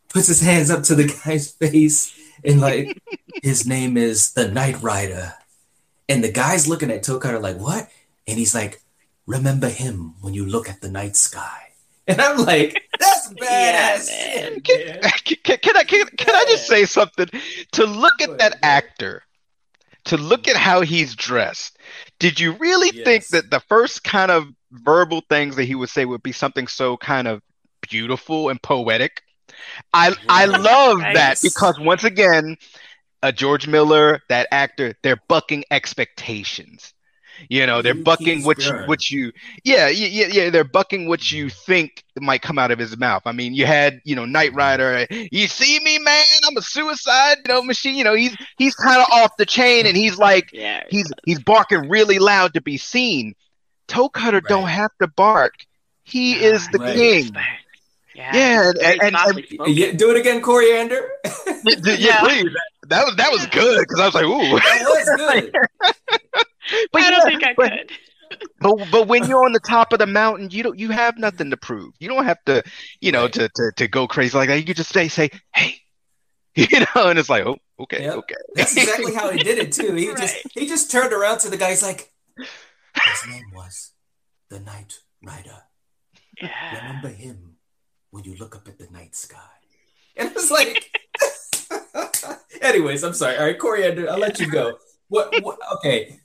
puts 0.10 0.28
his 0.28 0.42
hands 0.42 0.70
up 0.70 0.84
to 0.84 0.96
the 0.96 1.08
guy's 1.26 1.52
face 1.60 2.14
and 2.44 2.60
like 2.62 3.02
his 3.42 3.66
name 3.66 3.98
is 3.98 4.34
the 4.34 4.50
Night 4.50 4.82
Rider. 4.82 5.34
And 6.10 6.24
the 6.24 6.32
guy's 6.32 6.68
looking 6.68 6.92
at 6.92 7.04
Toe 7.04 7.20
Cutter 7.20 7.40
like, 7.40 7.58
what? 7.58 7.90
And 8.28 8.38
he's 8.38 8.54
like, 8.54 8.82
remember 9.26 9.70
him 9.70 10.16
when 10.22 10.34
you 10.34 10.46
look 10.46 10.70
at 10.70 10.82
the 10.82 10.90
night 10.90 11.16
sky. 11.16 11.60
And 12.06 12.20
I'm 12.20 12.36
like, 12.38 12.84
that's 13.00 13.34
Yeah, 13.42 13.96
badass 13.96 14.08
man. 14.10 14.62
shit, 14.66 15.02
Can, 15.24 15.38
can, 15.42 15.58
can 15.60 15.78
I 15.78 15.84
can, 15.86 16.06
can 16.18 16.36
I 16.36 16.44
just 16.50 16.68
say 16.68 16.84
something? 16.84 17.28
To 17.72 17.86
look 17.86 18.22
at 18.22 18.40
that 18.40 18.58
actor, 18.62 19.24
to 20.06 20.18
look 20.18 20.50
at 20.50 20.58
how 20.58 20.82
he's 20.82 21.16
dressed, 21.16 21.78
did 22.20 22.40
you 22.40 22.54
really 22.54 22.92
think 22.92 23.28
that 23.28 23.50
the 23.50 23.60
first 23.62 24.04
kind 24.04 24.32
of 24.32 24.46
verbal 24.72 25.22
things 25.30 25.56
that 25.56 25.66
he 25.66 25.76
would 25.76 25.90
say 25.90 26.06
would 26.06 26.24
be 26.24 26.32
something 26.32 26.68
so 26.68 26.98
kind 26.98 27.28
of 27.28 27.42
beautiful 27.82 28.50
and 28.50 28.62
poetic. 28.62 29.22
I 29.94 30.16
I 30.28 30.46
love 30.46 31.00
Nice. 31.00 31.14
that 31.14 31.38
because 31.42 31.80
once 31.80 32.04
again, 32.04 32.58
uh, 33.22 33.32
George 33.32 33.68
Miller, 33.68 34.20
that 34.30 34.48
actor, 34.52 34.96
they're 35.04 35.22
bucking 35.28 35.64
expectations. 35.70 36.94
You 37.50 37.66
know, 37.66 37.82
they're 37.82 37.94
He 37.94 38.02
bucking 38.02 38.26
keeps 38.26 38.46
what 38.46 38.66
you, 38.66 38.74
what 38.86 39.12
you, 39.12 39.32
yeah, 39.64 39.88
yeah, 39.88 40.08
yeah, 40.08 40.28
yeah. 40.32 40.50
They're 40.50 40.64
bucking 40.64 41.08
what 41.08 41.32
you 41.32 41.48
mm. 41.48 41.52
think 41.66 42.04
might 42.20 42.42
come 42.42 42.58
out 42.60 42.72
of 42.72 42.80
his 42.80 42.98
mouth. 42.98 43.24
I 43.26 43.32
mean, 43.32 43.54
you 43.54 43.66
had, 43.66 44.02
you 44.04 44.16
know, 44.16 44.26
Knight 44.26 44.54
Rider. 44.54 45.06
You 45.10 45.48
see 45.48 45.80
me, 45.80 46.00
man? 46.00 46.24
I'm 46.48 46.58
a 46.58 46.62
suicide, 46.62 47.38
you 47.46 47.54
know, 47.54 47.62
machine. 47.64 47.96
You 47.96 48.04
know, 48.04 48.14
he's 48.14 48.36
he's 48.58 48.76
kind 48.76 49.02
of 49.02 49.08
off 49.12 49.36
the 49.38 49.46
chain, 49.46 49.86
and 49.86 49.96
he's 49.98 50.18
like, 50.18 50.50
Yeah. 50.54 50.84
he's 50.90 51.12
he's 51.26 51.40
barking 51.40 51.90
really 51.90 52.20
loud 52.20 52.54
to 52.54 52.62
be 52.62 52.78
seen. 52.78 53.34
Toe 53.88 54.10
Cutter 54.10 54.42
don't 54.42 54.68
have 54.68 54.92
to 55.00 55.08
bark. 55.08 55.54
He 56.04 56.34
is 56.36 56.68
the 56.70 56.80
Right. 56.80 56.96
king. 56.96 57.32
Yeah. 58.16 58.32
Yeah, 58.36 58.68
and, 58.70 58.78
Very 58.80 59.00
and, 59.00 59.16
and. 59.16 59.76
Yeah, 59.76 59.92
do 59.94 60.12
it 60.12 60.18
again, 60.18 60.42
Coriander. 60.42 61.10
yeah, 61.26 61.54
yeah, 61.66 61.96
Yeah. 61.98 62.20
please. 62.20 62.52
That 62.88 63.06
was 63.06 63.16
that 63.16 63.32
was 63.32 63.46
good 63.48 63.80
because 63.80 64.00
I 64.00 64.06
was 64.06 64.14
like, 64.14 64.26
ooh. 64.26 64.60
that 64.60 64.84
was 64.86 65.50
good. 66.12 66.22
But 66.94 67.02
I 67.02 67.06
yeah, 67.06 67.10
don't 67.12 67.28
think 67.28 67.44
I 67.44 67.54
but- 67.56 67.72
could. 67.72 67.92
But 68.62 68.90
but 68.92 69.08
when 69.08 69.28
you're 69.28 69.46
on 69.46 69.52
the 69.52 69.60
top 69.60 69.94
of 69.94 70.00
the 70.00 70.08
mountain, 70.08 70.50
you 70.50 70.64
don't 70.64 70.80
you 70.80 70.90
have 70.90 71.20
nothing 71.20 71.52
to 71.52 71.58
prove. 71.58 71.94
You 72.00 72.08
don't 72.10 72.24
have 72.26 72.44
to, 72.46 72.64
you 73.00 73.12
know, 73.12 73.28
to, 73.28 73.48
to 73.48 73.72
to 73.76 73.88
go 73.88 74.08
crazy 74.08 74.36
like 74.36 74.50
that. 74.50 74.58
You 74.58 74.66
could 74.66 74.76
just 74.78 74.92
say 74.92 75.08
say, 75.08 75.30
hey, 75.54 75.76
you 76.56 76.80
know, 76.80 77.10
and 77.10 77.20
it's 77.20 77.30
like, 77.30 77.46
oh, 77.46 77.58
okay, 77.82 78.02
Yep. 78.02 78.16
okay. 78.16 78.36
That's 78.56 78.76
exactly 78.76 79.14
how 79.14 79.30
he 79.30 79.38
did 79.38 79.60
it 79.60 79.72
too. 79.72 79.94
He 79.94 80.08
just 80.16 80.36
he 80.52 80.66
just 80.68 80.90
turned 80.90 81.14
around 81.14 81.40
to 81.40 81.50
the 81.50 81.58
guy. 81.58 81.70
He's 81.72 81.84
like, 81.84 82.12
his 82.38 83.28
name 83.30 83.52
was 83.54 83.92
the 84.50 84.60
Night 84.60 84.98
Rider. 85.24 85.60
Yeah. 86.42 86.88
Remember 86.88 87.10
him 87.10 87.58
when 88.10 88.24
you 88.24 88.36
look 88.36 88.56
up 88.56 88.68
at 88.68 88.80
the 88.80 88.88
night 88.90 89.16
sky. 89.16 89.38
And 90.16 90.32
it's 90.32 90.50
like, 90.50 90.90
anyways, 92.62 93.04
I'm 93.04 93.14
sorry. 93.14 93.38
All 93.38 93.46
right, 93.46 93.60
Coriander, 93.60 94.10
I'll 94.10 94.18
let 94.18 94.40
you 94.40 94.50
go. 94.50 94.78
What? 95.10 95.36
what 95.44 95.60
okay. 95.76 96.20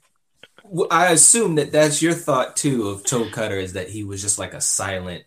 I 0.91 1.11
assume 1.11 1.55
that 1.55 1.71
that's 1.71 2.01
your 2.01 2.13
thought 2.13 2.55
too 2.55 2.89
of 2.89 3.03
Toe 3.03 3.29
Cutter 3.31 3.57
is 3.57 3.73
that 3.73 3.89
he 3.89 4.03
was 4.03 4.21
just 4.21 4.39
like 4.39 4.53
a 4.53 4.61
silent, 4.61 5.23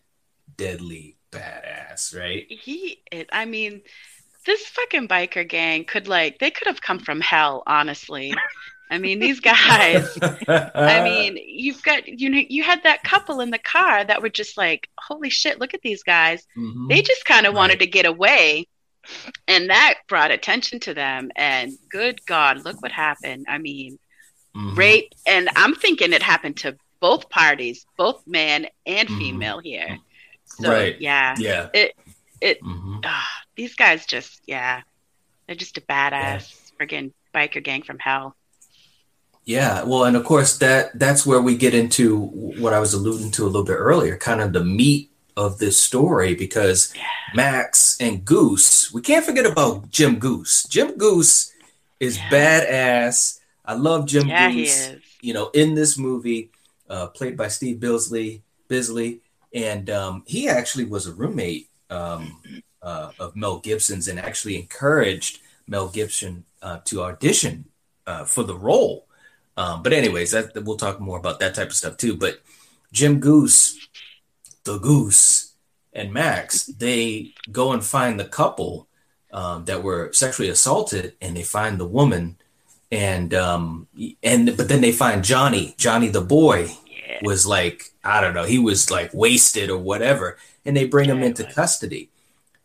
deadly 0.57 1.17
badass, 1.31 2.17
right? 2.19 2.47
He, 2.49 3.03
it, 3.11 3.29
I 3.33 3.45
mean, 3.45 3.83
this 4.47 4.67
fucking 4.67 5.09
biker 5.09 5.49
gang 5.49 5.85
could 5.85 6.09
like, 6.09 6.39
they 6.39 6.51
could 6.51 6.69
have 6.69 6.81
come 6.81 6.99
from 6.99 7.21
hell, 7.21 7.63
honestly. 7.67 8.35
I 8.93 8.99
mean, 8.99 9.21
these 9.21 9.41
guys. 9.41 10.19
I 10.49 11.03
mean, 11.03 11.39
you've 11.43 11.83
got 11.83 12.07
you 12.07 12.29
know 12.29 12.43
you 12.47 12.63
had 12.63 12.83
that 12.83 13.03
couple 13.03 13.41
in 13.41 13.49
the 13.49 13.59
car 13.59 14.05
that 14.05 14.21
were 14.21 14.29
just 14.29 14.59
like, 14.59 14.91
holy 14.99 15.31
shit, 15.31 15.59
look 15.59 15.73
at 15.73 15.81
these 15.81 16.03
guys. 16.03 16.47
Mhm. 16.57 16.91
They 16.91 17.01
just 17.01 17.25
kind 17.25 17.47
of 17.47 17.55
wanted 17.55 17.79
to 17.79 17.87
get 17.87 18.05
away, 18.05 18.69
and 19.49 19.71
that 19.71 19.95
brought 20.09 20.31
attention 20.31 20.79
to 20.81 20.93
them. 20.93 21.31
And 21.37 21.73
good 21.91 22.21
God, 22.27 22.67
look 22.67 22.83
what 22.83 22.93
happened. 22.93 23.47
I 23.49 23.57
mean, 23.57 23.99
Mhm. 24.55 24.77
rape, 24.77 25.13
and 25.27 25.49
I'm 25.57 25.75
thinking 25.75 26.13
it 26.13 26.23
happened 26.23 26.59
to 26.59 26.77
both 27.01 27.29
parties, 27.31 27.87
both 27.97 28.23
man 28.27 28.67
and 28.87 29.09
Mhm. 29.09 29.19
female 29.19 29.59
here. 29.59 29.99
So 30.45 30.71
Right. 30.71 31.01
yeah, 31.01 31.35
Yeah. 31.39 31.69
It- 31.73 31.97
it- 32.41 32.63
Mhm. 32.63 33.01
ah, 33.05 33.29
these 33.57 33.75
guys 33.75 34.05
just 34.07 34.41
yeah, 34.47 34.83
they're 35.47 35.57
just 35.57 35.79
a 35.79 35.81
badass 35.81 36.53
friggin' 36.79 37.13
biker 37.35 37.63
gang 37.63 37.83
from 37.83 37.99
hell. 37.99 38.37
Yeah, 39.45 39.83
well, 39.83 40.05
and 40.05 40.17
of 40.17 40.25
course 40.25 40.59
that 40.59 40.97
that's 40.99 41.27
where 41.27 41.41
we 41.41 41.57
get 41.57 41.75
into 41.75 42.17
what 42.17 42.73
I 42.75 42.79
was 42.79 42.95
alluding 42.95 43.33
to 43.33 43.45
a 43.45 43.47
little 43.47 43.65
bit 43.65 43.75
earlier, 43.75 44.17
kind 44.17 44.41
of 44.41 44.53
the 44.53 44.65
meat 44.65 45.11
of 45.37 45.59
this 45.59 45.81
story, 45.81 46.35
because 46.35 46.93
Yeah. 46.95 47.03
Max 47.35 47.97
and 47.99 48.25
Goose, 48.25 48.93
we 48.93 49.01
can't 49.01 49.25
forget 49.25 49.47
about 49.47 49.91
Jim 49.91 50.19
Goose. 50.19 50.65
Jim 50.65 50.97
Goose 50.97 51.53
is 51.99 52.19
Yeah. 52.19 52.29
badass. 52.31 53.39
I 53.65 53.75
love 53.75 54.07
Jim 54.07 54.29
Yeah. 54.93 54.97
You 55.21 55.35
know, 55.35 55.51
in 55.55 55.75
this 55.75 55.97
movie, 55.97 56.51
uh, 56.89 57.07
played 57.09 57.37
by 57.37 57.49
Steve 57.49 57.81
Bisley, 57.81 58.43
Bisley, 58.69 59.21
and 59.55 59.89
um, 59.91 60.25
he 60.27 60.49
actually 60.49 60.85
was 60.85 61.07
a 61.07 61.13
roommate 61.13 61.69
um, 61.91 62.41
uh, 62.83 63.13
of 63.19 63.37
Mel 63.37 63.59
Gibson's, 63.61 64.09
and 64.09 64.19
actually 64.19 64.57
encouraged 64.57 65.39
Mel 65.67 65.89
Gibson 65.89 66.45
uh, 66.63 66.79
to 66.87 67.03
audition 67.03 67.67
uh, 68.07 68.25
for 68.25 68.43
the 68.43 68.57
role. 68.57 69.07
Um, 69.57 69.83
but 69.83 69.93
anyways, 69.93 70.31
that 70.33 70.65
we'll 70.65 70.77
talk 70.77 71.01
more 71.01 71.19
about 71.19 71.41
that 71.41 71.55
type 71.55 71.69
of 71.69 71.75
stuff 71.75 71.97
too. 71.97 72.17
But 72.17 72.41
Jim 72.93 73.21
Goose, 73.21 73.89
the 74.65 74.79
Goose, 74.79 75.53
and 75.93 76.13
Max, 76.13 76.65
they 76.65 77.35
go 77.51 77.73
and 77.73 77.85
find 77.85 78.19
the 78.19 78.25
couple 78.25 78.89
um, 79.33 79.65
that 79.67 79.83
were 79.83 80.13
sexually 80.13 80.49
assaulted, 80.49 81.15
and 81.21 81.37
they 81.37 81.43
find 81.43 81.79
the 81.79 81.87
woman, 81.87 82.37
and 82.93 83.33
um, 83.35 83.89
and 84.23 84.55
but 84.57 84.69
then 84.69 84.83
they 84.83 84.93
find 84.93 85.25
Johnny, 85.25 85.75
Johnny 85.79 86.09
the 86.09 86.21
boy, 86.21 86.71
Yeah. 86.87 87.19
was 87.23 87.47
like 87.47 87.91
I 88.05 88.21
don't 88.21 88.35
know, 88.35 88.45
he 88.45 88.59
was 88.59 88.91
like 88.91 89.13
wasted 89.15 89.71
or 89.71 89.79
whatever, 89.79 90.37
and 90.65 90.77
they 90.77 90.87
bring 90.87 91.09
him 91.09 91.19
Yeah, 91.19 91.25
he 91.25 91.29
into 91.31 91.45
custody. 91.45 92.11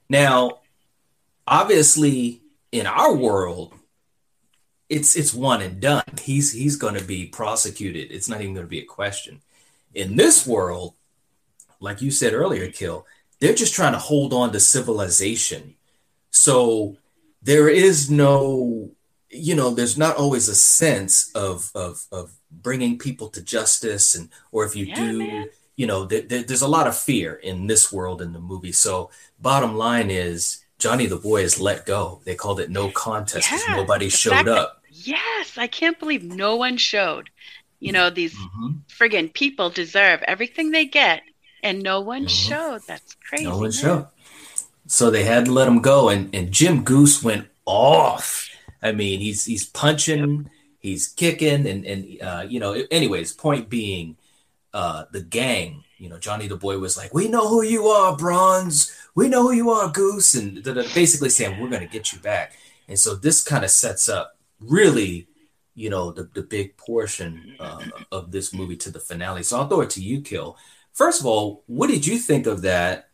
Now, 0.10 0.60
obviously, 1.48 2.42
in 2.72 2.86
our 2.86 3.16
world, 3.16 3.74
it's 4.90 5.16
it's 5.16 5.34
one 5.34 5.62
and 5.62 5.80
done. 5.80 6.04
He's 6.22 6.52
he's 6.52 6.76
going 6.76 6.96
to 6.96 7.04
be 7.04 7.26
prosecuted. 7.26 8.12
It's 8.12 8.30
not 8.30 8.42
even 8.42 8.54
going 8.54 8.66
to 8.66 8.70
be 8.70 8.80
a 8.82 8.86
question. 8.86 9.42
In 9.94 10.18
this 10.18 10.46
world, 10.46 10.94
like 11.80 12.02
you 12.02 12.12
said 12.12 12.34
earlier, 12.34 12.70
Kill, 12.70 13.06
they're 13.40 13.54
just 13.54 13.74
trying 13.74 13.94
to 13.94 14.00
hold 14.00 14.34
on 14.34 14.52
to 14.52 14.60
civilization. 14.60 15.76
So 16.32 16.98
there 17.42 17.70
is 17.70 18.12
no, 18.12 18.92
you 19.30 19.56
know, 19.56 19.70
there's 19.72 19.98
not 19.98 20.16
always 20.16 20.48
a 20.48 20.56
sense 20.56 21.32
of 21.36 21.72
of 21.76 22.06
of 22.12 22.32
bringing 22.52 22.98
people 22.98 23.28
to 23.30 23.42
justice, 23.42 24.16
and 24.16 24.30
or 24.52 24.66
if 24.66 24.76
you 24.76 24.86
Yeah, 24.86 24.96
do, 24.96 25.18
man. 25.20 25.50
you 25.76 25.86
know, 25.86 26.06
there, 26.06 26.22
there- 26.22 26.44
there's 26.44 26.62
a 26.62 26.68
lot 26.68 26.88
of 26.88 26.98
fear 26.98 27.34
in 27.36 27.68
this 27.68 27.92
world 27.92 28.22
in 28.22 28.34
the 28.34 28.40
movie. 28.40 28.72
So 28.72 29.10
bottom 29.40 29.76
line 29.78 30.10
is. 30.12 30.64
Johnny 30.80 31.08
the 31.08 31.18
boy 31.18 31.42
is 31.42 31.60
let 31.60 31.88
go. 31.88 32.22
They 32.24 32.36
called 32.36 32.60
it 32.60 32.70
no 32.70 32.92
contest 32.92 33.50
because 33.50 33.64
Yeah, 33.68 33.78
nobody 33.78 34.10
showed 34.10 34.30
fact 34.34 34.46
that- 34.46 34.58
up. 34.60 34.84
Yes, 34.92 35.58
I 35.58 35.66
can't 35.66 35.98
believe 35.98 36.24
no 36.24 36.56
one 36.56 36.78
showed. 36.78 37.32
You 37.80 37.92
know, 37.94 38.12
these 38.12 38.36
Mhm. 38.36 38.82
friggin' 38.88 39.34
people 39.34 39.72
deserve 39.72 40.22
everything 40.28 40.70
they 40.70 40.86
get, 40.86 41.24
and 41.64 41.82
no 41.82 42.00
one 42.00 42.26
Mhm. 42.28 42.30
showed. 42.50 42.82
That's 42.88 43.16
crazy. 43.28 43.46
No 43.46 43.54
one 43.58 43.62
man. 43.64 43.72
showed. 43.72 44.08
So 44.86 45.10
they 45.10 45.24
had 45.24 45.46
to 45.46 45.52
let 45.52 45.68
him 45.68 45.82
go, 45.82 46.10
and, 46.10 46.30
and 46.34 46.52
Jim 46.52 46.84
Goose 46.84 47.24
went 47.24 47.48
off. 47.66 48.48
I 48.82 48.92
mean, 48.92 49.20
he's 49.20 49.46
he's 49.46 49.66
punching, 49.66 50.50
he's 50.80 51.08
kicking, 51.08 51.68
and 51.68 51.86
and 51.86 52.22
uh, 52.22 52.46
you 52.48 52.60
know. 52.60 52.74
Anyways, 52.92 53.34
point 53.34 53.70
being, 53.70 54.18
uh, 54.74 55.06
the 55.12 55.22
gang. 55.22 55.84
You 55.98 56.10
know, 56.10 56.20
Johnny 56.20 56.48
the 56.48 56.58
boy 56.58 56.78
was 56.78 56.98
like, 56.98 57.14
"We 57.14 57.28
know 57.28 57.48
who 57.48 57.64
you 57.64 57.88
are, 57.88 58.16
Bronze. 58.16 58.96
We 59.16 59.30
know 59.30 59.44
who 59.44 59.54
you 59.54 59.70
are, 59.72 59.90
Goose," 59.90 60.36
and 60.36 60.64
basically 60.64 61.30
saying, 61.30 61.60
"We're 61.60 61.70
gonna 61.70 61.88
get 61.88 62.14
you 62.14 62.20
back." 62.20 62.54
And 62.88 63.00
so 63.00 63.16
this 63.16 63.44
kind 63.44 63.66
of 63.66 63.72
sets 63.72 64.08
up 64.08 64.38
really, 64.60 65.28
you 65.76 65.90
know, 65.90 66.12
the 66.12 66.30
the 66.34 66.44
big 66.44 66.78
portion 66.78 67.56
uh, 67.60 67.84
of 68.12 68.32
this 68.32 68.54
movie 68.54 68.78
to 68.78 68.92
the 68.92 69.00
finale. 69.00 69.44
So 69.44 69.58
I'll 69.58 69.68
throw 69.68 69.82
it 69.82 69.90
to 69.92 70.04
you, 70.04 70.22
Kill. 70.22 70.58
First 70.94 71.20
of 71.20 71.26
all, 71.26 71.64
what 71.68 71.90
did 71.90 72.06
you 72.06 72.18
think 72.18 72.48
of 72.48 72.62
that? 72.62 73.08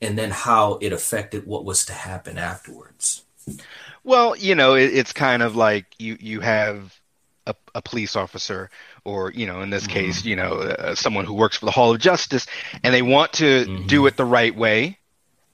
and 0.00 0.18
then 0.18 0.30
how 0.30 0.78
it 0.80 0.92
affected 0.92 1.46
what 1.46 1.64
was 1.64 1.84
to 1.86 1.92
happen 1.92 2.38
afterwards. 2.38 3.24
Well, 4.06 4.36
you 4.36 4.54
know, 4.54 4.74
it, 4.76 4.94
it's 4.94 5.12
kind 5.12 5.42
of 5.42 5.56
like 5.56 5.86
you 5.98 6.16
you 6.20 6.40
have 6.40 6.98
a, 7.46 7.56
a 7.74 7.82
police 7.82 8.16
officer, 8.16 8.70
or 9.04 9.32
you 9.32 9.46
know, 9.46 9.62
in 9.62 9.70
this 9.70 9.86
Mhm. 9.86 9.88
case, 9.88 10.24
you 10.24 10.36
know, 10.36 10.52
uh, 10.54 10.94
someone 10.94 11.24
who 11.24 11.34
works 11.34 11.56
for 11.58 11.66
the 11.66 11.72
Hall 11.72 11.92
of 11.92 12.00
Justice, 12.00 12.46
and 12.84 12.94
they 12.94 13.02
want 13.02 13.34
to 13.34 13.66
Mhm. 13.66 13.86
do 13.86 14.06
it 14.06 14.16
the 14.16 14.24
right 14.24 14.54
way, 14.56 14.98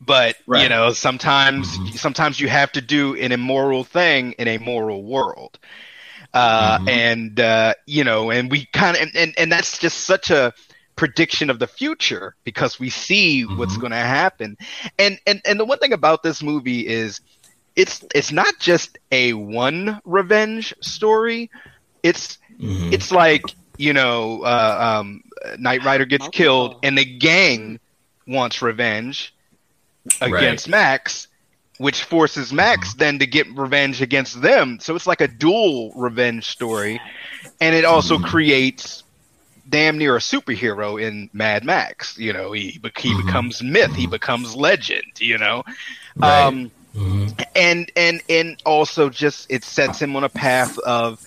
but 0.01 0.37
you 0.53 0.69
know, 0.69 0.93
sometimes 0.93 1.81
Mhm. 1.81 1.97
sometimes 1.97 2.41
you 2.41 2.49
have 2.49 2.73
to 2.73 2.83
do 2.83 3.17
an 3.17 3.33
immoral 3.33 3.85
thing 3.85 4.33
in 4.35 4.49
a 4.49 4.59
moral 4.59 5.05
world. 5.05 5.59
Uh, 6.35 6.79
Mhm. 6.79 6.87
and 6.87 7.41
uh, 7.41 7.75
you 7.87 8.05
know, 8.05 8.31
and 8.31 8.51
we 8.51 8.67
kind 8.73 8.97
of, 8.97 9.03
and, 9.03 9.17
and 9.17 9.35
and 9.39 9.53
that's 9.53 9.79
just 9.79 10.01
such 10.05 10.31
a 10.31 10.53
prediction 10.97 11.51
of 11.51 11.59
the 11.59 11.67
future 11.67 12.37
because 12.45 12.79
we 12.79 12.91
see 12.91 13.43
what's 13.45 13.77
Mhm. 13.77 13.79
going 13.79 13.93
to 13.93 13.97
happen. 13.97 14.57
And 14.99 15.19
and 15.27 15.41
and 15.47 15.61
the 15.61 15.65
one 15.65 15.79
thing 15.79 15.93
about 15.93 16.23
this 16.23 16.43
movie 16.43 16.87
is 16.87 17.21
it's 17.77 18.05
it's 18.15 18.33
not 18.33 18.55
just 18.61 18.99
a 19.11 19.33
one 19.33 20.01
revenge 20.05 20.75
story. 20.83 21.51
It's 22.03 22.39
Mhm. 22.61 22.91
it's 22.91 23.11
like 23.13 23.55
you 23.79 23.93
know, 23.93 24.43
uh, 24.43 25.01
um, 25.01 25.23
Knight 25.59 25.83
Rider 25.83 26.05
gets 26.05 26.27
Multiple. 26.27 26.29
killed, 26.29 26.75
and 26.83 26.97
the 26.99 27.05
gang 27.05 27.79
wants 28.27 28.63
revenge 28.63 29.33
against 30.21 30.69
Max, 30.69 31.29
which 31.79 32.05
forces 32.05 32.53
Max 32.53 32.95
then 32.95 33.19
to 33.19 33.27
get 33.27 33.47
revenge 33.57 34.01
against 34.03 34.41
them. 34.41 34.79
So 34.81 34.95
it's 34.95 35.07
like 35.07 35.21
a 35.21 35.29
dual 35.29 35.93
revenge 35.97 36.47
story, 36.47 37.03
and 37.61 37.75
it 37.75 37.85
also 37.85 38.19
Mhm. 38.19 38.25
creates 38.25 39.05
damn 39.69 39.99
near 39.99 40.17
a 40.17 40.21
superhero 40.21 41.01
in 41.01 41.29
Mad 41.33 41.65
Max. 41.65 42.17
You 42.19 42.33
know, 42.33 42.53
he 42.53 42.81
he 42.99 43.15
Mhm. 43.15 43.15
becomes 43.15 43.63
myth, 43.63 43.95
he 43.95 44.07
becomes 44.07 44.55
legend. 44.55 45.03
You 45.21 45.39
know, 45.39 45.63
Right. 46.17 46.49
um, 46.49 46.71
Mhm. 46.95 47.45
and 47.57 47.91
and 47.97 48.23
and 48.29 48.57
also 48.67 49.09
just 49.09 49.51
it 49.51 49.65
sets 49.65 50.01
him 50.01 50.15
on 50.17 50.25
a 50.25 50.29
path 50.29 50.79
of 50.81 51.25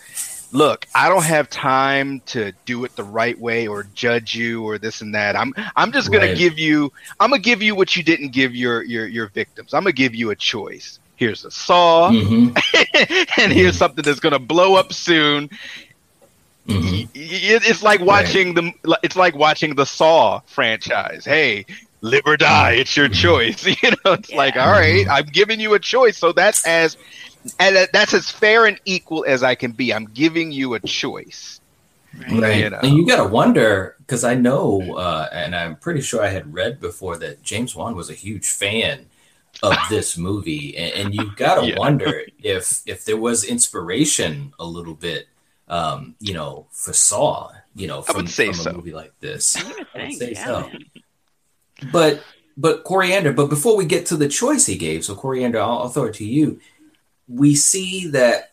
look 0.51 0.85
i 0.93 1.09
don't 1.09 1.23
have 1.23 1.49
time 1.49 2.21
to 2.27 2.51
do 2.65 2.85
it 2.85 2.95
the 2.95 3.03
right 3.03 3.37
way 3.39 3.67
or 3.67 3.83
judge 3.95 4.35
you 4.35 4.63
or 4.63 4.77
this 4.77 5.01
and 5.01 5.15
that 5.15 5.35
i'm 5.35 5.53
i'm 5.75 5.91
just 5.91 6.11
gonna 6.11 6.27
Right. 6.27 6.37
give 6.37 6.59
you 6.59 6.93
i'm 7.19 7.31
gonna 7.31 7.41
give 7.41 7.63
you 7.63 7.73
what 7.75 7.95
you 7.95 8.03
didn't 8.03 8.29
give 8.29 8.55
your 8.55 8.83
your 8.83 9.07
your 9.07 9.27
victims 9.29 9.73
i'm 9.73 9.81
gonna 9.81 9.91
give 9.93 10.13
you 10.13 10.29
a 10.29 10.35
choice 10.35 10.99
here's 11.15 11.43
a 11.45 11.51
saw 11.51 12.11
Mhm. 12.11 12.55
and 13.39 13.51
here's 13.51 13.75
something 13.77 14.03
that's 14.03 14.19
gonna 14.19 14.37
blow 14.39 14.75
up 14.75 14.93
soon 14.93 15.49
Mhm. 16.67 16.91
Y- 16.91 17.09
it's 17.13 17.83
like 17.83 18.01
watching 18.01 18.53
the 18.55 18.71
it's 19.03 19.15
like 19.15 19.35
watching 19.35 19.75
the 19.75 19.85
saw 19.85 20.41
franchise 20.47 21.23
hey 21.25 21.65
live 22.05 22.21
or 22.25 22.37
die 22.37 22.73
it's 22.73 22.95
your 22.97 23.09
choice 23.09 23.65
you 23.83 23.91
know 24.05 24.13
it's 24.13 24.33
like 24.33 24.55
all 24.57 24.71
right 24.71 25.05
i'm 25.09 25.25
giving 25.25 25.59
you 25.59 25.73
a 25.73 25.79
choice 25.79 26.17
so 26.17 26.31
that's 26.31 26.61
as 26.65 26.97
and 27.59 27.87
that's 27.93 28.13
as 28.13 28.29
fair 28.31 28.65
and 28.65 28.79
equal 28.85 29.25
as 29.27 29.43
i 29.43 29.55
can 29.55 29.71
be 29.71 29.93
i'm 29.93 30.05
giving 30.05 30.51
you 30.51 30.73
a 30.75 30.79
choice 30.81 31.61
Right. 32.13 32.65
You 32.65 32.69
know. 32.69 32.79
And 32.81 32.95
you 32.95 33.05
got 33.05 33.17
to 33.17 33.27
wonder 33.27 33.95
because 33.99 34.23
I 34.23 34.35
know, 34.35 34.95
uh, 34.95 35.27
and 35.33 35.55
I'm 35.55 35.75
pretty 35.77 36.01
sure 36.01 36.23
I 36.23 36.29
had 36.29 36.53
read 36.53 36.79
before 36.79 37.17
that 37.17 37.43
James 37.43 37.75
Wan 37.75 37.95
was 37.95 38.09
a 38.09 38.13
huge 38.13 38.49
fan 38.49 39.07
of 39.63 39.75
this 39.89 40.17
movie, 40.17 40.77
and, 40.77 40.93
and 40.93 41.15
you've 41.15 41.35
got 41.35 41.55
to 41.55 41.67
Yeah. 41.67 41.75
wonder 41.77 42.23
if 42.41 42.81
if 42.85 43.05
there 43.05 43.17
was 43.17 43.43
inspiration 43.43 44.53
a 44.59 44.65
little 44.65 44.95
bit, 44.95 45.27
um, 45.67 46.15
you 46.19 46.33
know, 46.33 46.67
for 46.71 46.93
Saw, 46.93 47.51
you 47.73 47.87
know, 47.87 48.01
I 48.07 48.13
from, 48.13 48.15
would 48.15 48.29
say 48.29 48.47
from 48.47 48.53
so. 48.53 48.71
a 48.71 48.73
movie 48.73 48.93
like 48.93 49.13
this. 49.19 49.55
I 49.57 49.63
would 49.63 49.75
I 49.93 49.97
would 49.99 50.11
think, 50.11 50.19
say 50.19 50.31
yeah, 50.33 50.45
so. 50.45 50.69
But 51.91 52.23
but 52.57 52.83
Coriander. 52.83 53.33
But 53.33 53.49
before 53.49 53.75
we 53.75 53.85
get 53.85 54.05
to 54.07 54.17
the 54.17 54.27
choice 54.27 54.65
he 54.65 54.77
gave, 54.77 55.03
so 55.03 55.15
Coriander, 55.15 55.59
I'll, 55.59 55.79
I'll 55.79 55.89
throw 55.89 56.05
it 56.05 56.13
to 56.15 56.25
you. 56.25 56.59
We 57.27 57.55
see 57.55 58.07
that 58.09 58.51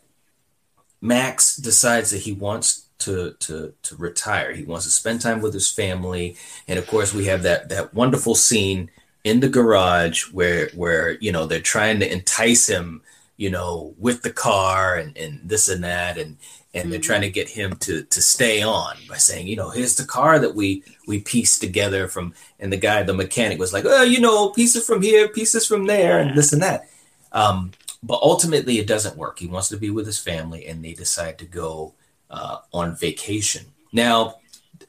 Max 1.01 1.55
decides 1.57 2.11
that 2.11 2.19
he 2.19 2.33
wants 2.33 2.85
to 2.99 3.33
to 3.39 3.73
to 3.83 3.95
retire. 3.95 4.53
He 4.53 4.63
wants 4.63 4.85
to 4.85 4.91
spend 4.91 5.21
time 5.21 5.41
with 5.41 5.53
his 5.53 5.69
family, 5.69 6.37
and 6.67 6.79
of 6.79 6.87
course, 6.87 7.13
we 7.13 7.25
have 7.25 7.43
that 7.43 7.69
that 7.69 7.93
wonderful 7.93 8.35
scene 8.35 8.89
in 9.23 9.39
the 9.39 9.49
garage 9.49 10.31
where 10.31 10.69
where 10.75 11.11
you 11.19 11.31
know 11.31 11.45
they're 11.45 11.59
trying 11.61 11.99
to 11.99 12.11
entice 12.11 12.67
him, 12.67 13.01
you 13.37 13.49
know, 13.49 13.93
with 13.97 14.21
the 14.21 14.31
car 14.31 14.95
and 14.95 15.17
and 15.17 15.41
this 15.43 15.69
and 15.69 15.83
that, 15.83 16.17
and 16.17 16.37
and 16.73 16.91
they're 16.91 16.99
trying 16.99 17.21
to 17.21 17.29
get 17.29 17.49
him 17.49 17.75
to 17.77 18.03
to 18.03 18.21
stay 18.21 18.61
on 18.61 18.95
by 19.07 19.17
saying, 19.17 19.47
you 19.47 19.55
know, 19.55 19.69
here's 19.69 19.95
the 19.95 20.05
car 20.05 20.39
that 20.39 20.55
we 20.55 20.83
we 21.07 21.19
pieced 21.19 21.61
together 21.61 22.07
from, 22.07 22.33
and 22.59 22.71
the 22.71 22.77
guy, 22.77 23.03
the 23.03 23.13
mechanic, 23.13 23.59
was 23.59 23.73
like, 23.73 23.85
oh, 23.85 24.03
you 24.03 24.19
know, 24.19 24.49
pieces 24.49 24.85
from 24.85 25.01
here, 25.01 25.27
pieces 25.27 25.67
from 25.67 25.85
there, 25.85 26.19
and 26.19 26.37
this 26.37 26.53
and 26.53 26.61
that. 26.61 26.89
Um, 27.31 27.71
but 28.01 28.19
ultimately, 28.21 28.79
it 28.79 28.87
doesn't 28.87 29.17
work. 29.17 29.39
He 29.39 29.47
wants 29.47 29.69
to 29.69 29.77
be 29.77 29.89
with 29.89 30.05
his 30.05 30.19
family, 30.19 30.65
and 30.65 30.83
they 30.83 30.93
decide 30.93 31.37
to 31.39 31.45
go 31.45 31.93
uh, 32.29 32.57
on 32.73 32.95
vacation. 32.95 33.65
Now, 33.91 34.35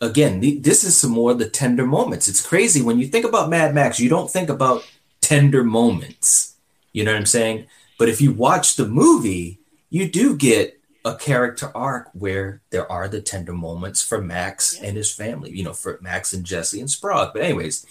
again, 0.00 0.40
th- 0.40 0.62
this 0.62 0.84
is 0.84 0.96
some 0.96 1.10
more 1.10 1.32
of 1.32 1.38
the 1.38 1.48
tender 1.48 1.86
moments. 1.86 2.28
It's 2.28 2.44
crazy 2.44 2.82
when 2.82 2.98
you 2.98 3.06
think 3.06 3.24
about 3.24 3.50
Mad 3.50 3.74
Max. 3.74 4.00
You 4.00 4.08
don't 4.08 4.30
think 4.30 4.48
about 4.48 4.84
tender 5.20 5.62
moments. 5.62 6.56
You 6.92 7.04
know 7.04 7.12
what 7.12 7.18
I'm 7.18 7.26
saying? 7.26 7.66
But 7.98 8.08
if 8.08 8.20
you 8.20 8.32
watch 8.32 8.76
the 8.76 8.88
movie, 8.88 9.60
you 9.90 10.08
do 10.08 10.36
get 10.36 10.80
a 11.04 11.14
character 11.16 11.70
arc 11.74 12.08
where 12.14 12.62
there 12.70 12.90
are 12.90 13.08
the 13.08 13.20
tender 13.20 13.52
moments 13.52 14.02
for 14.02 14.20
Max 14.20 14.78
and 14.80 14.96
his 14.96 15.12
family. 15.12 15.50
You 15.50 15.64
know, 15.64 15.72
for 15.74 15.98
Max 16.00 16.32
and 16.32 16.44
Jesse 16.44 16.80
and 16.80 16.90
Sprague. 16.90 17.30
But 17.32 17.42
anyways, 17.42 17.86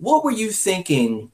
what 0.00 0.24
were 0.24 0.30
you 0.30 0.50
thinking 0.50 1.30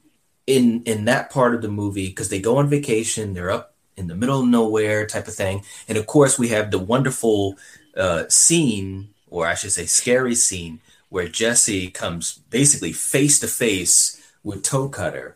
in 0.47 0.83
in 0.83 1.05
that 1.05 1.29
part 1.31 1.55
of 1.55 1.61
the 1.61 1.67
movie? 1.69 2.07
Because 2.09 2.29
they 2.29 2.39
go 2.41 2.57
on 2.57 2.69
vacation, 2.69 3.33
they're 3.33 3.51
up 3.51 3.73
in 3.97 4.07
the 4.07 4.15
middle 4.15 4.41
of 4.41 4.47
nowhere, 4.47 5.05
type 5.05 5.27
of 5.27 5.35
thing, 5.35 5.63
and 5.87 5.97
of 5.97 6.05
course 6.05 6.37
we 6.37 6.49
have 6.49 6.69
the 6.69 6.79
wonderful 6.79 7.55
uh, 7.95 8.25
scene, 8.27 9.07
or 9.29 9.47
I 9.47 9.53
should 9.55 9.71
say, 9.71 9.85
scary 9.85 10.35
scene, 10.35 10.81
where 11.09 11.29
Jesse 11.29 11.89
comes 11.91 12.39
basically 12.49 12.91
face 12.91 13.39
to 13.39 13.47
face 13.47 14.21
with 14.43 14.63
Toe 14.63 14.89
Cutter, 14.89 15.35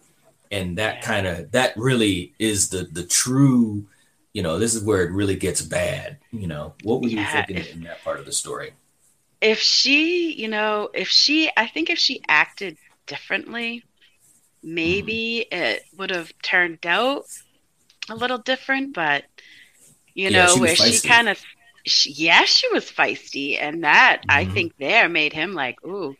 and 0.51 0.77
that 0.77 0.95
Yeah. 0.95 1.01
kind 1.01 1.27
of 1.27 1.51
that 1.51 1.77
really 1.77 2.33
is 2.39 2.69
the 2.69 2.83
the 2.91 3.03
true. 3.05 3.85
You 4.39 4.43
know, 4.43 4.57
this 4.57 4.73
is 4.73 4.85
where 4.85 5.03
it 5.03 5.11
really 5.11 5.35
gets 5.35 5.61
bad. 5.61 6.17
You 6.31 6.47
know, 6.47 6.73
what 6.81 7.01
were 7.01 7.09
you 7.09 7.25
Yeah, 7.25 7.25
thinking 7.25 7.57
if- 7.57 7.67
in 7.73 7.83
that 7.83 8.05
part 8.05 8.21
of 8.21 8.25
the 8.25 8.31
story? 8.31 8.71
if 9.41 9.59
she, 9.59 10.33
you 10.33 10.47
know, 10.47 10.89
if 10.93 11.07
she, 11.07 11.49
I 11.55 11.67
think 11.67 11.89
if 11.89 11.97
she 11.97 12.21
acted 12.27 12.77
differently, 13.07 13.85
maybe 14.63 15.45
it 15.51 15.83
would 15.97 16.11
have 16.11 16.31
turned 16.43 16.85
out 16.85 17.25
a 18.09 18.15
little 18.15 18.39
different. 18.39 18.93
But 18.95 19.25
you 20.15 20.29
Yeah, 20.29 20.31
know, 20.31 20.57
she 20.57 20.59
where 20.59 20.75
she 20.75 21.01
kind 21.01 21.29
of, 21.29 21.39
yeah, 22.05 22.45
she 22.45 22.69
was 22.73 22.91
feisty, 22.91 23.59
and 23.61 23.83
that 23.83 24.23
I 24.29 24.45
Mhm. 24.45 24.45
think 24.45 24.73
there 24.79 25.09
made 25.09 25.33
him 25.33 25.53
like, 25.53 25.77
ooh, 25.85 26.17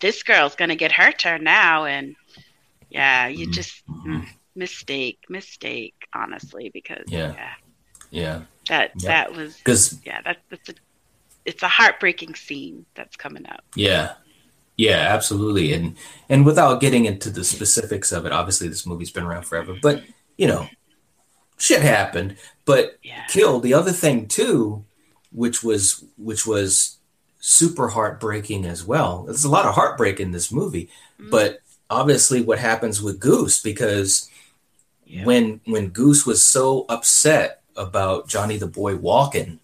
this 0.00 0.22
girl's 0.22 0.56
gonna 0.56 0.76
get 0.76 0.92
her 0.92 1.12
turn 1.12 1.44
now, 1.44 1.86
and 1.86 2.16
yeah, 2.90 3.28
you 3.28 3.46
Mhm. 3.46 3.48
just 3.48 3.84
mm, 4.06 4.26
mistake, 4.54 5.18
mistake, 5.28 5.94
honestly, 6.14 6.70
because 6.72 7.04
Yeah. 7.08 7.32
yeah, 7.34 7.54
Yeah, 8.10 8.42
that 8.68 8.92
Yeah. 8.98 9.08
that 9.08 9.32
was 9.34 9.56
because 9.56 9.98
yeah, 10.04 10.20
that, 10.22 10.38
that's 10.50 10.68
a 10.68 10.74
it's 11.44 11.62
a 11.62 11.68
heartbreaking 11.68 12.34
scene 12.34 12.86
that's 12.94 13.16
coming 13.16 13.46
up. 13.46 13.64
Yeah. 13.74 14.14
Yeah, 14.76 14.98
absolutely. 15.14 15.72
And 15.72 15.96
and 16.28 16.44
without 16.46 16.80
getting 16.80 17.04
into 17.04 17.30
the 17.30 17.44
specifics 17.44 18.12
of 18.12 18.24
it, 18.26 18.32
obviously 18.32 18.68
this 18.68 18.86
movie's 18.86 19.10
been 19.10 19.24
around 19.24 19.44
forever, 19.44 19.76
but 19.80 20.02
you 20.36 20.46
know, 20.46 20.66
shit 21.58 21.82
happened. 21.82 22.36
But 22.64 22.98
Yeah. 23.02 23.24
Kill, 23.28 23.60
the 23.60 23.74
other 23.74 23.92
thing 23.92 24.26
too, 24.28 24.84
which 25.32 25.62
was 25.62 26.04
which 26.16 26.46
was 26.46 26.98
super 27.40 27.88
heartbreaking 27.88 28.64
as 28.64 28.84
well. 28.84 29.24
There's 29.24 29.44
a 29.44 29.50
lot 29.50 29.66
of 29.66 29.74
heartbreak 29.74 30.18
in 30.18 30.30
this 30.30 30.50
movie, 30.50 30.88
Mm. 31.20 31.30
but 31.30 31.60
obviously 31.90 32.40
what 32.40 32.58
happens 32.58 33.02
with 33.02 33.20
Goose 33.20 33.60
because 33.60 34.30
Yeah. 35.06 35.24
when 35.24 35.60
when 35.64 35.88
Goose 35.88 36.26
was 36.26 36.44
so 36.44 36.86
upset 36.88 37.62
about 37.76 38.28
Johnny 38.28 38.56
the 38.56 38.66
Boy 38.66 38.96
walking, 38.96 39.60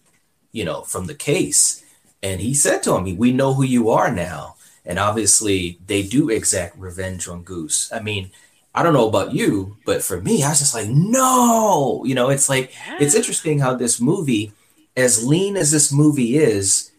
you 0.51 0.65
know, 0.65 0.81
from 0.81 1.07
the 1.07 1.15
case, 1.15 1.83
and 2.21 2.41
he 2.41 2.53
said 2.53 2.83
to 2.83 2.95
him, 2.95 3.17
"We 3.17 3.31
know 3.31 3.53
who 3.53 3.63
you 3.63 3.89
are 3.89 4.11
now." 4.11 4.55
And 4.85 4.97
obviously, 4.97 5.79
they 5.85 6.01
do 6.01 6.29
exact 6.29 6.77
revenge 6.77 7.27
on 7.27 7.43
Goose. 7.43 7.91
I 7.93 7.99
mean, 7.99 8.31
I 8.73 8.81
don't 8.81 8.93
know 8.93 9.07
about 9.07 9.33
you, 9.33 9.77
but 9.85 10.03
for 10.03 10.19
me, 10.21 10.43
I 10.43 10.49
was 10.49 10.59
just 10.59 10.73
like, 10.73 10.89
"No!" 10.89 12.03
You 12.05 12.15
know, 12.15 12.29
it's 12.29 12.49
like 12.49 12.71
it's 12.99 13.15
interesting 13.15 13.59
how 13.59 13.75
this 13.75 13.99
movie, 13.99 14.53
as 14.95 15.25
lean 15.25 15.57
as 15.57 15.71
this 15.71 15.91
movie 15.91 16.37
is, 16.37 16.91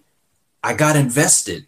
I 0.62 0.74
got 0.74 0.96
invested 0.96 1.66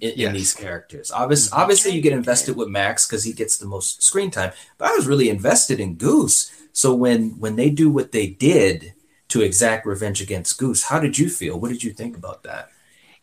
in, 0.00 0.12
in 0.12 0.32
these 0.32 0.52
characters. 0.54 1.10
Obviously, 1.10 1.50
obviously, 1.56 1.92
you 1.92 2.00
get 2.02 2.12
invested 2.12 2.56
with 2.56 2.68
Max 2.68 3.06
because 3.06 3.24
he 3.24 3.32
gets 3.32 3.56
the 3.56 3.66
most 3.66 4.02
screen 4.02 4.30
time, 4.30 4.52
but 4.78 4.88
I 4.90 4.94
was 4.94 5.06
really 5.06 5.28
invested 5.28 5.80
in 5.80 5.94
Goose. 5.96 6.50
So 6.72 6.94
when 6.94 7.38
when 7.38 7.56
they 7.56 7.70
do 7.70 7.90
what 7.90 8.12
they 8.12 8.28
did 8.28 8.94
to 9.28 9.42
exact 9.42 9.86
revenge 9.86 10.20
against 10.20 10.58
Goose, 10.58 10.84
how 10.84 11.00
did 11.00 11.18
you 11.18 11.28
feel? 11.28 11.58
What 11.58 11.70
did 11.70 11.82
you 11.84 11.92
think 11.92 12.16
about 12.16 12.42
that? 12.44 12.70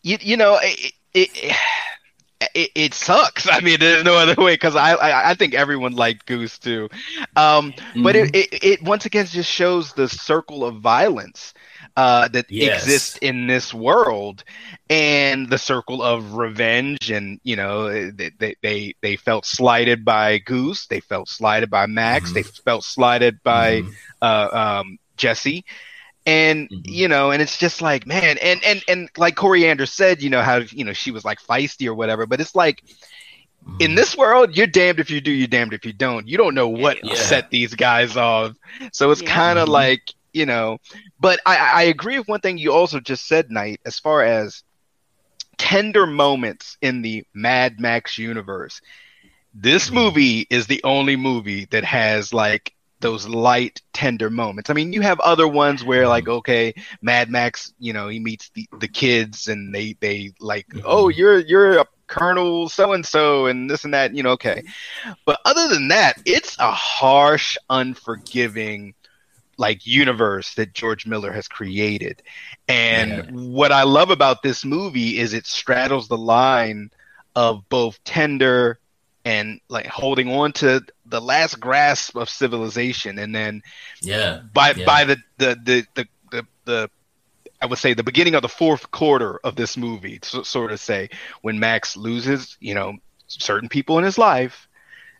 you, 0.04 0.18
you 0.22 0.38
know 0.38 0.58
it, 0.62 0.94
it 1.14 1.56
it 2.56 2.72
it 2.76 2.94
sucks 2.94 3.48
i 3.52 3.60
mean 3.62 3.80
there's 3.80 4.04
no 4.04 4.16
other 4.16 4.36
way 4.42 4.54
because 4.54 4.76
I, 4.76 4.94
I 4.94 5.32
i 5.32 5.34
think 5.34 5.54
everyone 5.54 5.94
liked 5.94 6.26
goose 6.26 6.60
too 6.60 6.90
um 7.36 7.74
but 8.04 8.16
Mm-hmm. 8.16 8.16
it, 8.16 8.30
it 8.34 8.64
it 8.64 8.84
once 8.84 9.06
again 9.06 9.26
just 9.26 9.52
shows 9.52 9.94
the 9.94 10.08
circle 10.08 10.64
of 10.66 10.80
violence 10.80 11.54
uh, 11.98 12.28
that 12.30 12.46
Yes. 12.50 12.84
exists 12.84 13.18
in 13.22 13.48
this 13.48 13.74
world 13.74 14.44
and 14.90 15.50
the 15.50 15.58
circle 15.58 16.02
of 16.04 16.36
revenge 16.36 17.12
and 17.12 17.40
you 17.44 17.56
know 17.58 17.90
they, 18.12 18.30
they 18.40 18.56
they 18.62 18.94
they 19.02 19.16
felt 19.18 19.46
slighted 19.46 20.06
by 20.06 20.38
goose 20.38 20.88
they 20.88 21.02
felt 21.02 21.28
slighted 21.28 21.70
by 21.70 21.86
max 21.88 22.32
Mhm. 22.32 22.34
they 22.36 22.44
felt 22.44 22.84
slighted 22.86 23.42
by 23.44 23.82
Mhm. 23.82 23.94
uh, 24.22 24.50
um, 24.54 24.98
Jesse. 25.18 25.66
And 26.26 26.70
Mhm. 26.70 26.82
you 26.86 27.08
know, 27.08 27.32
and 27.32 27.42
it's 27.42 27.58
just 27.58 27.82
like, 27.82 28.06
man, 28.06 28.38
and 28.42 28.64
and 28.64 28.84
and 28.88 29.10
like 29.18 29.36
Coriander 29.36 29.86
said, 29.86 30.22
you 30.22 30.30
know 30.30 30.42
how 30.42 30.58
you 30.58 30.84
know 30.86 30.94
she 30.94 31.12
was 31.12 31.24
like 31.26 31.40
feisty 31.42 31.88
or 31.88 31.94
whatever, 31.96 32.26
but 32.28 32.40
it's 32.42 32.54
like 32.56 32.84
in 33.80 33.92
Mhm. 33.92 33.96
this 33.96 34.18
world, 34.18 34.56
you're 34.58 34.68
damned 34.68 35.00
if 35.00 35.10
you 35.10 35.22
do, 35.22 35.32
you're 35.32 35.48
damned 35.48 35.74
if 35.74 35.86
you 35.86 35.94
don't. 35.94 36.28
You 36.28 36.38
don't 36.38 36.54
know 36.54 36.68
what 36.68 36.98
Yeah. 37.04 37.16
set 37.16 37.50
these 37.50 37.74
guys 37.76 38.18
off, 38.18 38.54
so 38.92 39.12
it's 39.12 39.22
Yeah. 39.22 39.34
kind 39.34 39.58
of 39.60 39.68
like 39.70 40.02
you 40.34 40.46
know. 40.46 40.78
But 41.20 41.40
I 41.46 41.58
I 41.58 41.84
agree 41.84 42.18
with 42.20 42.28
one 42.28 42.40
thing 42.42 42.58
you 42.58 42.74
also 42.74 43.00
just 43.00 43.28
said, 43.28 43.50
Knight, 43.52 43.80
as 43.86 44.00
far 44.00 44.24
as 44.24 44.64
tender 45.58 46.06
moments 46.06 46.78
in 46.82 47.02
the 47.02 47.24
Mad 47.34 47.80
Max 47.80 48.18
universe. 48.18 48.82
This 49.54 49.90
Mhm. 49.90 49.94
movie 49.94 50.48
is 50.50 50.68
the 50.68 50.82
only 50.84 51.16
movie 51.16 51.66
that 51.72 51.84
has 51.84 52.34
like 52.34 52.74
those 53.00 53.28
light 53.28 53.82
tender 53.94 54.30
moments. 54.30 54.70
I 54.70 54.74
mean, 54.74 54.94
you 54.94 55.02
have 55.02 55.20
other 55.20 55.48
ones 55.48 55.84
where 55.84 56.08
like 56.08 56.28
okay, 56.28 56.74
Mad 57.02 57.30
Max, 57.30 57.74
you 57.80 57.94
know, 57.94 58.08
he 58.08 58.20
meets 58.20 58.50
the, 58.54 58.68
the 58.80 58.88
kids 58.88 59.48
and 59.48 59.74
they 59.74 59.96
they 60.00 60.32
like, 60.40 60.68
Mhm. 60.74 60.82
"Oh, 60.86 61.10
you're 61.10 61.40
you're 61.40 61.80
a 61.80 61.86
Colonel 62.08 62.70
so 62.70 62.94
and 62.94 63.06
so 63.06 63.48
and 63.48 63.70
this 63.70 63.84
and 63.84 63.94
that, 63.94 64.16
you 64.16 64.24
know, 64.24 64.32
okay." 64.32 64.62
But 65.26 65.40
other 65.46 65.68
than 65.70 65.90
that, 65.90 66.18
it's 66.26 66.56
a 66.60 66.72
harsh, 66.72 67.58
unforgiving 67.70 68.94
like 69.58 69.86
universe 69.86 70.54
that 70.56 70.74
George 70.74 71.06
Miller 71.06 71.32
has 71.32 71.48
created. 71.48 72.22
And 72.68 73.18
Yeah. 73.18 73.24
what 73.32 73.72
I 73.72 73.84
love 73.84 74.10
about 74.12 74.42
this 74.44 74.64
movie 74.66 75.18
is 75.18 75.34
it 75.34 75.46
straddles 75.48 76.08
the 76.08 76.18
line 76.18 76.90
of 77.36 77.68
both 77.70 78.04
tender 78.04 78.80
and 79.26 79.60
like 79.70 79.88
holding 79.88 80.32
on 80.32 80.54
to 80.54 80.82
the 81.06 81.22
last 81.22 81.60
grasp 81.60 82.16
of 82.16 82.30
civilization 82.30 83.20
and 83.20 83.36
then 83.36 83.62
Yeah. 84.02 84.42
by 84.54 84.74
Yeah. 84.74 84.86
by 84.86 85.04
the 85.06 85.18
the, 85.38 85.58
the 85.64 85.86
the 85.96 86.08
the 86.32 86.48
the 86.66 86.90
I 87.62 87.66
would 87.66 87.80
say 87.80 87.94
the 87.94 88.04
beginning 88.04 88.36
of 88.36 88.42
the 88.42 88.50
fourth 88.50 88.92
quarter 88.92 89.40
of 89.44 89.56
this 89.56 89.78
movie, 89.78 90.20
so, 90.24 90.44
sort 90.44 90.72
of 90.72 90.80
say, 90.80 91.10
when 91.42 91.60
Max 91.60 91.98
loses, 91.98 92.56
you 92.60 92.76
know, 92.76 92.94
certain 93.28 93.68
people 93.70 93.98
in 93.98 94.04
his 94.04 94.18
life, 94.18 94.68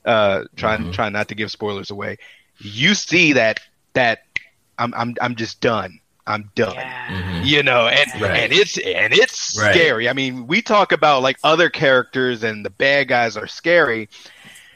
uh, 0.06 0.44
trying 0.56 0.88
Mhm. 0.88 0.92
trying 0.92 1.14
not 1.14 1.30
to 1.30 1.36
give 1.36 1.52
spoilers 1.52 1.90
away, 1.92 2.18
you 2.60 2.94
see 2.94 3.34
that 3.34 3.60
that 3.94 4.20
I'm 4.80 4.94
I'm 4.96 5.16
I'm 5.22 5.36
just 5.36 5.62
done. 5.62 6.00
I'm 6.28 6.52
done. 6.56 6.74
Yeah. 6.76 7.08
Mhm. 7.08 7.46
You 7.46 7.64
know, 7.64 7.88
and 7.88 8.22
Right. 8.22 8.40
and 8.44 8.54
it's 8.54 8.78
and 8.78 9.14
it's 9.14 9.58
Right. 9.58 9.74
scary. 9.74 10.10
I 10.10 10.14
mean, 10.14 10.46
we 10.46 10.62
talk 10.62 10.92
about 10.92 11.22
like 11.22 11.38
other 11.44 11.70
characters 11.70 12.44
and 12.44 12.66
the 12.66 12.70
bad 12.70 13.08
guys 13.08 13.38
are 13.38 13.48
scary, 13.48 14.10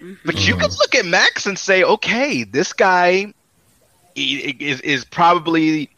Mhm. 0.02 0.18
but 0.26 0.48
you 0.48 0.56
Mhm. 0.56 0.62
could 0.62 0.72
look 0.80 0.96
at 0.96 1.06
Max 1.06 1.46
and 1.46 1.60
say, 1.60 1.84
okay, 1.84 2.44
this 2.44 2.72
guy 2.74 3.34
is 4.16 4.80
is 4.82 5.06
probably, 5.06 5.90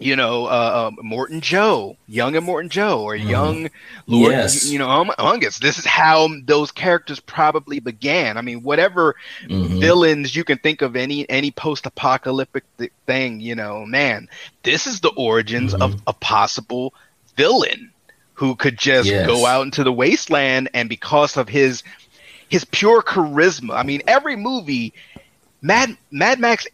you 0.00 0.16
know, 0.16 0.46
uh, 0.46 0.48
uh, 0.48 0.90
Immortan 1.02 1.40
Joe, 1.42 1.96
young 2.08 2.34
and 2.34 2.46
Immortan 2.46 2.70
Joe, 2.70 3.02
or 3.02 3.14
Mhm. 3.16 3.28
young 3.28 3.70
Lord, 4.06 4.32
Yes. 4.32 4.64
you 4.66 4.78
know, 4.78 4.88
Humungus. 4.88 5.58
This 5.60 5.78
is 5.78 5.84
how 5.84 6.28
those 6.46 6.72
characters 6.72 7.20
probably 7.20 7.80
began. 7.80 8.36
I 8.38 8.40
mean, 8.40 8.62
whatever 8.62 9.14
Mhm. 9.46 9.78
villains 9.78 10.34
you 10.34 10.42
can 10.42 10.58
think 10.58 10.80
of, 10.82 10.96
any 10.96 11.28
any 11.28 11.50
post-apocalyptic 11.50 12.64
thing, 13.06 13.40
you 13.40 13.54
know, 13.54 13.84
man, 13.86 14.28
this 14.62 14.86
is 14.86 15.00
the 15.00 15.10
origins 15.10 15.72
Mm-hmm. 15.74 15.82
of 15.82 16.02
a 16.06 16.12
possible 16.14 16.94
villain 17.36 17.90
who 18.34 18.56
could 18.56 18.78
just 18.78 19.08
Yes. 19.08 19.26
go 19.26 19.44
out 19.44 19.66
into 19.66 19.84
the 19.84 19.92
wasteland 19.92 20.70
and 20.74 20.88
because 20.88 21.36
of 21.36 21.48
his 21.48 21.82
his 22.48 22.64
pure 22.64 23.00
charisma. 23.02 23.76
I 23.76 23.82
mean, 23.84 24.02
every 24.08 24.34
movie, 24.34 24.92
Mad 25.62 25.96
Mad 26.10 26.40
Max, 26.40 26.66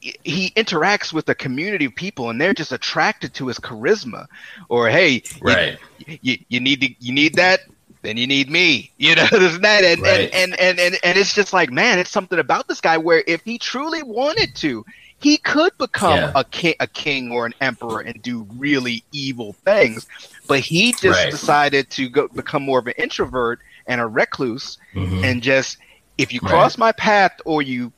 he 0.00 0.50
interacts 0.56 1.12
with 1.12 1.28
a 1.28 1.34
community 1.34 1.84
of 1.86 1.94
people, 1.94 2.30
and 2.30 2.40
they're 2.40 2.54
just 2.54 2.72
attracted 2.72 3.34
to 3.34 3.46
his 3.48 3.58
charisma. 3.58 4.26
Or 4.68 4.88
hey, 4.88 5.22
Right. 5.40 5.78
you, 5.98 6.36
you 6.48 6.60
need 6.60 6.80
to 6.82 6.88
you 6.98 7.12
need 7.12 7.34
that, 7.36 7.60
then 8.02 8.16
you 8.16 8.26
need 8.26 8.50
me. 8.50 8.90
You 8.98 9.14
know, 9.14 9.26
this 9.30 9.54
and 9.54 9.64
that, 9.64 9.84
and, 9.84 10.02
Right. 10.02 10.30
and, 10.34 10.54
and 10.54 10.60
and 10.60 10.78
and 10.80 10.98
and 11.02 11.18
it's 11.18 11.34
just 11.34 11.52
like, 11.52 11.70
man, 11.70 11.98
it's 11.98 12.10
something 12.10 12.38
about 12.38 12.68
this 12.68 12.80
guy 12.80 12.98
where 12.98 13.24
if 13.26 13.42
he 13.44 13.58
truly 13.58 14.02
wanted 14.02 14.54
to. 14.56 14.84
He 15.22 15.36
could 15.36 15.76
become 15.76 16.18
Yeah. 16.18 16.32
a 16.34 16.44
king, 16.44 16.74
a 16.80 16.86
king 16.86 17.30
or 17.30 17.44
an 17.44 17.52
emperor 17.60 18.00
and 18.00 18.22
do 18.22 18.48
really 18.56 19.04
evil 19.12 19.54
things, 19.66 20.06
but 20.46 20.60
he 20.60 20.92
just 20.92 21.04
Right. 21.04 21.30
decided 21.30 21.90
to 21.90 22.08
go 22.08 22.26
become 22.28 22.62
more 22.62 22.78
of 22.78 22.86
an 22.86 22.94
introvert 22.96 23.58
and 23.86 24.00
a 24.00 24.06
recluse 24.06 24.78
Mhm. 24.94 25.22
and 25.22 25.42
just 25.42 25.76
if 26.16 26.32
you 26.32 26.40
Right. 26.40 26.48
cross 26.48 26.78
my 26.78 26.90
path 26.92 27.32
or 27.44 27.60
you 27.60 27.92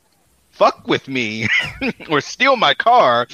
fuck 0.53 0.87
with 0.87 1.07
me 1.07 1.47
or 2.09 2.21
steal 2.21 2.55
my 2.55 2.73
car 2.73 3.27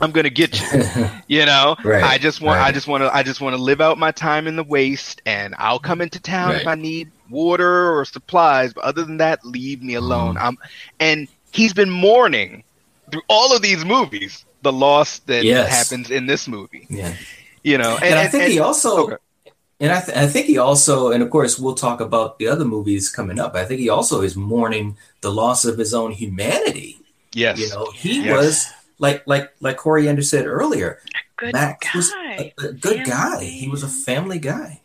i'm 0.00 0.10
gonna 0.10 0.30
get 0.30 0.58
you 0.60 1.04
you 1.28 1.44
know 1.46 1.76
Right, 1.84 2.02
i 2.02 2.16
just 2.18 2.40
want 2.40 2.60
i 2.60 2.72
just 2.72 2.88
want 2.88 3.02
to 3.02 3.14
i 3.14 3.22
just 3.22 3.40
want 3.40 3.54
to 3.56 3.62
live 3.62 3.80
out 3.80 3.98
my 3.98 4.10
time 4.12 4.46
in 4.46 4.56
the 4.56 4.64
waste 4.64 5.20
and 5.26 5.54
i'll 5.58 5.78
come 5.78 6.00
into 6.00 6.18
town 6.20 6.54
if 6.56 6.66
i 6.66 6.74
need 6.74 7.10
water 7.30 7.92
or 7.96 8.04
supplies 8.04 8.72
but 8.72 8.82
other 8.84 9.04
than 9.04 9.18
that 9.18 9.44
leave 9.44 9.82
me 9.82 9.94
alone 9.94 10.34
Mhm. 10.36 10.42
i'm 10.42 10.58
and 10.98 11.28
he's 11.52 11.72
been 11.72 11.90
mourning 11.90 12.64
through 13.10 13.22
all 13.28 13.54
of 13.54 13.62
these 13.62 13.84
movies 13.84 14.44
the 14.62 14.72
loss 14.72 15.20
that 15.20 15.44
Yes. 15.44 15.68
happens 15.70 16.10
in 16.10 16.26
this 16.26 16.48
movie 16.48 16.86
yeah. 16.90 17.14
you 17.62 17.78
know 17.78 17.96
And, 18.02 18.14
I 18.18 18.26
think 18.28 18.44
he 18.44 18.58
also, 18.58 19.04
okay. 19.06 19.16
And 19.80 19.92
I, 19.92 20.00
th- 20.00 20.16
I 20.16 20.26
think 20.26 20.46
he 20.46 20.58
also, 20.58 21.10
and 21.12 21.22
of 21.22 21.30
course 21.30 21.58
we'll 21.58 21.74
talk 21.74 22.00
about 22.00 22.38
the 22.38 22.48
other 22.48 22.64
movies 22.64 23.08
coming 23.10 23.38
up. 23.38 23.54
I 23.54 23.64
think 23.64 23.80
he 23.80 23.88
also 23.88 24.22
is 24.22 24.34
mourning 24.36 24.96
the 25.20 25.30
loss 25.30 25.64
of 25.64 25.78
his 25.78 25.94
own 25.94 26.12
humanity. 26.12 26.98
yes 27.34 27.58
You 27.60 27.68
know, 27.70 27.90
he 27.92 28.24
Yes. 28.24 28.36
was 28.36 28.66
like 28.98 29.22
like 29.26 29.52
like 29.60 29.76
Corey 29.76 30.02
Coriander 30.02 30.22
said 30.22 30.46
earlier. 30.46 31.00
Good 31.36 31.52
Max 31.52 31.86
guy. 31.86 31.96
was 31.98 32.12
a, 32.12 32.52
a 32.68 32.72
good 32.72 33.04
guy. 33.06 33.44
He 33.44 33.68
was 33.68 33.82
a 33.84 33.88
family 33.88 34.40
guy. 34.40 34.80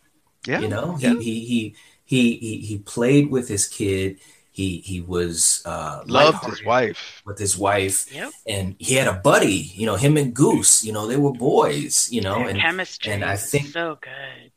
yeah 0.45 0.59
You 0.59 0.67
know, 0.69 0.95
he 0.97 1.07
yeah. 1.07 1.13
he, 1.19 1.33
he 1.45 1.75
he 2.05 2.21
he 2.37 2.57
he 2.59 2.77
played 2.77 3.31
with 3.31 3.47
his 3.47 3.67
kid. 3.67 4.19
He 4.51 4.85
he 4.85 5.01
was 5.01 5.63
uh, 5.65 6.03
loved 6.05 6.45
his 6.45 6.63
wife 6.63 7.23
with 7.25 7.39
his 7.39 7.57
wife, 7.57 8.05
Yep. 8.13 8.31
and 8.45 8.75
he 8.77 8.93
had 8.93 9.07
a 9.07 9.13
buddy. 9.17 9.73
You 9.73 9.87
know, 9.87 9.95
him 9.95 10.15
and 10.15 10.29
Goose. 10.31 10.85
You 10.85 10.93
know, 10.93 11.07
they 11.07 11.17
were 11.17 11.33
boys. 11.33 12.07
You 12.13 12.21
know, 12.21 12.37
Their 12.37 12.49
and 12.49 12.59
chemistry. 12.61 13.13
and 13.13 13.25
I 13.25 13.35
think- 13.35 13.69
so 13.73 13.97
good. 13.99 14.52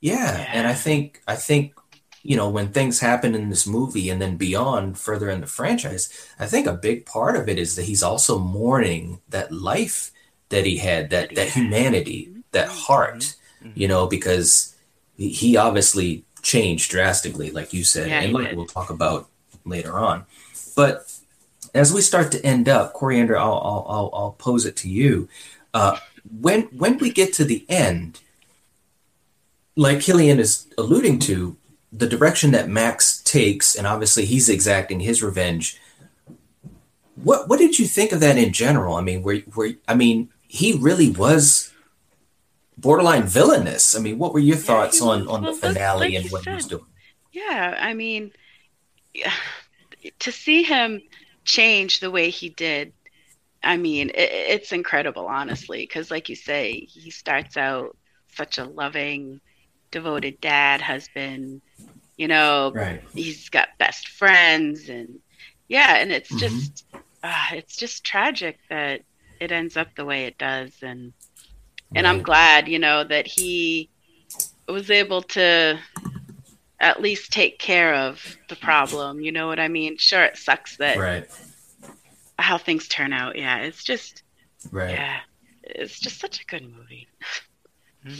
Yeah, 0.00 0.46
and 0.52 0.66
I 0.66 0.74
think 0.74 1.22
I 1.26 1.34
think 1.36 1.74
you 2.22 2.36
know 2.36 2.48
when 2.50 2.68
things 2.72 3.00
happen 3.00 3.34
in 3.34 3.48
this 3.50 3.66
movie 3.66 4.10
and 4.10 4.20
then 4.20 4.36
beyond 4.36 4.98
further 4.98 5.28
in 5.30 5.40
the 5.40 5.46
franchise, 5.46 6.08
I 6.38 6.46
think 6.46 6.66
a 6.66 6.72
big 6.74 7.06
part 7.06 7.36
of 7.36 7.48
it 7.48 7.58
is 7.58 7.76
that 7.76 7.84
he's 7.86 8.02
also 8.02 8.38
mourning 8.38 9.20
that 9.28 9.50
life 9.52 10.10
that 10.50 10.64
he 10.66 10.76
had, 10.78 11.10
that 11.10 11.34
that 11.34 11.48
humanity, 11.50 12.30
that 12.52 12.68
heart, 12.68 13.34
you 13.74 13.88
know, 13.88 14.06
because 14.06 14.74
he- 15.16 15.30
he 15.30 15.56
obviously 15.56 16.24
changed 16.42 16.90
drastically, 16.90 17.50
like 17.50 17.72
you 17.72 17.84
said, 17.84 18.08
Yeah, 18.08 18.20
and 18.22 18.32
like 18.32 18.52
we'll 18.56 18.66
talk 18.66 18.90
about 18.90 19.28
later 19.64 19.98
on. 19.98 20.24
But 20.76 21.12
as 21.74 21.92
we 21.92 22.00
start 22.00 22.30
to 22.32 22.44
end 22.46 22.68
up, 22.68 22.92
Coriander, 22.94 23.36
I'll 23.36 23.60
I'll 23.64 23.86
I'll, 23.88 24.10
I'll 24.14 24.32
pose 24.38 24.64
it 24.64 24.76
to 24.76 24.88
you. 24.88 25.28
Uh, 25.74 25.98
when 26.40 26.62
when 26.76 26.98
we 26.98 27.10
get 27.10 27.32
to 27.34 27.44
the 27.44 27.66
end, 27.68 28.20
like 29.78 30.00
Killian 30.00 30.40
is 30.40 30.66
alluding 30.76 31.20
to, 31.20 31.56
the 31.92 32.08
direction 32.08 32.50
that 32.50 32.68
Max 32.68 33.22
takes, 33.22 33.74
and 33.74 33.86
obviously 33.86 34.24
he's 34.24 34.48
exacting 34.48 35.00
his 35.00 35.22
revenge. 35.22 35.80
What 37.14 37.48
what 37.48 37.58
did 37.58 37.78
you 37.78 37.86
think 37.86 38.12
of 38.12 38.20
that 38.20 38.36
in 38.36 38.52
general? 38.52 38.96
I 38.96 39.00
mean, 39.00 39.22
where 39.22 39.38
where 39.54 39.74
I 39.86 39.94
mean, 39.94 40.30
he 40.46 40.74
really 40.74 41.10
was 41.10 41.72
borderline 42.76 43.24
villainous. 43.24 43.96
I 43.96 44.00
mean, 44.00 44.18
what 44.18 44.32
were 44.32 44.40
your 44.40 44.56
thoughts 44.56 44.98
he 44.98 45.04
on 45.04 45.20
was- 45.20 45.28
on 45.28 45.42
the 45.42 45.50
well, 45.50 45.56
finale 45.56 46.10
like 46.12 46.22
and 46.22 46.30
what 46.30 46.44
he 46.44 46.50
was 46.50 46.66
doing? 46.66 46.84
Yeah, 47.32 47.76
I 47.78 47.94
mean, 47.94 48.32
yeah, 49.14 49.32
to 50.18 50.32
see 50.32 50.62
him 50.62 51.00
change 51.44 52.00
the 52.00 52.10
way 52.10 52.30
he 52.30 52.50
did, 52.50 52.92
I 53.62 53.76
mean, 53.76 54.10
it, 54.10 54.30
it's 54.32 54.72
incredible, 54.72 55.26
honestly, 55.26 55.82
because, 55.82 56.10
like 56.10 56.28
you 56.28 56.36
say, 56.36 56.80
he 56.80 57.10
starts 57.10 57.56
out 57.56 57.96
such 58.34 58.58
a 58.58 58.64
loving, 58.64 59.40
devoted 59.90 60.40
dad, 60.40 60.80
husband. 60.80 61.62
You 62.16 62.28
know, 62.28 62.72
Right. 62.74 63.02
he's 63.14 63.48
got 63.48 63.68
best 63.78 64.08
friends, 64.08 64.88
and 64.88 65.20
yeah, 65.68 65.96
and 65.96 66.12
it's 66.12 66.32
Mhm. 66.32 66.38
just, 66.38 66.84
uh, 67.22 67.46
it's 67.52 67.76
just 67.76 68.04
tragic 68.04 68.58
that 68.70 69.02
it 69.40 69.52
ends 69.52 69.76
up 69.76 69.88
the 69.96 70.04
way 70.04 70.24
it 70.26 70.38
does, 70.38 70.72
and 70.82 71.12
and 71.94 72.06
I'm 72.06 72.22
glad, 72.22 72.68
you 72.68 72.78
know, 72.78 73.04
that 73.04 73.26
he 73.26 73.90
was 74.68 74.90
able 74.90 75.22
to 75.22 75.78
at 76.80 77.00
least 77.00 77.32
take 77.32 77.58
care 77.58 77.94
of 77.94 78.22
the 78.48 78.56
problem. 78.56 79.20
You 79.20 79.32
know 79.32 79.46
what 79.48 79.58
I 79.60 79.68
mean? 79.68 79.96
Sure, 79.98 80.24
it 80.24 80.36
sucks 80.36 80.76
that 80.78 80.98
Right. 80.98 81.28
how 82.38 82.58
things 82.58 82.88
turn 82.88 83.12
out. 83.12 83.36
Yeah, 83.36 83.58
it's 83.58 83.82
just, 83.84 84.22
Right. 84.70 84.90
yeah, 84.90 85.20
it's 85.64 85.98
just 86.00 86.20
such 86.20 86.40
a 86.40 86.46
good 86.46 86.62
movie. 86.62 87.08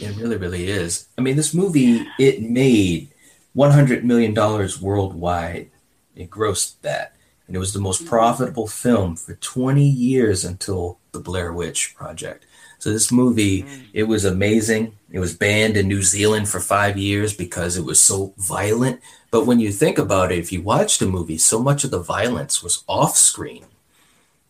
It 0.01 0.15
really, 0.17 0.37
really 0.37 0.69
is. 0.69 1.07
I 1.17 1.21
mean, 1.21 1.35
this 1.35 1.53
movie 1.53 2.05
it 2.19 2.41
made 2.41 3.09
one 3.53 3.71
hundred 3.71 4.05
million 4.05 4.33
dollars 4.33 4.81
worldwide. 4.81 5.71
It 6.15 6.29
grossed 6.29 6.75
that, 6.81 7.15
and 7.47 7.55
it 7.55 7.59
was 7.59 7.73
the 7.73 7.79
most 7.79 8.05
profitable 8.05 8.67
film 8.67 9.15
for 9.15 9.35
twenty 9.35 9.87
years 9.87 10.45
until 10.45 10.99
the 11.11 11.19
Blair 11.19 11.51
Witch 11.53 11.95
Project. 11.95 12.45
So 12.77 12.91
this 12.91 13.11
movie, 13.11 13.65
it 13.93 14.03
was 14.03 14.23
amazing. 14.23 14.95
It 15.11 15.19
was 15.19 15.35
banned 15.35 15.75
in 15.75 15.87
New 15.89 16.01
Zealand 16.01 16.47
for 16.47 16.61
five 16.61 16.97
years 16.97 17.33
because 17.35 17.75
it 17.75 17.83
was 17.83 18.01
so 18.01 18.33
violent. 18.37 19.01
But 19.31 19.45
when 19.45 19.59
you 19.59 19.71
think 19.71 19.97
about 19.97 20.31
it, 20.31 20.37
if 20.39 20.51
you 20.53 20.61
watch 20.61 20.97
the 20.97 21.05
movie, 21.05 21.37
so 21.37 21.61
much 21.61 21.83
of 21.83 21.91
the 21.91 21.99
violence 21.99 22.63
was 22.63 22.83
off 22.87 23.17
screen. 23.17 23.65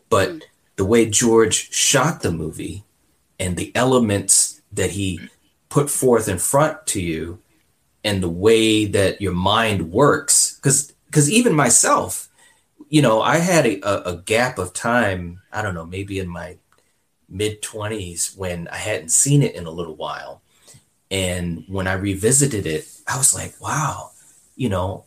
But 0.10 0.30
Mm. 0.30 0.42
the 0.76 0.86
way 0.86 1.10
George 1.10 1.72
shot 1.74 2.22
the 2.22 2.32
movie 2.32 2.84
and 3.40 3.58
the 3.58 3.72
elements 3.76 4.59
that 4.74 4.92
he 4.92 5.20
put 5.70 5.90
forth 5.90 6.28
in 6.28 6.38
front 6.38 6.86
to 6.88 7.02
you 7.02 7.40
and 8.04 8.24
the 8.24 8.30
way 8.30 8.86
that 8.86 9.22
your 9.22 9.34
mind 9.34 9.92
works 9.92 10.56
because 10.56 10.94
because 11.08 11.30
even 11.30 11.54
myself 11.54 12.30
you 12.90 13.04
know, 13.04 13.22
I 13.22 13.38
had 13.38 13.66
a, 13.68 14.10
a 14.10 14.18
gap 14.18 14.58
of 14.58 14.74
time. 14.74 15.42
I 15.54 15.62
don't 15.62 15.76
know, 15.76 15.86
maybe 15.86 16.20
in 16.20 16.28
my 16.28 16.58
mid 17.30 17.62
twenties 17.62 18.34
when 18.36 18.68
I 18.68 18.78
hadn't 18.78 19.10
seen 19.10 19.44
it 19.44 19.56
in 19.56 19.68
a 19.68 19.72
little 19.72 19.96
while, 19.96 20.42
and 21.10 21.64
when 21.68 21.88
I 21.88 21.94
revisited 21.94 22.66
it, 22.66 22.88
I 23.08 23.18
was 23.18 23.34
like, 23.34 23.60
wow, 23.62 24.12
you 24.56 24.70
know, 24.70 25.06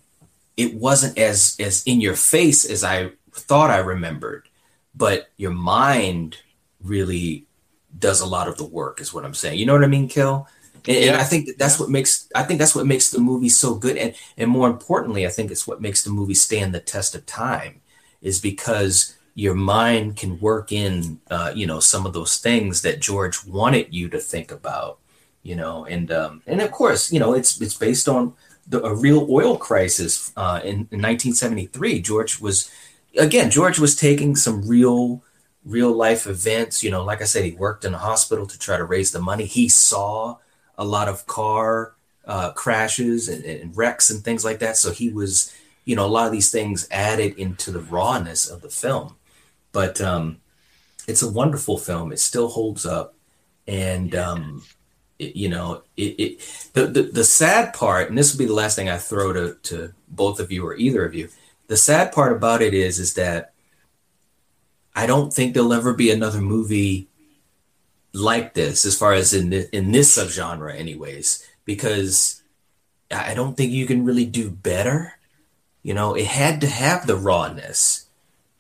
it 0.57 0.75
wasn't 0.75 1.19
as 1.19 1.57
as 1.59 1.83
in 1.85 2.01
your 2.01 2.15
face 2.15 2.65
as 2.65 2.85
I 2.85 3.11
thought 3.33 3.71
I 3.71 3.79
remembered, 3.79 4.49
but 4.95 5.31
your 5.37 5.51
mind 5.53 6.39
really 6.81 7.47
does 7.99 8.21
a 8.21 8.27
lot 8.27 8.49
of 8.49 8.57
the 8.57 8.65
work, 8.65 9.01
is 9.01 9.13
what 9.13 9.25
I'm 9.25 9.35
saying. 9.35 9.59
You 9.59 9.67
know 9.67 9.75
what 9.75 9.85
I 9.85 9.89
mean, 9.89 10.09
Kill? 10.09 10.49
And, 10.87 10.97
yeah. 10.97 11.13
and 11.13 11.17
I 11.17 11.25
think 11.25 11.47
that 11.47 11.59
that's 11.59 11.77
yeah. 11.77 11.85
what 11.85 11.91
makes 11.91 12.29
I 12.35 12.43
think 12.43 12.59
that's 12.59 12.75
what 12.75 12.87
makes 12.87 13.11
the 13.11 13.21
movie 13.21 13.49
so 13.49 13.75
good, 13.75 13.97
and 13.97 14.15
and 14.37 14.51
more 14.51 14.69
importantly, 14.69 15.27
I 15.27 15.31
think 15.31 15.51
it's 15.51 15.67
what 15.67 15.81
makes 15.81 16.03
the 16.03 16.11
movie 16.11 16.35
stand 16.35 16.75
the 16.75 16.81
test 16.81 17.15
of 17.15 17.25
time, 17.27 17.81
is 18.21 18.41
because 18.41 19.17
your 19.35 19.55
mind 19.55 20.17
can 20.17 20.39
work 20.41 20.73
in 20.73 21.21
uh, 21.31 21.53
you 21.55 21.67
know 21.67 21.81
some 21.81 22.07
of 22.07 22.13
those 22.13 22.39
things 22.39 22.83
that 22.83 23.01
George 23.01 23.45
wanted 23.47 23.95
you 23.95 24.09
to 24.09 24.19
think 24.19 24.51
about, 24.51 24.99
you 25.43 25.55
know, 25.55 25.85
and 25.85 26.11
um, 26.11 26.43
and 26.47 26.61
of 26.61 26.73
course, 26.73 27.13
you 27.13 27.21
know, 27.21 27.33
it's 27.33 27.61
it's 27.61 27.75
based 27.77 28.09
on 28.09 28.35
the, 28.67 28.83
a 28.83 28.95
real 28.95 29.27
oil 29.31 29.57
crisis 29.57 30.33
uh, 30.37 30.61
in, 30.63 30.89
in 30.91 31.01
1973. 31.01 32.01
George 32.01 32.41
was 32.41 32.71
again, 33.17 33.51
George 33.51 33.79
was 33.79 33.95
taking 33.95 34.37
some 34.37 34.67
real 34.67 35.23
real 35.65 35.93
life 35.93 36.27
events. 36.27 36.83
You 36.83 36.91
know, 36.91 37.05
like 37.05 37.23
I 37.23 37.27
said, 37.27 37.45
he 37.45 37.53
worked 37.53 37.85
in 37.85 37.95
a 37.95 37.99
hospital 37.99 38.47
to 38.47 38.59
try 38.59 38.77
to 38.77 38.85
raise 38.85 39.13
the 39.13 39.21
money. 39.21 39.45
He 39.45 39.69
saw 39.69 40.39
a 40.77 40.85
lot 40.85 41.09
of 41.09 41.27
car 41.27 41.95
uh, 42.27 42.53
crashes 42.53 43.29
and, 43.29 43.45
and, 43.45 43.77
wrecks 43.77 44.11
and 44.11 44.23
things 44.23 44.45
like 44.45 44.61
that. 44.61 44.77
So 44.77 44.93
he 44.93 45.11
was, 45.11 45.55
you 45.85 45.97
know, 45.97 46.07
a 46.07 46.09
lot 46.09 46.27
of 46.27 46.33
these 46.33 46.51
things 46.51 46.87
added 46.91 47.37
into 47.37 47.71
the 47.71 47.81
rawness 47.81 48.49
of 48.49 48.63
the 48.63 48.69
film. 48.69 49.17
But 49.73 50.01
um, 50.01 50.41
it's 51.09 51.23
a 51.23 51.31
wonderful 51.31 51.79
film. 51.79 52.13
It 52.13 52.21
still 52.21 52.49
holds 52.49 52.87
up, 52.87 53.15
and 53.67 54.15
um, 54.15 54.63
it, 55.19 55.35
you 55.35 55.49
know, 55.49 55.83
it, 55.97 56.21
it 56.21 56.71
the, 56.75 56.87
the 56.87 57.03
the 57.05 57.25
sad 57.25 57.73
part, 57.73 58.09
and 58.09 58.19
this 58.19 58.33
will 58.33 58.39
be 58.39 58.47
the 58.47 58.53
last 58.53 58.77
thing 58.77 58.89
I 58.89 58.99
throw 58.99 59.33
to 59.33 59.57
to 59.63 59.93
both 60.09 60.41
of 60.41 60.53
you 60.53 60.67
or 60.67 60.77
either 60.77 61.05
of 61.05 61.15
you. 61.15 61.29
The 61.69 61.77
sad 61.77 62.13
part 62.13 62.33
about 62.33 62.61
it 62.61 62.75
is, 62.75 62.99
is 62.99 63.15
that 63.15 63.52
I 64.95 65.07
don't 65.07 65.33
think 65.33 65.55
there'll 65.55 65.73
ever 65.73 65.95
be 65.95 66.11
another 66.11 66.41
movie 66.41 67.09
like 68.13 68.55
this, 68.55 68.85
as 68.85 68.97
far 68.97 69.15
as 69.15 69.33
in 69.33 69.51
the, 69.51 69.75
in 69.75 69.93
this 69.93 70.17
subgenre, 70.17 70.75
anyways, 70.75 71.47
because 71.65 72.43
I 73.11 73.35
don't 73.35 73.57
think 73.57 73.73
you 73.73 73.87
can 73.87 74.05
really 74.05 74.27
do 74.27 74.51
better. 74.51 75.15
You 75.83 75.95
know, 75.95 76.15
it 76.15 76.27
had 76.27 76.61
to 76.61 76.67
have 76.67 77.07
the 77.07 77.17
rawness. 77.17 78.07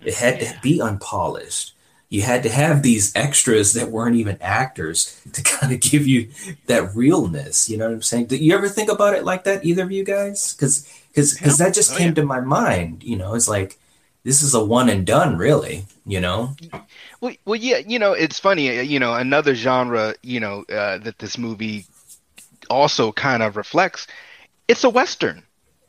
It 0.04 0.14
had 0.14 0.40
yeah. 0.40 0.52
to 0.52 0.60
be 0.60 0.80
unpolished. 0.80 1.74
You 2.08 2.22
had 2.22 2.42
to 2.42 2.50
have 2.50 2.82
these 2.82 3.14
extras 3.16 3.72
that 3.72 3.90
weren't 3.90 4.16
even 4.16 4.36
actors 4.40 5.20
to 5.32 5.42
kind 5.42 5.72
of 5.72 5.80
give 5.80 6.06
you 6.06 6.28
that 6.66 6.94
realness. 6.94 7.70
You 7.70 7.78
know 7.78 7.86
what 7.86 7.94
I'm 7.94 8.02
saying? 8.02 8.26
Did 8.26 8.40
you 8.40 8.54
ever 8.54 8.68
think 8.68 8.90
about 8.90 9.14
it 9.14 9.24
like 9.24 9.44
that, 9.44 9.64
either 9.64 9.84
of 9.84 9.92
you 9.92 10.04
guys? 10.04 10.54
Because 10.54 10.88
because 11.08 11.34
because 11.34 11.58
that 11.58 11.74
just 11.74 11.94
oh, 11.94 11.96
came 11.96 12.08
yeah. 12.08 12.14
to 12.14 12.24
my 12.24 12.40
mind. 12.40 13.02
You 13.02 13.16
know, 13.16 13.34
it's 13.34 13.48
like 13.48 13.78
this 14.24 14.42
is 14.42 14.54
a 14.54 14.64
one 14.64 14.88
and 14.88 15.06
done, 15.06 15.36
really. 15.36 15.84
You 16.04 16.20
know. 16.20 16.54
Well, 17.20 17.34
well, 17.44 17.56
yeah, 17.56 17.78
you 17.78 17.98
know, 17.98 18.12
it's 18.12 18.38
funny. 18.38 18.78
Uh, 18.78 18.82
you 18.82 18.98
know, 18.98 19.14
another 19.14 19.54
genre, 19.54 20.14
you 20.22 20.40
know, 20.40 20.64
uh, 20.68 20.98
that 20.98 21.18
this 21.18 21.38
movie 21.38 21.86
also 22.68 23.12
kind 23.12 23.42
of 23.42 23.56
reflects. 23.56 24.06
It's 24.66 24.84
a 24.84 24.90
western. 24.90 25.44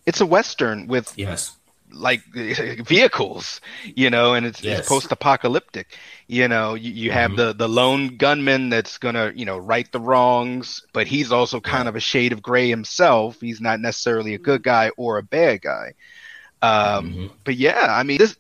It's 0.06 0.22
a 0.22 0.26
western 0.26 0.88
with 0.88 1.14
yes, 1.18 1.56
like 1.94 2.24
vehicles, 2.34 3.62
you 3.84 4.10
know, 4.10 4.34
and 4.34 4.46
it's, 4.46 4.62
yes. 4.62 4.80
it's 4.80 4.88
post-apocalyptic. 4.88 5.98
You 6.28 6.48
know, 6.48 6.74
you, 6.74 6.92
you 6.92 7.12
have 7.12 7.32
mm-hmm. 7.32 7.38
the 7.38 7.54
the 7.54 7.70
lone 7.70 8.18
gunman 8.18 8.70
that's 8.70 8.98
gonna, 8.98 9.32
you 9.36 9.46
know, 9.46 9.58
right 9.58 9.90
the 9.92 10.00
wrongs, 10.00 10.86
but 10.94 11.08
he's 11.08 11.32
also 11.32 11.60
kind 11.60 11.88
of 11.88 11.96
a 11.96 12.00
shade 12.00 12.34
of 12.34 12.42
gray 12.42 12.70
himself. 12.70 13.40
He's 13.40 13.62
not 13.62 13.80
necessarily 13.80 14.34
a 14.34 14.40
good 14.40 14.64
guy 14.64 14.92
or 14.98 15.18
a 15.18 15.24
bad 15.24 15.62
guy. 15.62 15.94
Um, 16.64 17.12
mm-hmm. 17.12 17.28
But 17.44 17.56
yeah, 17.58 17.88
I 17.90 18.04
mean, 18.04 18.18
this 18.18 18.38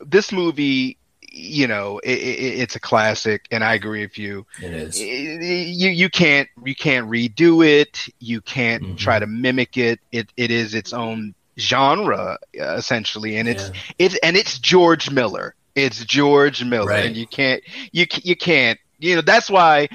this 0.00 0.30
movie 0.30 0.96
you 1.32 1.68
know, 1.68 1.98
it, 2.00 2.18
it, 2.18 2.60
it's 2.60 2.76
a 2.76 2.80
classic, 2.80 3.46
and 3.50 3.62
I 3.62 3.74
agree 3.74 4.02
with 4.02 4.18
you. 4.18 4.46
It 4.60 4.72
is. 4.72 5.00
You 5.00 5.90
you 5.90 6.10
can't 6.10 6.48
you 6.64 6.74
can't 6.74 7.08
redo 7.08 7.64
it. 7.66 8.08
You 8.18 8.40
can't 8.40 8.82
mm-hmm. 8.82 8.96
try 8.96 9.18
to 9.18 9.26
mimic 9.26 9.76
it. 9.76 10.00
It 10.12 10.32
it 10.36 10.50
is 10.50 10.74
its 10.74 10.92
own 10.92 11.34
genre 11.58 12.38
uh, 12.60 12.74
essentially, 12.74 13.36
and 13.36 13.48
it's 13.48 13.68
yeah. 13.68 13.80
it's 13.98 14.18
and 14.22 14.36
it's 14.36 14.58
George 14.58 15.10
Miller. 15.10 15.54
It's 15.74 16.04
George 16.04 16.64
Miller, 16.64 16.90
right. 16.90 17.06
and 17.06 17.16
you 17.16 17.26
can't 17.26 17.62
you 17.92 18.06
you 18.22 18.36
can't 18.36 18.78
you 18.98 19.14
know 19.14 19.22
that's 19.22 19.48
why. 19.48 19.88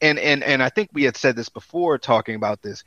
And 0.00 0.18
and 0.18 0.42
and 0.42 0.62
I 0.62 0.68
think 0.68 0.90
we 0.92 1.04
had 1.04 1.16
said 1.16 1.36
this 1.36 1.48
before 1.48 1.96
talking 1.96 2.34
about 2.34 2.62
this. 2.62 2.84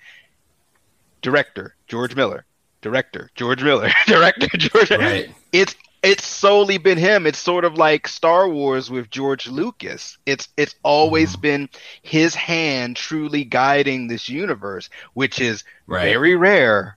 Director 1.21 1.75
George 1.87 2.15
Miller, 2.15 2.45
director 2.85 3.31
George 3.33 3.63
Miller, 3.63 3.89
director 4.05 4.47
George. 4.55 4.91
Right. 4.91 5.33
It's 5.51 5.75
it's 6.03 6.23
solely 6.23 6.77
been 6.77 6.99
him. 6.99 7.25
It's 7.25 7.39
sort 7.39 7.65
of 7.65 7.79
like 7.79 8.07
Star 8.07 8.47
Wars 8.47 8.91
with 8.91 9.09
George 9.09 9.47
Lucas. 9.47 10.19
It's 10.27 10.47
it's 10.55 10.75
always 10.83 11.31
mm-hmm. 11.31 11.41
been 11.41 11.69
his 12.03 12.35
hand 12.35 12.95
truly 12.95 13.43
guiding 13.43 14.07
this 14.07 14.29
universe, 14.29 14.91
which 15.15 15.41
is 15.41 15.63
right. 15.87 16.03
very 16.03 16.35
rare, 16.35 16.95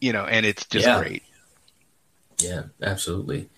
you 0.00 0.12
know, 0.12 0.24
and 0.24 0.46
it's 0.46 0.64
just 0.66 0.86
yeah. 0.86 1.00
great. 1.00 1.24
Yeah, 2.38 2.62
absolutely. 2.80 3.48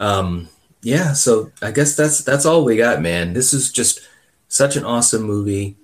Um, 0.00 0.48
yeah, 0.82 1.12
so 1.12 1.52
I 1.62 1.70
guess 1.70 1.94
that's 1.94 2.24
that's 2.24 2.44
all 2.44 2.64
we 2.64 2.76
got, 2.76 3.00
man. 3.00 3.34
This 3.34 3.54
is 3.54 3.70
just 3.70 4.00
such 4.48 4.74
an 4.74 4.84
awesome 4.84 5.22
movie. 5.22 5.76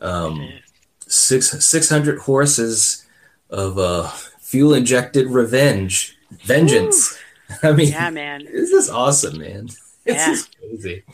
Um, 0.00 0.60
six 1.08 1.50
six 1.66 1.88
hundred 1.88 2.20
horses 2.20 3.04
of 3.50 3.78
uh, 3.78 4.08
fuel 4.50 4.74
injected 4.74 5.28
revenge, 5.28 6.18
vengeance. 6.44 7.12
Woo 7.12 7.16
I 7.70 7.72
mean, 7.72 7.88
yeah, 7.88 8.10
man, 8.10 8.44
this 8.44 8.70
is 8.70 8.90
awesome, 8.90 9.38
man. 9.38 9.68
It's 10.04 10.18
yeah. 10.18 10.26
just 10.26 10.56
crazy. 10.58 11.04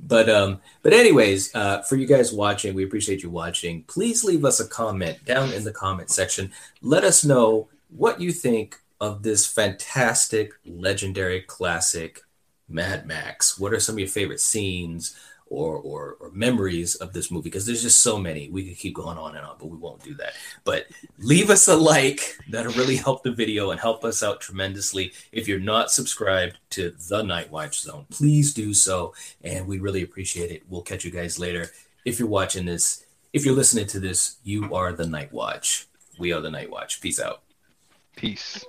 But 0.00 0.28
um, 0.28 0.60
but 0.82 0.92
anyways, 0.92 1.54
uh, 1.54 1.82
for 1.82 1.96
you 1.96 2.06
guys 2.06 2.32
watching, 2.32 2.74
we 2.74 2.84
appreciate 2.84 3.22
you 3.22 3.30
watching. 3.30 3.82
Please 3.84 4.22
leave 4.22 4.44
us 4.44 4.60
a 4.60 4.66
comment 4.66 5.24
down 5.24 5.52
in 5.52 5.64
the 5.64 5.72
comment 5.72 6.10
section. 6.10 6.52
Let 6.82 7.04
us 7.04 7.24
know 7.24 7.68
what 7.96 8.20
you 8.20 8.30
think 8.32 8.80
of 9.00 9.22
this 9.22 9.46
fantastic, 9.46 10.52
legendary 10.64 11.40
classic, 11.40 12.22
Mad 12.68 13.06
Max. 13.06 13.58
What 13.58 13.72
are 13.72 13.80
some 13.80 13.96
of 13.96 14.00
your 14.00 14.08
favorite 14.08 14.40
scenes? 14.40 15.16
Or, 15.50 15.76
or, 15.76 16.16
or 16.20 16.30
memories 16.32 16.94
of 16.96 17.12
this 17.12 17.30
movie 17.30 17.44
because 17.44 17.66
there's 17.66 17.82
just 17.82 18.02
so 18.02 18.18
many. 18.18 18.48
We 18.48 18.68
could 18.68 18.78
keep 18.78 18.94
going 18.94 19.18
on 19.18 19.36
and 19.36 19.44
on, 19.44 19.56
but 19.58 19.66
we 19.66 19.76
won't 19.76 20.02
do 20.02 20.14
that. 20.14 20.34
But 20.64 20.86
leave 21.18 21.50
us 21.50 21.68
a 21.68 21.76
like. 21.76 22.36
That'll 22.50 22.72
really 22.72 22.96
help 22.96 23.22
the 23.22 23.32
video 23.32 23.70
and 23.70 23.80
help 23.80 24.04
us 24.04 24.22
out 24.22 24.40
tremendously. 24.40 25.12
If 25.32 25.48
you're 25.48 25.60
not 25.60 25.90
subscribed 25.90 26.58
to 26.70 26.94
the 27.08 27.22
Night 27.22 27.50
Watch 27.50 27.80
Zone, 27.80 28.06
please 28.10 28.54
do 28.54 28.74
so. 28.74 29.14
And 29.42 29.66
we 29.66 29.78
really 29.78 30.02
appreciate 30.02 30.50
it. 30.50 30.62
We'll 30.68 30.82
catch 30.82 31.04
you 31.04 31.10
guys 31.10 31.38
later. 31.38 31.70
If 32.04 32.18
you're 32.18 32.28
watching 32.28 32.66
this, 32.66 33.04
if 33.32 33.44
you're 33.44 33.54
listening 33.54 33.86
to 33.88 34.00
this, 34.00 34.36
you 34.44 34.74
are 34.74 34.92
the 34.92 35.06
Night 35.06 35.32
Watch. 35.32 35.86
We 36.18 36.32
are 36.32 36.40
the 36.40 36.50
Night 36.50 36.70
Watch. 36.70 37.00
Peace 37.00 37.20
out. 37.20 37.42
Peace. 38.16 38.64